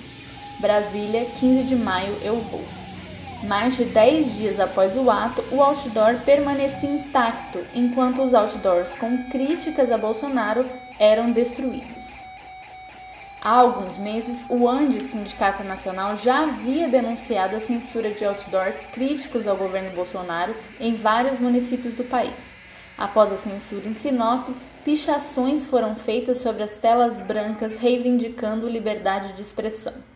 Brasília, 0.58 1.24
15 1.24 1.62
de 1.62 1.76
maio, 1.76 2.16
eu 2.22 2.40
vou. 2.40 2.81
Mais 3.42 3.76
de 3.76 3.84
10 3.84 4.36
dias 4.36 4.60
após 4.60 4.96
o 4.96 5.10
ato, 5.10 5.42
o 5.50 5.60
outdoor 5.60 6.20
permanecia 6.24 6.88
intacto, 6.88 7.58
enquanto 7.74 8.22
os 8.22 8.34
outdoors 8.34 8.94
com 8.94 9.24
críticas 9.24 9.90
a 9.90 9.98
Bolsonaro 9.98 10.64
eram 10.96 11.32
destruídos. 11.32 12.24
Há 13.42 13.50
alguns 13.50 13.98
meses, 13.98 14.46
o 14.48 14.68
ANDE, 14.68 15.00
Sindicato 15.00 15.64
Nacional, 15.64 16.16
já 16.16 16.44
havia 16.44 16.88
denunciado 16.88 17.56
a 17.56 17.60
censura 17.60 18.12
de 18.12 18.24
outdoors 18.24 18.84
críticos 18.84 19.48
ao 19.48 19.56
governo 19.56 19.90
Bolsonaro 19.90 20.54
em 20.78 20.94
vários 20.94 21.40
municípios 21.40 21.94
do 21.94 22.04
país. 22.04 22.56
Após 22.96 23.32
a 23.32 23.36
censura 23.36 23.88
em 23.88 23.92
Sinop, 23.92 24.50
pichações 24.84 25.66
foram 25.66 25.96
feitas 25.96 26.38
sobre 26.38 26.62
as 26.62 26.78
telas 26.78 27.18
brancas 27.18 27.76
reivindicando 27.76 28.68
liberdade 28.68 29.32
de 29.32 29.42
expressão. 29.42 30.11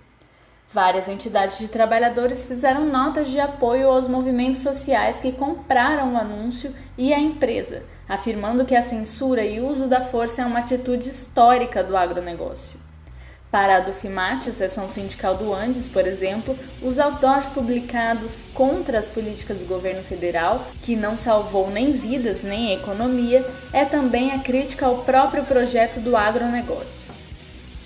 Várias 0.72 1.06
entidades 1.06 1.58
de 1.58 1.68
trabalhadores 1.68 2.44
fizeram 2.44 2.86
notas 2.86 3.28
de 3.28 3.38
apoio 3.38 3.88
aos 3.88 4.08
movimentos 4.08 4.62
sociais 4.62 5.20
que 5.20 5.30
compraram 5.30 6.14
o 6.14 6.18
anúncio 6.18 6.74
e 6.98 7.14
a 7.14 7.20
empresa, 7.20 7.84
afirmando 8.08 8.64
que 8.64 8.74
a 8.74 8.82
censura 8.82 9.44
e 9.44 9.60
uso 9.60 9.88
da 9.88 10.00
força 10.00 10.42
é 10.42 10.44
uma 10.44 10.58
atitude 10.58 11.08
histórica 11.08 11.84
do 11.84 11.96
agronegócio. 11.96 12.80
Para 13.48 13.76
a 13.76 13.80
Dufimate, 13.80 14.50
a 14.50 14.52
seção 14.52 14.88
sindical 14.88 15.36
do 15.36 15.54
Andes, 15.54 15.86
por 15.86 16.04
exemplo, 16.04 16.58
os 16.82 16.98
outdoors 16.98 17.48
publicados 17.48 18.44
contra 18.52 18.98
as 18.98 19.08
políticas 19.08 19.58
do 19.58 19.66
governo 19.66 20.02
federal, 20.02 20.66
que 20.82 20.96
não 20.96 21.16
salvou 21.16 21.70
nem 21.70 21.92
vidas 21.92 22.42
nem 22.42 22.72
economia, 22.72 23.48
é 23.72 23.84
também 23.84 24.32
a 24.32 24.40
crítica 24.40 24.84
ao 24.84 24.98
próprio 25.04 25.44
projeto 25.44 26.00
do 26.00 26.16
agronegócio 26.16 27.05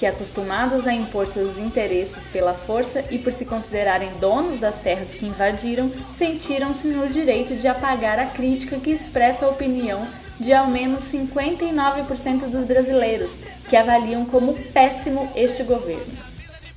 que, 0.01 0.07
acostumados 0.07 0.87
a 0.87 0.95
impor 0.95 1.27
seus 1.27 1.59
interesses 1.59 2.27
pela 2.27 2.55
força 2.55 3.05
e 3.11 3.19
por 3.19 3.35
se 3.35 3.45
considerarem 3.45 4.11
donos 4.19 4.57
das 4.57 4.79
terras 4.79 5.15
que 5.15 5.27
invadiram, 5.27 5.93
sentiram-se 6.11 6.89
no 6.89 7.07
direito 7.07 7.55
de 7.55 7.69
apagar 7.69 8.19
a 8.19 8.25
crítica 8.25 8.81
que 8.81 8.91
expressa 8.91 9.45
a 9.45 9.51
opinião 9.51 10.09
de 10.39 10.55
ao 10.55 10.69
menos 10.69 11.05
59% 11.05 12.49
dos 12.49 12.65
brasileiros, 12.65 13.41
que 13.69 13.77
avaliam 13.77 14.25
como 14.25 14.55
péssimo 14.73 15.31
este 15.37 15.65
governo. 15.65 16.17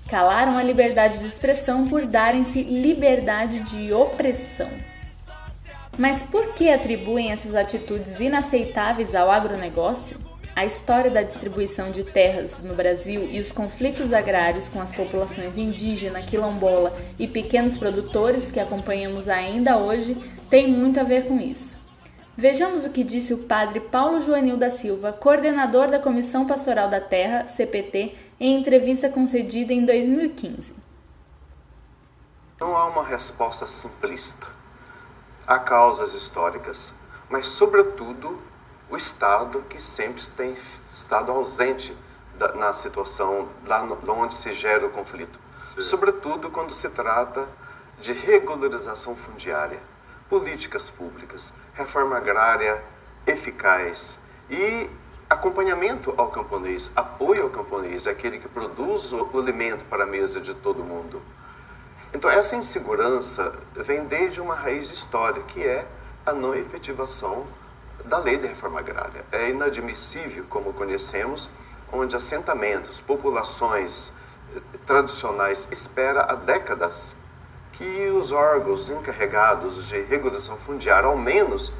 Calaram 0.09 0.57
a 0.57 0.63
liberdade 0.63 1.19
de 1.19 1.26
expressão 1.26 1.88
por 1.88 2.05
darem-se 2.05 2.61
liberdade 2.63 3.61
de 3.61 3.93
opressão. 3.93 4.69
Mas 5.97 6.21
por 6.21 6.53
que 6.53 6.69
atribuem 6.69 7.32
essas 7.32 7.55
atitudes 7.55 8.19
inaceitáveis 8.19 9.15
ao 9.15 9.32
agronegócio? 9.32 10.33
A 10.56 10.66
história 10.66 11.10
da 11.10 11.24
distribuição 11.24 11.89
de 11.89 12.04
terras 12.04 12.60
no 12.60 12.76
Brasil 12.76 13.28
e 13.28 13.41
os 13.41 13.51
conflitos 13.51 14.14
agrários 14.14 14.70
com 14.70 14.80
as 14.80 14.93
populações 14.93 15.58
indígena, 15.58 16.22
quilombola 16.22 16.95
e 17.18 17.28
pequenos 17.28 17.76
produtores 17.76 18.51
que 18.51 18.60
acompanhamos 18.60 19.28
ainda 19.28 19.78
hoje 19.78 20.16
tem 20.51 20.68
muito 20.68 20.99
a 20.99 21.04
ver 21.04 21.26
com 21.26 21.39
isso. 21.39 21.82
Vejamos 22.38 22.86
o 22.86 22.91
que 22.91 23.04
disse 23.04 23.34
o 23.34 23.39
padre 23.39 23.80
Paulo 23.80 24.22
Joanil 24.22 24.56
da 24.56 24.70
Silva, 24.70 25.12
coordenador 25.12 25.88
da 25.88 25.99
Comissão 25.99 26.45
Pastoral 26.45 26.88
da 26.88 27.01
Terra, 27.01 27.47
CPT, 27.47 28.16
em 28.39 28.56
entrevista 28.56 29.10
concedida 29.10 29.74
em 29.74 29.84
2015. 29.84 30.76
Não 32.60 32.78
há 32.78 32.86
uma 32.86 33.04
resposta 33.04 33.66
simplista. 33.66 34.47
Há 35.47 35.58
causas 35.58 36.14
históricas, 36.14 36.93
mas, 37.28 37.47
sobretudo, 37.47 38.39
o 38.94 38.98
Estado 38.98 39.64
que 39.68 39.82
sempre 39.82 40.24
tem 40.38 40.56
estado 40.94 41.32
ausente 41.32 41.98
da, 42.38 42.54
na 42.54 42.74
situação 42.74 43.50
lá 43.66 43.82
no, 43.82 43.98
onde 44.12 44.36
se 44.36 44.54
gera 44.54 44.86
o 44.86 44.91
conflito. 44.91 45.39
Sim. 45.66 45.82
Sobretudo 45.82 46.52
quando 46.52 46.72
se 46.72 46.88
trata 46.91 47.48
de 48.00 48.14
regularização 48.14 49.16
fundiária, 49.16 49.80
políticas 50.30 50.91
públicas, 50.91 51.52
reforma 51.74 52.18
agrária 52.18 52.84
eficaz 53.26 54.20
e 54.48 54.88
acompanhamento 55.28 56.14
ao 56.16 56.30
camponês, 56.30 56.91
apoio 56.96 57.46
ao 57.46 57.50
camponês, 57.50 58.06
aquele 58.06 58.38
que 58.38 58.48
produz 58.48 59.12
o 59.12 59.39
alimento 59.39 59.86
para 59.86 60.04
a 60.04 60.08
mesa 60.08 60.39
de 60.39 60.54
todo 60.54 60.84
mundo. 60.84 61.20
Então, 62.14 62.30
essa 62.30 62.56
insegurança 62.56 63.58
vem 63.74 64.06
desde 64.06 64.39
uma 64.39 64.54
raiz 64.54 64.91
histórica, 64.91 65.48
que 65.48 65.64
é 65.64 65.88
a 66.24 66.32
não 66.32 66.54
efetivação 66.54 67.48
da 68.06 68.18
lei 68.18 68.38
de 68.38 68.47
reforma 68.47 68.80
agrária. 68.80 69.26
É 69.32 69.49
inadmissível, 69.49 70.45
como 70.49 70.74
conhecemos, 70.74 71.49
onde 71.91 72.16
assentamentos, 72.16 72.99
populações 72.99 74.14
eh, 74.56 74.60
tradicionais 74.86 75.68
espera 75.72 76.24
há 76.24 76.36
décadas 76.36 77.18
que 77.74 78.10
os 78.10 78.32
órgãos 78.32 78.89
encarregados 78.89 79.88
de 79.88 80.01
regulação 80.01 80.58
fundiária, 80.58 81.08
ao 81.08 81.18
menos, 81.18 81.74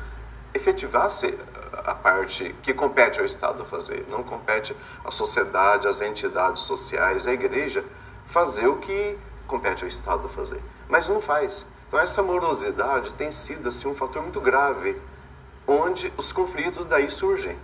efetivasse 0.54 1.38
a 1.86 1.94
parte 1.94 2.56
que 2.62 2.74
compete 2.74 3.20
ao 3.20 3.26
Estado 3.26 3.66
fazer, 3.66 4.06
não 4.10 4.24
compete 4.24 4.76
à 5.04 5.12
sociedade, 5.12 5.88
às 5.88 6.02
entidades 6.02 6.64
sociais, 6.64 7.28
à 7.28 7.34
igreja 7.34 7.84
fazer 8.26 8.68
o 8.68 8.78
que 8.78 9.18
compete 9.48 9.84
ao 9.84 9.90
Estado 9.90 10.28
fazer. 10.30 10.62
Mas 10.88 11.10
não 11.10 11.22
faz. 11.22 11.66
Então 11.88 12.00
essa 12.00 12.24
morosidade 12.24 13.14
tem 13.14 13.32
sido 13.32 13.68
assim 13.68 13.88
um 13.88 13.96
fator 13.96 14.22
muito 14.22 14.40
grave 14.42 15.00
onde 15.68 16.12
os 16.18 16.32
conflitos 16.32 16.86
daí 16.86 17.10
surgem, 17.10 17.58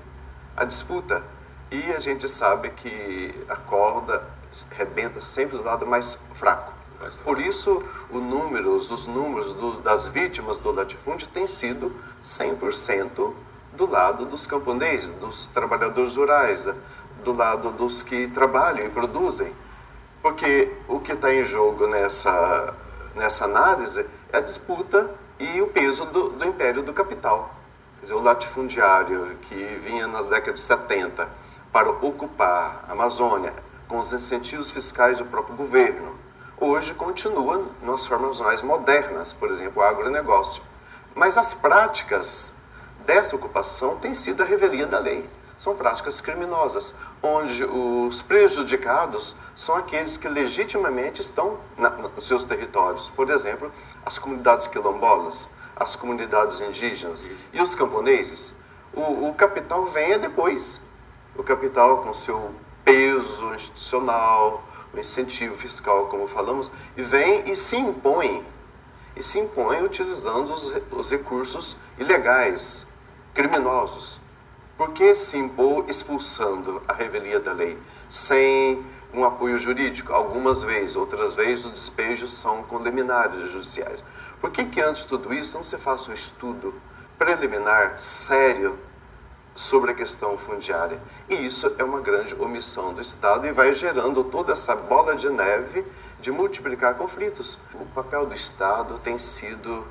a 0.55 0.65
disputa. 0.65 1.23
E 1.71 1.91
a 1.91 1.99
gente 1.99 2.27
sabe 2.27 2.71
que 2.71 3.45
a 3.47 3.55
corda 3.55 4.23
rebenta 4.71 5.21
sempre 5.21 5.57
do 5.57 5.63
lado 5.63 5.85
mais 5.85 6.17
fraco. 6.33 6.73
Por 7.23 7.39
isso, 7.39 7.83
números, 8.11 8.91
os 8.91 9.05
números 9.05 9.53
do, 9.53 9.79
das 9.79 10.07
vítimas 10.07 10.57
do 10.57 10.71
latifúndio 10.71 11.27
têm 11.29 11.47
sido 11.47 11.93
100% 12.23 13.33
do 13.73 13.89
lado 13.89 14.25
dos 14.25 14.45
camponeses, 14.45 15.11
dos 15.13 15.47
trabalhadores 15.47 16.17
rurais, 16.17 16.67
do 17.23 17.31
lado 17.31 17.71
dos 17.71 18.03
que 18.03 18.27
trabalham 18.27 18.85
e 18.85 18.89
produzem. 18.89 19.53
Porque 20.21 20.73
o 20.87 20.99
que 20.99 21.13
está 21.13 21.33
em 21.33 21.43
jogo 21.45 21.87
nessa, 21.87 22.73
nessa 23.15 23.45
análise 23.45 24.05
é 24.33 24.37
a 24.37 24.41
disputa 24.41 25.09
e 25.39 25.61
o 25.61 25.67
peso 25.67 26.05
do, 26.05 26.29
do 26.29 26.45
império 26.45 26.83
do 26.83 26.91
capital. 26.91 27.58
Dizer, 28.01 28.13
o 28.13 28.21
latifundiário 28.21 29.37
que 29.41 29.79
vinha 29.81 30.07
nas 30.07 30.27
décadas 30.27 30.61
de 30.61 30.65
70 30.65 31.27
para 31.71 31.89
ocupar 31.89 32.85
a 32.87 32.93
Amazônia 32.93 33.53
com 33.87 33.99
os 33.99 34.13
incentivos 34.13 34.71
fiscais 34.71 35.17
do 35.17 35.25
próprio 35.25 35.55
governo, 35.55 36.15
hoje 36.57 36.93
continua 36.93 37.65
nas 37.81 38.05
formas 38.05 38.39
mais 38.39 38.61
modernas, 38.61 39.33
por 39.33 39.49
exemplo, 39.49 39.81
o 39.81 39.85
agronegócio. 39.85 40.61
Mas 41.15 41.37
as 41.37 41.53
práticas 41.53 42.53
dessa 43.05 43.35
ocupação 43.35 43.97
têm 43.97 44.13
sido 44.13 44.43
a 44.43 44.45
revelia 44.45 44.85
da 44.85 44.99
lei. 44.99 45.27
São 45.57 45.75
práticas 45.75 46.21
criminosas, 46.21 46.95
onde 47.21 47.65
os 47.65 48.21
prejudicados 48.21 49.35
são 49.55 49.75
aqueles 49.75 50.15
que 50.15 50.27
legitimamente 50.29 51.21
estão 51.21 51.57
na, 51.77 51.89
nos 51.89 52.25
seus 52.25 52.45
territórios. 52.45 53.09
Por 53.09 53.29
exemplo, 53.29 53.69
as 54.05 54.17
comunidades 54.17 54.67
quilombolas, 54.67 55.49
as 55.79 55.95
comunidades 55.95 56.59
indígenas 56.59 57.29
e 57.53 57.61
os 57.61 57.73
camponeses, 57.73 58.53
o, 58.93 59.29
o 59.29 59.33
capital 59.33 59.85
vem 59.85 60.19
depois. 60.19 60.81
O 61.35 61.43
capital 61.43 61.99
com 61.99 62.13
seu 62.13 62.53
peso 62.83 63.53
institucional, 63.53 64.63
o 64.93 64.99
incentivo 64.99 65.55
fiscal, 65.55 66.07
como 66.07 66.27
falamos, 66.27 66.71
e 66.97 67.01
vem 67.01 67.49
e 67.49 67.55
se 67.55 67.77
impõe. 67.77 68.45
E 69.15 69.23
se 69.23 69.39
impõe 69.39 69.83
utilizando 69.83 70.51
os, 70.51 70.73
os 70.91 71.11
recursos 71.11 71.77
ilegais, 71.97 72.85
criminosos. 73.33 74.19
Por 74.77 74.91
que 74.91 75.13
se 75.15 75.37
impor 75.37 75.85
expulsando 75.89 76.81
a 76.87 76.93
revelia 76.93 77.39
da 77.39 77.53
lei? 77.53 77.77
Sem 78.09 78.83
um 79.13 79.23
apoio 79.23 79.57
jurídico, 79.59 80.13
algumas 80.13 80.63
vezes, 80.63 80.95
outras 80.95 81.33
vezes 81.33 81.65
os 81.65 81.71
despejos 81.71 82.33
são 82.33 82.63
com 82.63 82.79
liminares 82.79 83.51
judiciais. 83.51 84.03
Por 84.39 84.51
que, 84.51 84.65
que 84.65 84.81
antes 84.81 85.03
de 85.03 85.09
tudo 85.09 85.33
isso 85.33 85.55
não 85.55 85.63
se 85.63 85.77
faça 85.77 86.11
um 86.11 86.13
estudo 86.13 86.73
preliminar, 87.17 87.99
sério, 87.99 88.79
sobre 89.53 89.91
a 89.91 89.93
questão 89.93 90.37
fundiária? 90.37 91.01
E 91.27 91.45
isso 91.45 91.75
é 91.77 91.83
uma 91.83 91.99
grande 91.99 92.33
omissão 92.35 92.93
do 92.93 93.01
Estado 93.01 93.45
e 93.47 93.51
vai 93.51 93.73
gerando 93.73 94.23
toda 94.23 94.53
essa 94.53 94.75
bola 94.75 95.15
de 95.15 95.29
neve 95.29 95.85
de 96.21 96.31
multiplicar 96.31 96.95
conflitos. 96.95 97.59
O 97.73 97.85
papel 97.87 98.25
do 98.25 98.33
Estado 98.33 98.97
tem 98.99 99.19
sido 99.19 99.85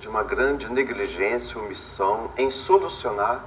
de 0.00 0.08
uma 0.08 0.24
grande 0.24 0.70
negligência, 0.72 1.60
omissão 1.60 2.32
em 2.36 2.50
solucionar 2.50 3.44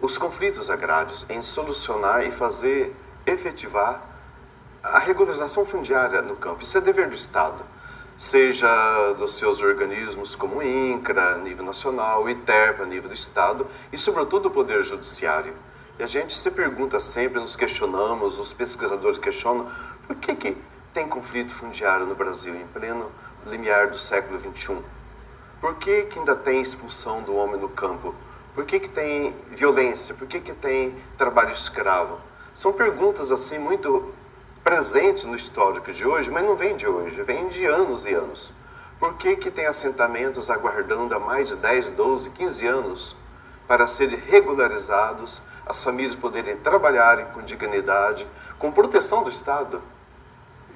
os 0.00 0.16
conflitos 0.16 0.70
agrários, 0.70 1.26
em 1.28 1.42
solucionar 1.42 2.24
e 2.24 2.30
fazer 2.30 2.94
efetivar 3.26 4.00
a 4.82 5.00
regularização 5.00 5.66
fundiária 5.66 6.22
no 6.22 6.36
campo. 6.36 6.62
Isso 6.62 6.78
é 6.78 6.80
dever 6.80 7.08
do 7.08 7.16
Estado 7.16 7.64
seja 8.18 9.12
dos 9.14 9.34
seus 9.34 9.60
organismos 9.60 10.34
como 10.34 10.62
INCRA, 10.62 11.34
a 11.34 11.38
nível 11.38 11.64
nacional, 11.64 12.24
o 12.24 12.30
ITERP, 12.30 12.80
a 12.80 12.86
nível 12.86 13.08
do 13.08 13.14
Estado, 13.14 13.66
e 13.92 13.98
sobretudo 13.98 14.46
o 14.46 14.50
Poder 14.50 14.82
Judiciário. 14.82 15.54
E 15.98 16.02
a 16.02 16.06
gente 16.06 16.34
se 16.34 16.50
pergunta 16.50 16.98
sempre, 17.00 17.40
nos 17.40 17.56
questionamos, 17.56 18.38
os 18.38 18.52
pesquisadores 18.52 19.18
questionam, 19.18 19.70
por 20.06 20.16
que, 20.16 20.34
que 20.34 20.56
tem 20.92 21.06
conflito 21.08 21.52
fundiário 21.52 22.06
no 22.06 22.14
Brasil 22.14 22.54
em 22.54 22.66
pleno 22.68 23.10
limiar 23.46 23.90
do 23.90 23.98
século 23.98 24.40
XXI? 24.40 24.78
Por 25.60 25.76
que, 25.76 26.02
que 26.04 26.18
ainda 26.18 26.34
tem 26.34 26.60
expulsão 26.60 27.22
do 27.22 27.34
homem 27.34 27.60
no 27.60 27.68
campo? 27.68 28.14
Por 28.54 28.64
que, 28.64 28.80
que 28.80 28.88
tem 28.88 29.34
violência? 29.48 30.14
Por 30.14 30.26
que, 30.26 30.40
que 30.40 30.52
tem 30.52 30.94
trabalho 31.18 31.52
escravo? 31.52 32.18
São 32.54 32.72
perguntas 32.72 33.30
assim 33.30 33.58
muito 33.58 34.14
presentes 34.66 35.22
no 35.22 35.36
histórico 35.36 35.92
de 35.92 36.04
hoje, 36.04 36.28
mas 36.28 36.42
não 36.42 36.56
vem 36.56 36.74
de 36.74 36.88
hoje, 36.88 37.22
vem 37.22 37.46
de 37.46 37.64
anos 37.64 38.04
e 38.04 38.12
anos. 38.12 38.52
Por 38.98 39.14
que, 39.14 39.36
que 39.36 39.48
tem 39.48 39.64
assentamentos 39.64 40.50
aguardando 40.50 41.14
há 41.14 41.20
mais 41.20 41.50
de 41.50 41.54
10, 41.54 41.90
12, 41.90 42.30
15 42.30 42.66
anos 42.66 43.16
para 43.68 43.86
serem 43.86 44.18
regularizados, 44.18 45.40
as 45.64 45.84
famílias 45.84 46.16
poderem 46.16 46.56
trabalharem 46.56 47.26
com 47.26 47.42
dignidade, 47.42 48.26
com 48.58 48.72
proteção 48.72 49.22
do 49.22 49.28
Estado? 49.28 49.80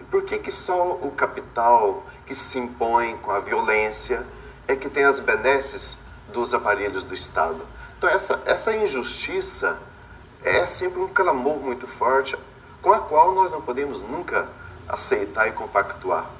Por 0.08 0.22
que, 0.22 0.38
que 0.38 0.52
só 0.52 0.92
o 0.92 1.10
capital 1.10 2.04
que 2.26 2.34
se 2.36 2.60
impõe 2.60 3.16
com 3.16 3.32
a 3.32 3.40
violência 3.40 4.24
é 4.68 4.76
que 4.76 4.88
tem 4.88 5.02
as 5.02 5.18
benesses 5.18 5.98
dos 6.28 6.54
aparelhos 6.54 7.02
do 7.02 7.12
Estado? 7.12 7.60
Então, 7.98 8.08
essa, 8.08 8.40
essa 8.46 8.72
injustiça 8.72 9.80
é 10.44 10.64
sempre 10.68 11.00
um 11.00 11.08
clamor 11.08 11.56
muito 11.56 11.88
forte 11.88 12.38
com 12.80 12.92
a 12.92 13.00
qual 13.00 13.34
nós 13.34 13.52
não 13.52 13.62
podemos 13.62 14.00
nunca 14.02 14.48
aceitar 14.88 15.48
e 15.48 15.52
compactuar. 15.52 16.30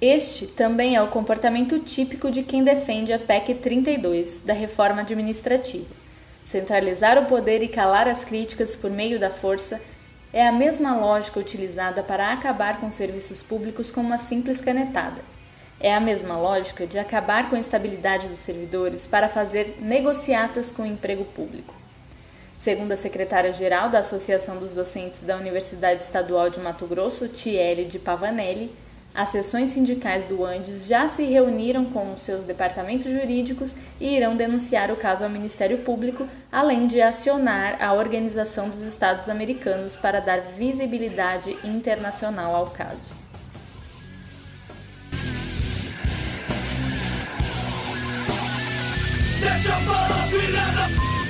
Este 0.00 0.46
também 0.48 0.94
é 0.94 1.02
o 1.02 1.08
comportamento 1.08 1.78
típico 1.78 2.30
de 2.30 2.42
quem 2.42 2.62
defende 2.62 3.12
a 3.12 3.18
PEC 3.18 3.54
32 3.54 4.40
da 4.40 4.52
reforma 4.52 5.00
administrativa. 5.00 5.86
Centralizar 6.44 7.18
o 7.18 7.24
poder 7.24 7.62
e 7.62 7.68
calar 7.68 8.06
as 8.06 8.22
críticas 8.22 8.76
por 8.76 8.90
meio 8.90 9.18
da 9.18 9.30
força 9.30 9.80
é 10.32 10.46
a 10.46 10.52
mesma 10.52 10.94
lógica 10.94 11.40
utilizada 11.40 12.02
para 12.02 12.32
acabar 12.32 12.78
com 12.78 12.90
serviços 12.90 13.42
públicos 13.42 13.90
com 13.90 14.02
uma 14.02 14.18
simples 14.18 14.60
canetada. 14.60 15.22
É 15.80 15.94
a 15.94 16.00
mesma 16.00 16.36
lógica 16.36 16.86
de 16.86 16.98
acabar 16.98 17.48
com 17.48 17.56
a 17.56 17.60
estabilidade 17.60 18.28
dos 18.28 18.38
servidores 18.38 19.06
para 19.06 19.28
fazer 19.28 19.78
negociatas 19.80 20.70
com 20.70 20.82
o 20.82 20.86
emprego 20.86 21.24
público. 21.24 21.74
Segundo 22.56 22.92
a 22.92 22.96
secretária-geral 22.96 23.90
da 23.90 23.98
Associação 23.98 24.58
dos 24.58 24.74
Docentes 24.74 25.20
da 25.20 25.36
Universidade 25.36 26.02
Estadual 26.02 26.48
de 26.48 26.58
Mato 26.58 26.86
Grosso, 26.86 27.28
Tiele 27.28 27.84
de 27.84 27.98
Pavanelli, 27.98 28.72
as 29.14 29.30
seções 29.30 29.70
sindicais 29.70 30.26
do 30.26 30.44
Andes 30.44 30.86
já 30.86 31.08
se 31.08 31.24
reuniram 31.24 31.86
com 31.86 32.12
os 32.12 32.20
seus 32.20 32.44
departamentos 32.44 33.10
jurídicos 33.10 33.74
e 33.98 34.14
irão 34.14 34.36
denunciar 34.36 34.90
o 34.90 34.96
caso 34.96 35.24
ao 35.24 35.30
Ministério 35.30 35.78
Público, 35.78 36.28
além 36.52 36.86
de 36.86 37.00
acionar 37.00 37.82
a 37.82 37.94
Organização 37.94 38.68
dos 38.68 38.82
Estados 38.82 39.28
Americanos 39.28 39.96
para 39.96 40.20
dar 40.20 40.40
visibilidade 40.40 41.56
internacional 41.64 42.54
ao 42.54 42.70
caso. 42.70 43.14
Deixa 49.40 49.68
eu 49.68 49.80
falar, 49.80 50.28
filha 50.28 50.66
da 50.74 51.25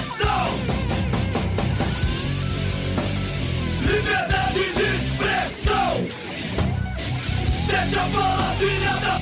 expressão. 0.00 0.46
Liberdade 3.82 4.72
de 4.72 4.82
expressão. 4.96 6.06
Deixa 7.66 8.00
falar, 8.06 8.56
filha 8.58 8.96
da 8.96 9.20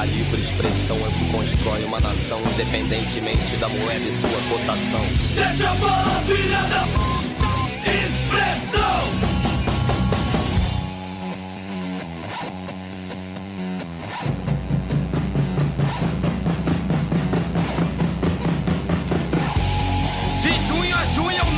A 0.00 0.04
livre 0.04 0.40
expressão 0.40 0.96
é 0.96 1.08
o 1.08 1.12
que 1.12 1.30
constrói 1.30 1.84
uma 1.84 2.00
nação, 2.00 2.40
independentemente 2.54 3.56
da 3.56 3.68
moeda 3.68 4.04
e 4.04 4.12
sua 4.12 4.40
cotação. 4.48 5.04
Deixa 5.34 5.74
falar, 5.74 6.22
filha 6.26 6.62
da 6.62 6.86
expressão. 7.86 9.39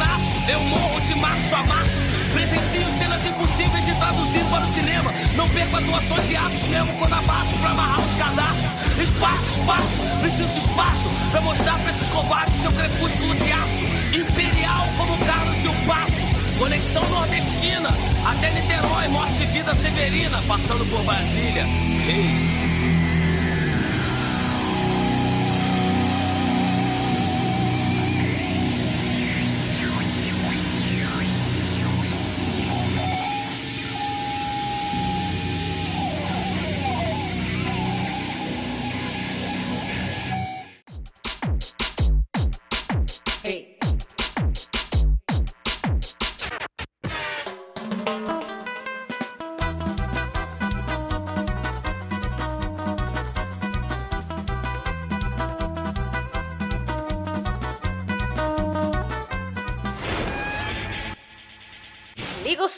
Nasço, 0.02 0.40
eu 0.48 0.60
morro 0.64 1.00
de 1.00 1.14
março 1.14 1.54
a 1.54 1.62
março. 1.64 2.02
Presencio 2.32 2.86
cenas 2.98 3.24
impossíveis 3.26 3.84
de 3.84 3.94
traduzir 3.94 4.44
para 4.50 4.64
o 4.64 4.72
cinema. 4.72 5.12
Não 5.36 5.48
perco 5.48 5.76
atuações 5.76 6.30
e 6.30 6.36
atos 6.36 6.66
mesmo 6.66 6.92
quando 6.98 7.14
abaixo 7.14 7.56
pra 7.58 7.70
amarrar 7.70 8.00
os 8.00 8.14
cadastros. 8.16 8.72
Espaço, 8.98 9.60
espaço, 9.60 9.98
preciso 10.20 10.48
de 10.48 10.58
espaço 10.58 11.08
pra 11.30 11.40
mostrar 11.40 11.78
pra 11.78 11.90
esses 11.90 12.08
covardes 12.08 12.56
seu 12.56 12.72
crepúsculo 12.72 13.34
de 13.34 13.52
aço. 13.52 13.84
Imperial 14.12 14.86
como 14.96 15.16
Carlos 15.24 15.64
e 15.64 15.68
o 15.68 15.74
Passo. 15.86 16.32
Conexão 16.58 17.08
nordestina, 17.08 17.90
até 18.24 18.50
Niterói, 18.50 19.08
morte 19.08 19.42
e 19.42 19.46
vida 19.46 19.74
severina, 19.74 20.42
passando 20.46 20.84
por 20.86 21.02
Brasília. 21.02 21.66
Reis. 22.06 23.01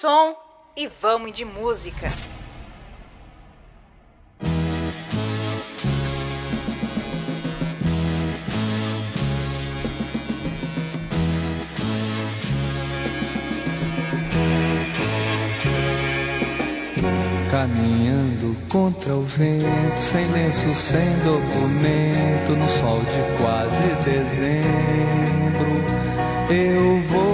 Som 0.05 0.37
e 0.77 0.87
vamos 0.87 1.33
de 1.33 1.47
música. 1.47 2.13
Caminhando 17.51 18.55
contra 18.71 19.15
o 19.15 19.23
vento, 19.23 19.97
sem 19.97 20.27
lenço, 20.27 20.75
sem 20.75 21.01
documento, 21.21 22.55
no 22.59 22.69
sol 22.69 23.01
de 23.01 23.43
quase 23.43 23.85
dezembro, 24.05 24.65
eu 26.51 26.99
vou. 27.09 27.34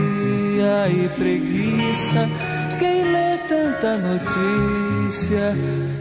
e 0.89 1.09
preguiça. 1.09 2.29
Quem 2.79 3.03
lê 3.11 3.37
tanta 3.49 3.97
notícia, 3.97 5.55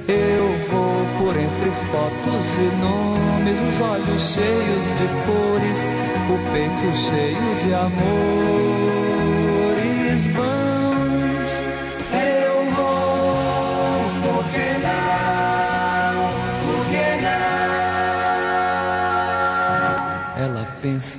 eu 0.09 0.49
vou 0.71 1.07
por 1.19 1.37
entre 1.37 1.71
fotos 1.91 2.47
e 2.59 2.71
nomes, 2.85 3.59
os 3.61 3.81
olhos 3.81 4.23
cheios 4.35 4.87
de 4.99 5.07
cores, 5.27 5.85
o 6.29 6.39
peito 6.53 6.89
cheio 6.97 7.51
de 7.61 7.75
amores 7.75 8.11
vãos. 10.27 10.60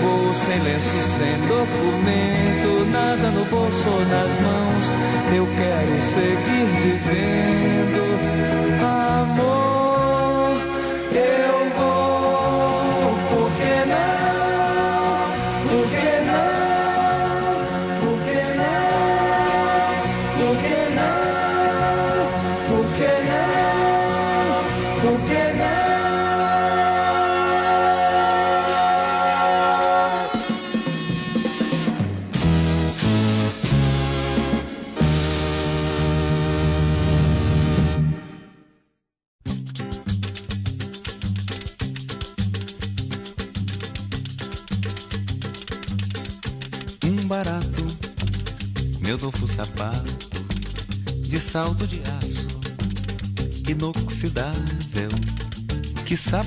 vou 0.00 0.34
sem 0.34 0.58
lenço, 0.60 1.00
sem 1.00 1.32
documento, 1.46 2.90
nada 2.90 3.30
no 3.30 3.44
bolso 3.46 3.88
ou 3.88 4.00
nas 4.06 4.38
mãos. 4.38 4.92
Eu 5.34 5.46
quero 5.56 6.02
seguir 6.02 6.66
vivendo. 6.76 8.69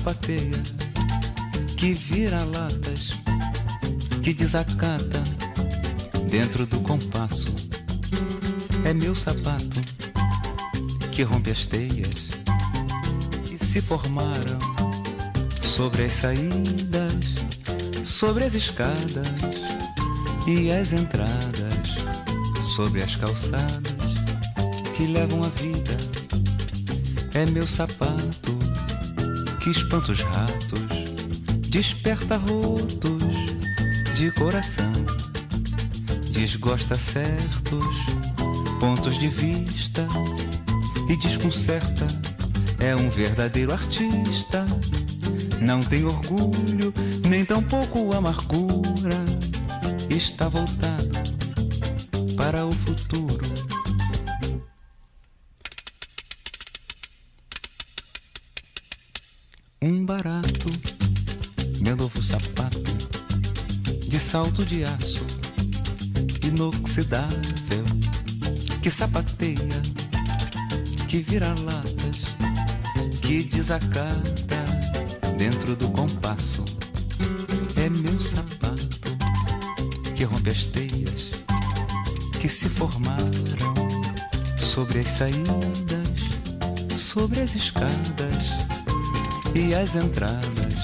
Sapateia, 0.04 0.62
que 1.78 1.94
vira 1.94 2.44
latas, 2.44 3.12
que 4.22 4.34
desacata 4.34 5.24
dentro 6.28 6.66
do 6.66 6.78
compasso. 6.80 7.54
É 8.84 8.92
meu 8.92 9.14
sapato 9.14 9.80
que 11.10 11.22
rompe 11.22 11.50
as 11.50 11.64
teias 11.64 12.26
que 13.46 13.64
se 13.64 13.80
formaram 13.80 14.58
sobre 15.62 16.04
as 16.04 16.12
saídas, 16.12 17.14
sobre 18.04 18.44
as 18.44 18.52
escadas 18.52 19.26
e 20.46 20.70
as 20.70 20.92
entradas 20.92 21.94
sobre 22.76 23.02
as 23.02 23.16
calçadas 23.16 23.94
que 24.94 25.06
levam 25.06 25.42
a 25.44 25.48
vida. 25.48 25.96
É 27.32 27.48
meu 27.50 27.66
sapato 27.66 27.93
que 29.64 29.70
espanta 29.70 30.12
os 30.12 30.20
ratos, 30.20 30.78
desperta 31.70 32.36
rotos 32.36 33.22
de 34.14 34.30
coração, 34.32 34.92
desgosta 36.30 36.94
certos 36.94 37.96
pontos 38.78 39.18
de 39.18 39.28
vista 39.28 40.06
e 41.08 41.16
desconcerta. 41.16 42.06
É 42.78 42.94
um 42.94 43.08
verdadeiro 43.08 43.72
artista. 43.72 44.66
Não 45.62 45.80
tem 45.80 46.04
orgulho, 46.04 46.92
nem 47.26 47.42
tampouco 47.46 48.14
amargura 48.14 49.24
está 50.10 50.46
voltado 50.46 51.08
para 52.36 52.66
o 52.66 52.72
futuro. 52.72 53.63
Salto 64.44 64.62
de 64.62 64.84
aço, 64.84 65.24
inoxidável, 66.46 67.84
que 68.82 68.90
sapateia, 68.90 69.80
que 71.08 71.22
vira 71.22 71.54
latas, 71.60 72.18
que 73.22 73.42
desacata 73.44 74.64
dentro 75.38 75.74
do 75.74 75.88
compasso. 75.88 76.62
É 77.76 77.88
meu 77.88 78.20
sapato 78.20 79.16
que 80.14 80.24
rompe 80.24 80.50
as 80.50 80.66
teias 80.66 81.30
que 82.38 82.48
se 82.48 82.68
formaram 82.68 83.74
sobre 84.60 84.98
as 84.98 85.06
saídas, 85.06 86.98
sobre 86.98 87.40
as 87.40 87.54
escadas 87.54 88.50
e 89.54 89.74
as 89.74 89.96
entradas, 89.96 90.74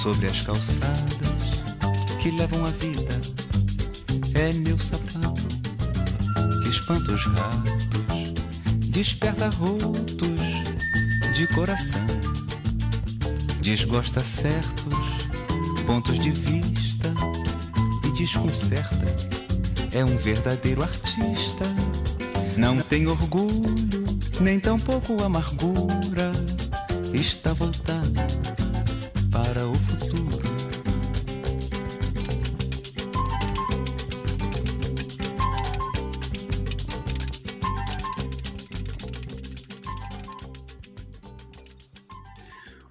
sobre 0.00 0.26
as 0.26 0.40
calçadas 0.44 1.25
que 2.26 2.32
levam 2.32 2.64
a 2.64 2.70
vida. 2.70 3.20
É 4.34 4.52
meu 4.52 4.76
sapato 4.80 5.46
que 6.60 6.70
espanta 6.70 7.12
os 7.12 7.24
ratos, 7.24 7.86
desperta 8.88 9.48
rotos 9.50 10.40
de 11.36 11.46
coração, 11.54 12.04
desgosta 13.60 14.24
certos 14.24 14.96
pontos 15.86 16.18
de 16.18 16.32
vista 16.32 17.14
e 18.04 18.10
desconcerta. 18.10 19.06
É 19.92 20.04
um 20.04 20.18
verdadeiro 20.18 20.82
artista. 20.82 21.64
Não 22.56 22.80
tem 22.80 23.08
orgulho, 23.08 24.04
nem 24.40 24.58
tampouco 24.58 25.22
amargura. 25.22 26.05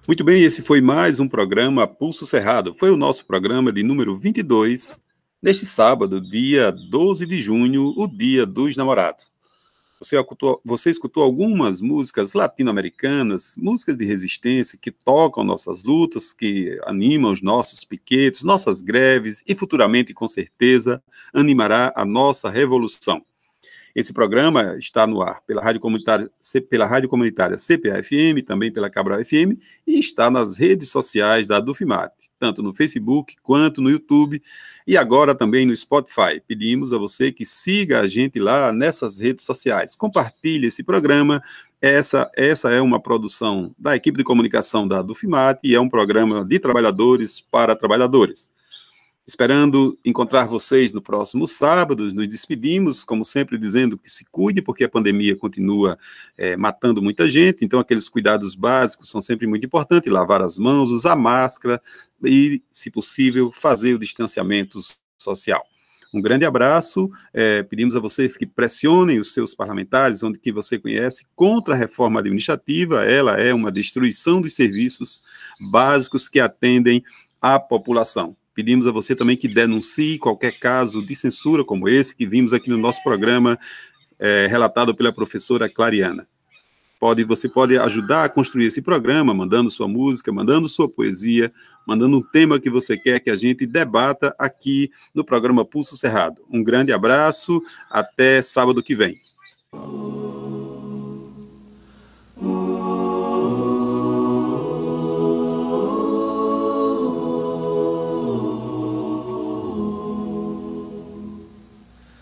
Muito 0.06 0.22
bem, 0.22 0.44
esse 0.44 0.62
foi 0.62 0.80
mais 0.80 1.18
um 1.18 1.26
programa 1.26 1.84
Pulso 1.84 2.24
Cerrado. 2.24 2.72
Foi 2.72 2.92
o 2.92 2.96
nosso 2.96 3.26
programa 3.26 3.72
de 3.72 3.82
número 3.82 4.14
22, 4.14 4.96
neste 5.42 5.66
sábado, 5.66 6.20
dia 6.20 6.70
12 6.70 7.26
de 7.26 7.40
junho, 7.40 7.92
o 7.96 8.06
Dia 8.06 8.46
dos 8.46 8.76
Namorados. 8.76 9.32
Você 9.98 10.16
escutou, 10.16 10.60
você 10.64 10.90
escutou 10.90 11.24
algumas 11.24 11.80
músicas 11.80 12.34
latino-americanas, 12.34 13.56
músicas 13.58 13.96
de 13.96 14.04
resistência 14.04 14.78
que 14.80 14.92
tocam 14.92 15.42
nossas 15.42 15.82
lutas, 15.82 16.32
que 16.32 16.78
animam 16.84 17.32
os 17.32 17.42
nossos 17.42 17.84
piquetes, 17.84 18.44
nossas 18.44 18.80
greves 18.80 19.42
e 19.44 19.56
futuramente, 19.56 20.14
com 20.14 20.28
certeza, 20.28 21.02
animará 21.34 21.92
a 21.96 22.04
nossa 22.04 22.48
revolução. 22.48 23.24
Esse 23.96 24.12
programa 24.12 24.76
está 24.78 25.06
no 25.06 25.22
ar 25.22 25.40
pela 25.46 25.62
rádio 25.62 25.80
comunitária, 25.80 26.30
pela 26.68 26.84
rádio 26.84 27.08
comunitária 27.08 27.56
CPA-FM, 27.56 28.44
também 28.44 28.70
pela 28.70 28.90
Cabral 28.90 29.24
FM, 29.24 29.58
e 29.86 29.98
está 29.98 30.30
nas 30.30 30.58
redes 30.58 30.90
sociais 30.90 31.46
da 31.46 31.58
Dufimate, 31.60 32.30
tanto 32.38 32.62
no 32.62 32.74
Facebook 32.74 33.36
quanto 33.42 33.80
no 33.80 33.88
YouTube, 33.88 34.42
e 34.86 34.98
agora 34.98 35.34
também 35.34 35.64
no 35.64 35.74
Spotify. 35.74 36.42
Pedimos 36.46 36.92
a 36.92 36.98
você 36.98 37.32
que 37.32 37.46
siga 37.46 38.00
a 38.00 38.06
gente 38.06 38.38
lá 38.38 38.70
nessas 38.70 39.18
redes 39.18 39.46
sociais. 39.46 39.96
Compartilhe 39.96 40.66
esse 40.66 40.82
programa. 40.82 41.40
Essa, 41.80 42.30
essa 42.36 42.70
é 42.70 42.82
uma 42.82 43.00
produção 43.00 43.74
da 43.78 43.96
equipe 43.96 44.18
de 44.18 44.24
comunicação 44.24 44.86
da 44.86 45.00
Dufimate 45.00 45.60
e 45.64 45.74
é 45.74 45.80
um 45.80 45.88
programa 45.88 46.44
de 46.44 46.58
trabalhadores 46.58 47.40
para 47.40 47.74
trabalhadores. 47.74 48.50
Esperando 49.28 49.98
encontrar 50.04 50.46
vocês 50.46 50.92
no 50.92 51.02
próximo 51.02 51.48
sábado, 51.48 52.04
nos 52.14 52.28
despedimos, 52.28 53.02
como 53.02 53.24
sempre, 53.24 53.58
dizendo 53.58 53.98
que 53.98 54.08
se 54.08 54.24
cuide, 54.30 54.62
porque 54.62 54.84
a 54.84 54.88
pandemia 54.88 55.34
continua 55.34 55.98
é, 56.38 56.56
matando 56.56 57.02
muita 57.02 57.28
gente, 57.28 57.64
então 57.64 57.80
aqueles 57.80 58.08
cuidados 58.08 58.54
básicos 58.54 59.10
são 59.10 59.20
sempre 59.20 59.48
muito 59.48 59.66
importantes, 59.66 60.12
lavar 60.12 60.42
as 60.42 60.56
mãos, 60.56 60.92
usar 60.92 61.16
máscara 61.16 61.82
e, 62.22 62.62
se 62.70 62.88
possível, 62.88 63.50
fazer 63.50 63.94
o 63.94 63.98
distanciamento 63.98 64.78
social. 65.18 65.64
Um 66.14 66.22
grande 66.22 66.44
abraço, 66.44 67.10
é, 67.34 67.64
pedimos 67.64 67.96
a 67.96 68.00
vocês 68.00 68.36
que 68.36 68.46
pressionem 68.46 69.18
os 69.18 69.34
seus 69.34 69.56
parlamentares, 69.56 70.22
onde 70.22 70.38
que 70.38 70.52
você 70.52 70.78
conhece, 70.78 71.26
contra 71.34 71.74
a 71.74 71.76
reforma 71.76 72.20
administrativa, 72.20 73.04
ela 73.04 73.32
é 73.40 73.52
uma 73.52 73.72
destruição 73.72 74.40
dos 74.40 74.54
serviços 74.54 75.20
básicos 75.72 76.28
que 76.28 76.38
atendem 76.38 77.02
a 77.42 77.58
população. 77.58 78.36
Pedimos 78.56 78.86
a 78.86 78.90
você 78.90 79.14
também 79.14 79.36
que 79.36 79.46
denuncie 79.46 80.18
qualquer 80.18 80.58
caso 80.58 81.04
de 81.04 81.14
censura 81.14 81.62
como 81.62 81.90
esse 81.90 82.16
que 82.16 82.26
vimos 82.26 82.54
aqui 82.54 82.70
no 82.70 82.78
nosso 82.78 83.02
programa, 83.02 83.58
é, 84.18 84.46
relatado 84.46 84.94
pela 84.94 85.12
professora 85.12 85.68
Clariana. 85.68 86.26
Pode, 86.98 87.22
você 87.24 87.50
pode 87.50 87.76
ajudar 87.76 88.24
a 88.24 88.28
construir 88.30 88.64
esse 88.64 88.80
programa, 88.80 89.34
mandando 89.34 89.70
sua 89.70 89.86
música, 89.86 90.32
mandando 90.32 90.66
sua 90.66 90.88
poesia, 90.88 91.52
mandando 91.86 92.16
um 92.16 92.22
tema 92.22 92.58
que 92.58 92.70
você 92.70 92.96
quer 92.96 93.20
que 93.20 93.28
a 93.28 93.36
gente 93.36 93.66
debata 93.66 94.34
aqui 94.38 94.90
no 95.14 95.22
programa 95.22 95.62
Pulso 95.62 95.94
Cerrado. 95.94 96.40
Um 96.50 96.64
grande 96.64 96.92
abraço, 96.92 97.62
até 97.90 98.40
sábado 98.40 98.82
que 98.82 98.96
vem. 98.96 99.16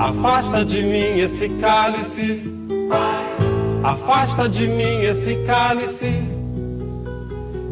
Afasta 0.00 0.64
de 0.64 0.82
mim 0.82 1.18
esse 1.20 1.46
cálice. 1.60 2.42
Afasta 3.84 4.48
de 4.48 4.66
mim 4.66 5.02
esse 5.02 5.36
cálice 5.44 6.22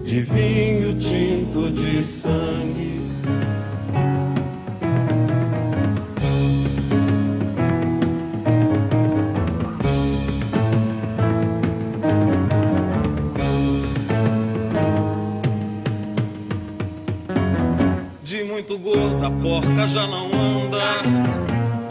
de 0.04 0.20
vinho 0.20 0.98
tinto 0.98 1.70
de 1.70 2.04
sangue. 2.04 3.00
De 18.22 18.44
muito 18.44 18.78
gorda 18.78 19.28
a 19.28 19.30
porca 19.30 19.88
já 19.88 20.06
não 20.06 20.26
anda, 20.26 21.27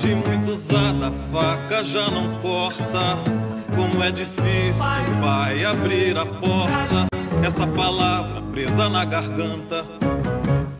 de 0.08 0.16
muito 0.16 0.52
usada 0.52 1.08
a 1.08 1.12
faca 1.34 1.84
já 1.84 2.10
não 2.10 2.40
corta. 2.40 3.18
Como 3.76 4.02
é 4.02 4.10
difícil, 4.10 4.82
pai, 5.22 5.66
abrir 5.66 6.18
a 6.18 6.26
porta, 6.26 7.08
essa 7.46 7.68
palavra 7.68 8.42
presa 8.54 8.88
na 8.88 9.04
garganta. 9.04 9.86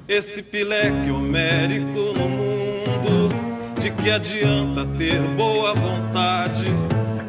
Esse 0.08 0.42
pileque 0.42 1.12
homérico 1.12 2.14
no 2.18 2.30
mundo, 2.30 3.36
de 3.82 3.92
que 3.92 4.10
adianta 4.10 4.86
ter 4.98 5.20
boa 5.36 5.74
vontade? 5.76 6.72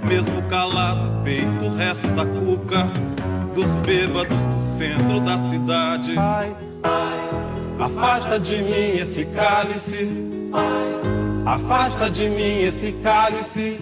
Mesmo 0.05 0.41
calado, 0.43 1.23
peito 1.25 1.69
resta 1.77 2.25
cuca 2.25 2.89
dos 3.55 3.75
bêbados 3.85 4.39
do 4.47 4.79
centro 4.79 5.21
da 5.21 5.37
cidade. 5.51 6.15
Afasta 7.81 8.39
de 8.39 8.57
mim 8.59 8.99
esse 9.01 9.25
cálice. 9.27 11.18
Afasta 11.49 12.11
de 12.11 12.29
mim 12.29 12.61
esse 12.61 12.93
cálice. 13.03 13.81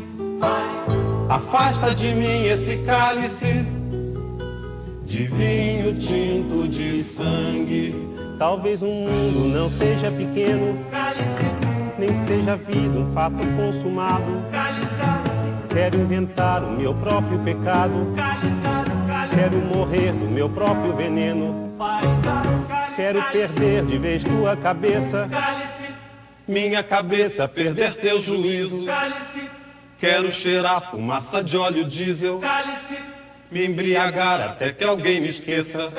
Afasta 1.29 1.93
de 1.93 2.15
mim 2.15 2.45
esse 2.45 2.77
cálice 2.87 3.67
de 5.05 5.25
vinho 5.25 5.99
tinto 5.99 6.69
de 6.69 7.03
sangue. 7.03 7.93
Talvez 8.39 8.83
o 8.83 8.87
mundo 8.87 9.49
não 9.49 9.69
seja 9.69 10.13
pequeno, 10.13 10.79
nem 11.99 12.15
seja 12.25 12.53
a 12.53 12.57
vida 12.57 13.01
um 13.01 13.13
fato 13.13 13.45
consumado. 13.57 14.45
Quero 15.69 15.99
inventar 15.99 16.63
o 16.63 16.71
meu 16.71 16.95
próprio 16.95 17.41
pecado, 17.41 18.15
quero 19.35 19.57
morrer 19.77 20.13
do 20.13 20.31
meu 20.31 20.49
próprio 20.49 20.95
veneno. 20.95 21.73
Quero 22.95 23.21
perder 23.33 23.85
de 23.87 23.99
vez 23.99 24.23
tua 24.23 24.57
cabeça, 24.57 25.29
Minha 26.47 26.83
cabeça 26.83 27.49
perder 27.49 27.95
teu 27.95 28.23
juízo. 28.23 28.87
Quero 29.99 30.31
cheirar 30.31 30.91
fumaça 30.91 31.43
de 31.43 31.57
óleo 31.57 31.85
diesel. 31.85 32.41
Me 33.51 33.65
embriagar 33.65 34.41
até 34.41 34.73
que 34.73 34.85
alguém 34.85 35.21
me 35.21 35.29
esqueça. 35.29 35.93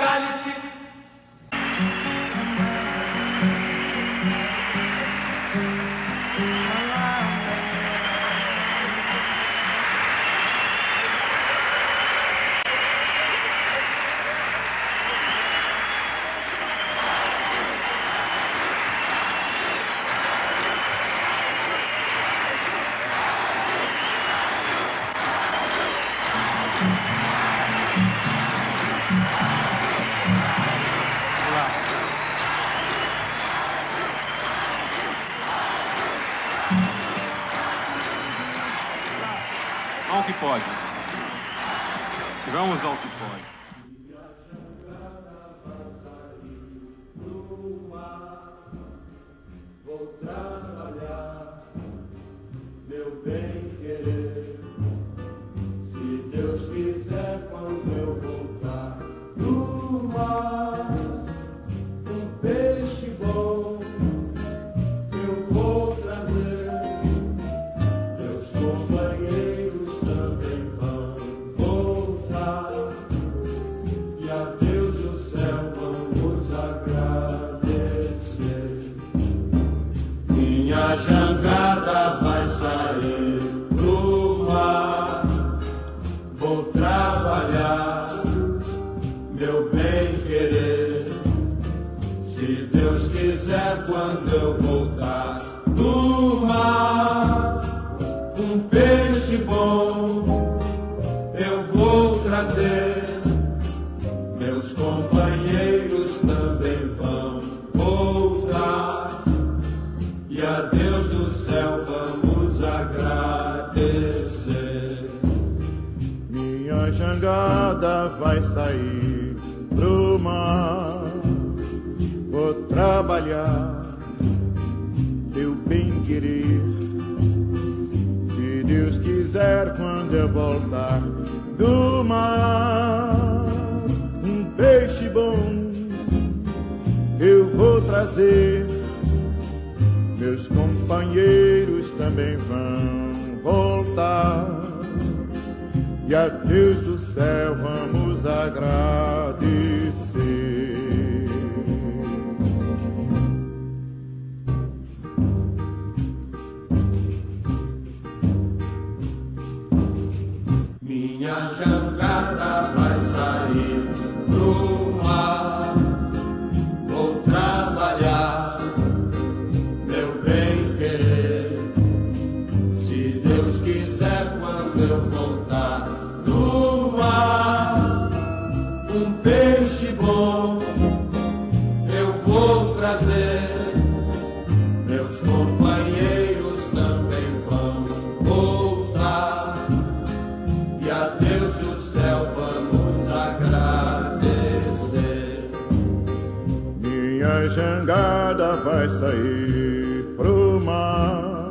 Jangada 197.57 198.55
vai 198.57 198.87
sair 198.87 200.05
pro 200.15 200.61
mar. 200.61 201.49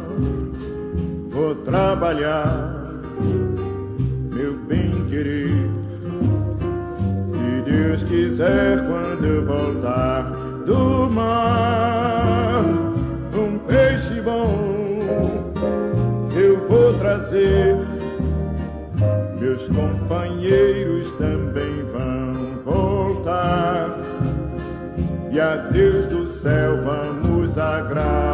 Vou 1.31 1.53
trabalhar, 1.57 3.03
meu 4.33 4.55
bem 4.69 5.05
querer. 5.11 5.51
Se 7.29 7.71
Deus 7.71 8.05
quiser, 8.05 8.87
quando 8.87 9.25
eu 9.25 9.45
voltar 9.45 10.31
do 10.65 11.11
mar, 11.11 12.63
um 13.35 13.59
peixe 13.67 14.21
bom 14.21 14.77
eu 16.37 16.69
vou 16.69 16.95
trazer. 17.01 17.77
Meus 19.41 19.69
companheiros 19.69 21.11
também 21.13 21.83
vão 21.93 22.63
voltar. 22.65 23.86
E 25.37 25.39
a 25.39 25.55
Deus 25.55 26.07
do 26.07 26.29
céu 26.29 26.81
vamos 26.83 27.59
agradecer. 27.59 28.26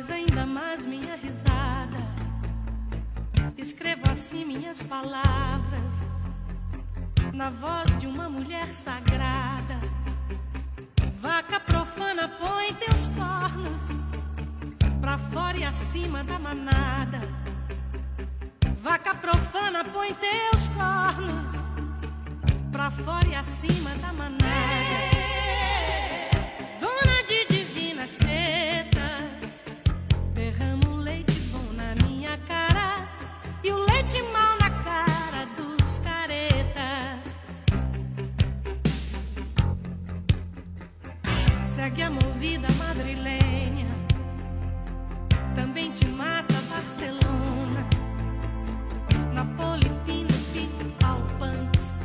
Mas 0.00 0.10
ainda 0.10 0.46
mais 0.46 0.86
minha 0.86 1.14
risada. 1.14 1.98
Escrevo 3.58 4.10
assim 4.10 4.46
minhas 4.46 4.80
palavras, 4.80 5.94
na 7.34 7.50
voz 7.50 7.98
de 7.98 8.06
uma 8.06 8.26
mulher 8.26 8.68
sagrada. 8.68 9.78
Vaca 11.20 11.60
profana, 11.60 12.30
põe 12.30 12.72
teus 12.76 13.08
cornos 13.08 13.90
pra 15.02 15.18
fora 15.18 15.58
e 15.58 15.64
acima 15.64 16.24
da 16.24 16.38
manada. 16.38 17.20
Vaca 18.76 19.14
profana, 19.14 19.84
põe 19.84 20.14
teus 20.14 20.68
cornos 20.68 21.62
pra 22.72 22.90
fora 22.90 23.28
e 23.28 23.34
acima 23.34 23.90
da 23.96 24.14
manada. 24.14 25.29
Segue 41.80 42.02
a 42.02 42.10
movida 42.10 42.68
madrilenha, 42.76 43.86
também 45.54 45.90
te 45.90 46.06
mata 46.06 46.52
Barcelona, 46.68 47.88
Napoli, 49.32 49.90
Pinupi, 50.04 50.68
Alpantes. 51.02 52.00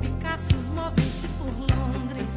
Picassos 0.00 0.68
movem-se 0.70 1.28
por 1.38 1.54
Londres. 1.76 2.36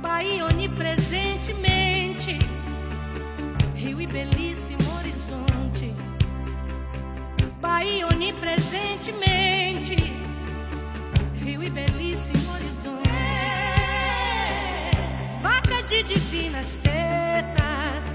Bahia 0.00 0.44
onipresentemente. 0.44 2.38
Rio 3.74 4.00
e 4.00 4.06
belíssimo 4.06 4.78
horizonte. 4.98 5.92
Bahia 7.60 8.06
onipresentemente. 8.06 9.96
Rio 11.42 11.64
e 11.64 11.70
belíssimo 11.70 12.52
horizonte. 12.52 12.75
Vaca 15.42 15.82
de 15.88 16.02
divinas 16.02 16.78
tetas. 16.82 18.14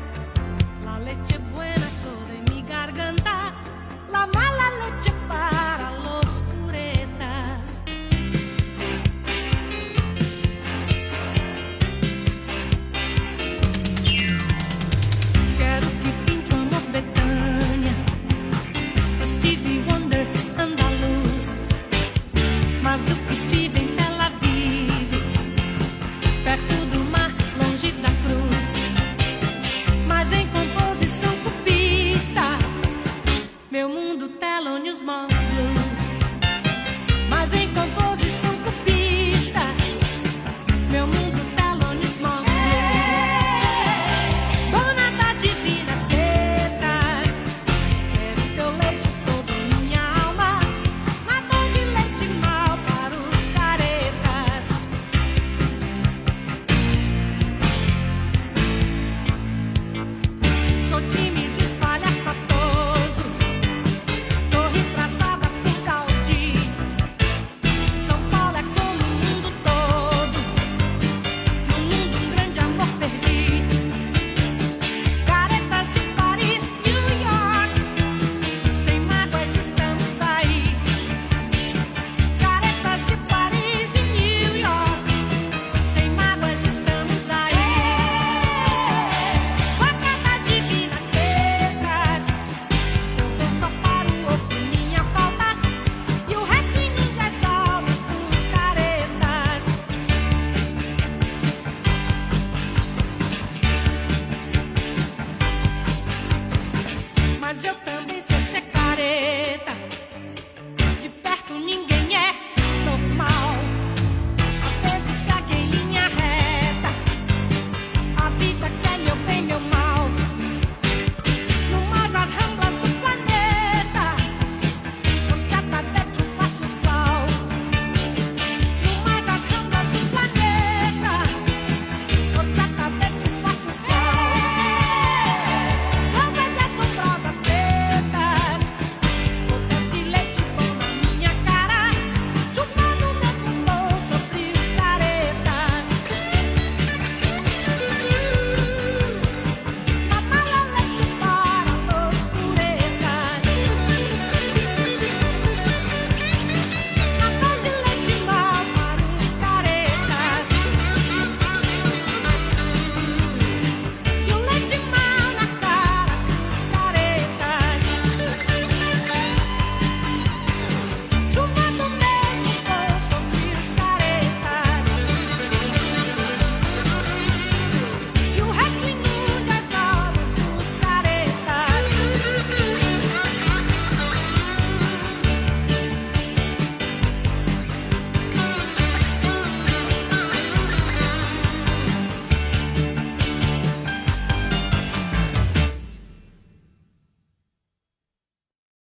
La 0.85 0.99
leche 0.99 1.37
buena 1.53 1.87
toda 2.03 2.33
en 2.35 2.43
mi 2.53 2.61
garganta. 2.61 3.53
La 4.11 4.27
mala 4.27 4.67
leche 4.81 5.13
para 5.27 5.91
los 6.03 6.25
puretas. 6.49 7.81
Quero 15.57 15.87
que 16.01 16.11
pinte 16.25 16.53
o 16.53 16.57
amor 16.57 16.81
Betânia, 16.91 17.95
Stevie 19.23 19.83
Wonder, 19.87 20.27
andaluz, 20.57 21.57
mas 22.81 23.01
do 23.05 23.15
que 23.27 23.35
tive 23.45 23.79
em 23.81 23.95
Tel 23.95 24.19
Aviv, 24.19 25.09
perto 26.43 26.80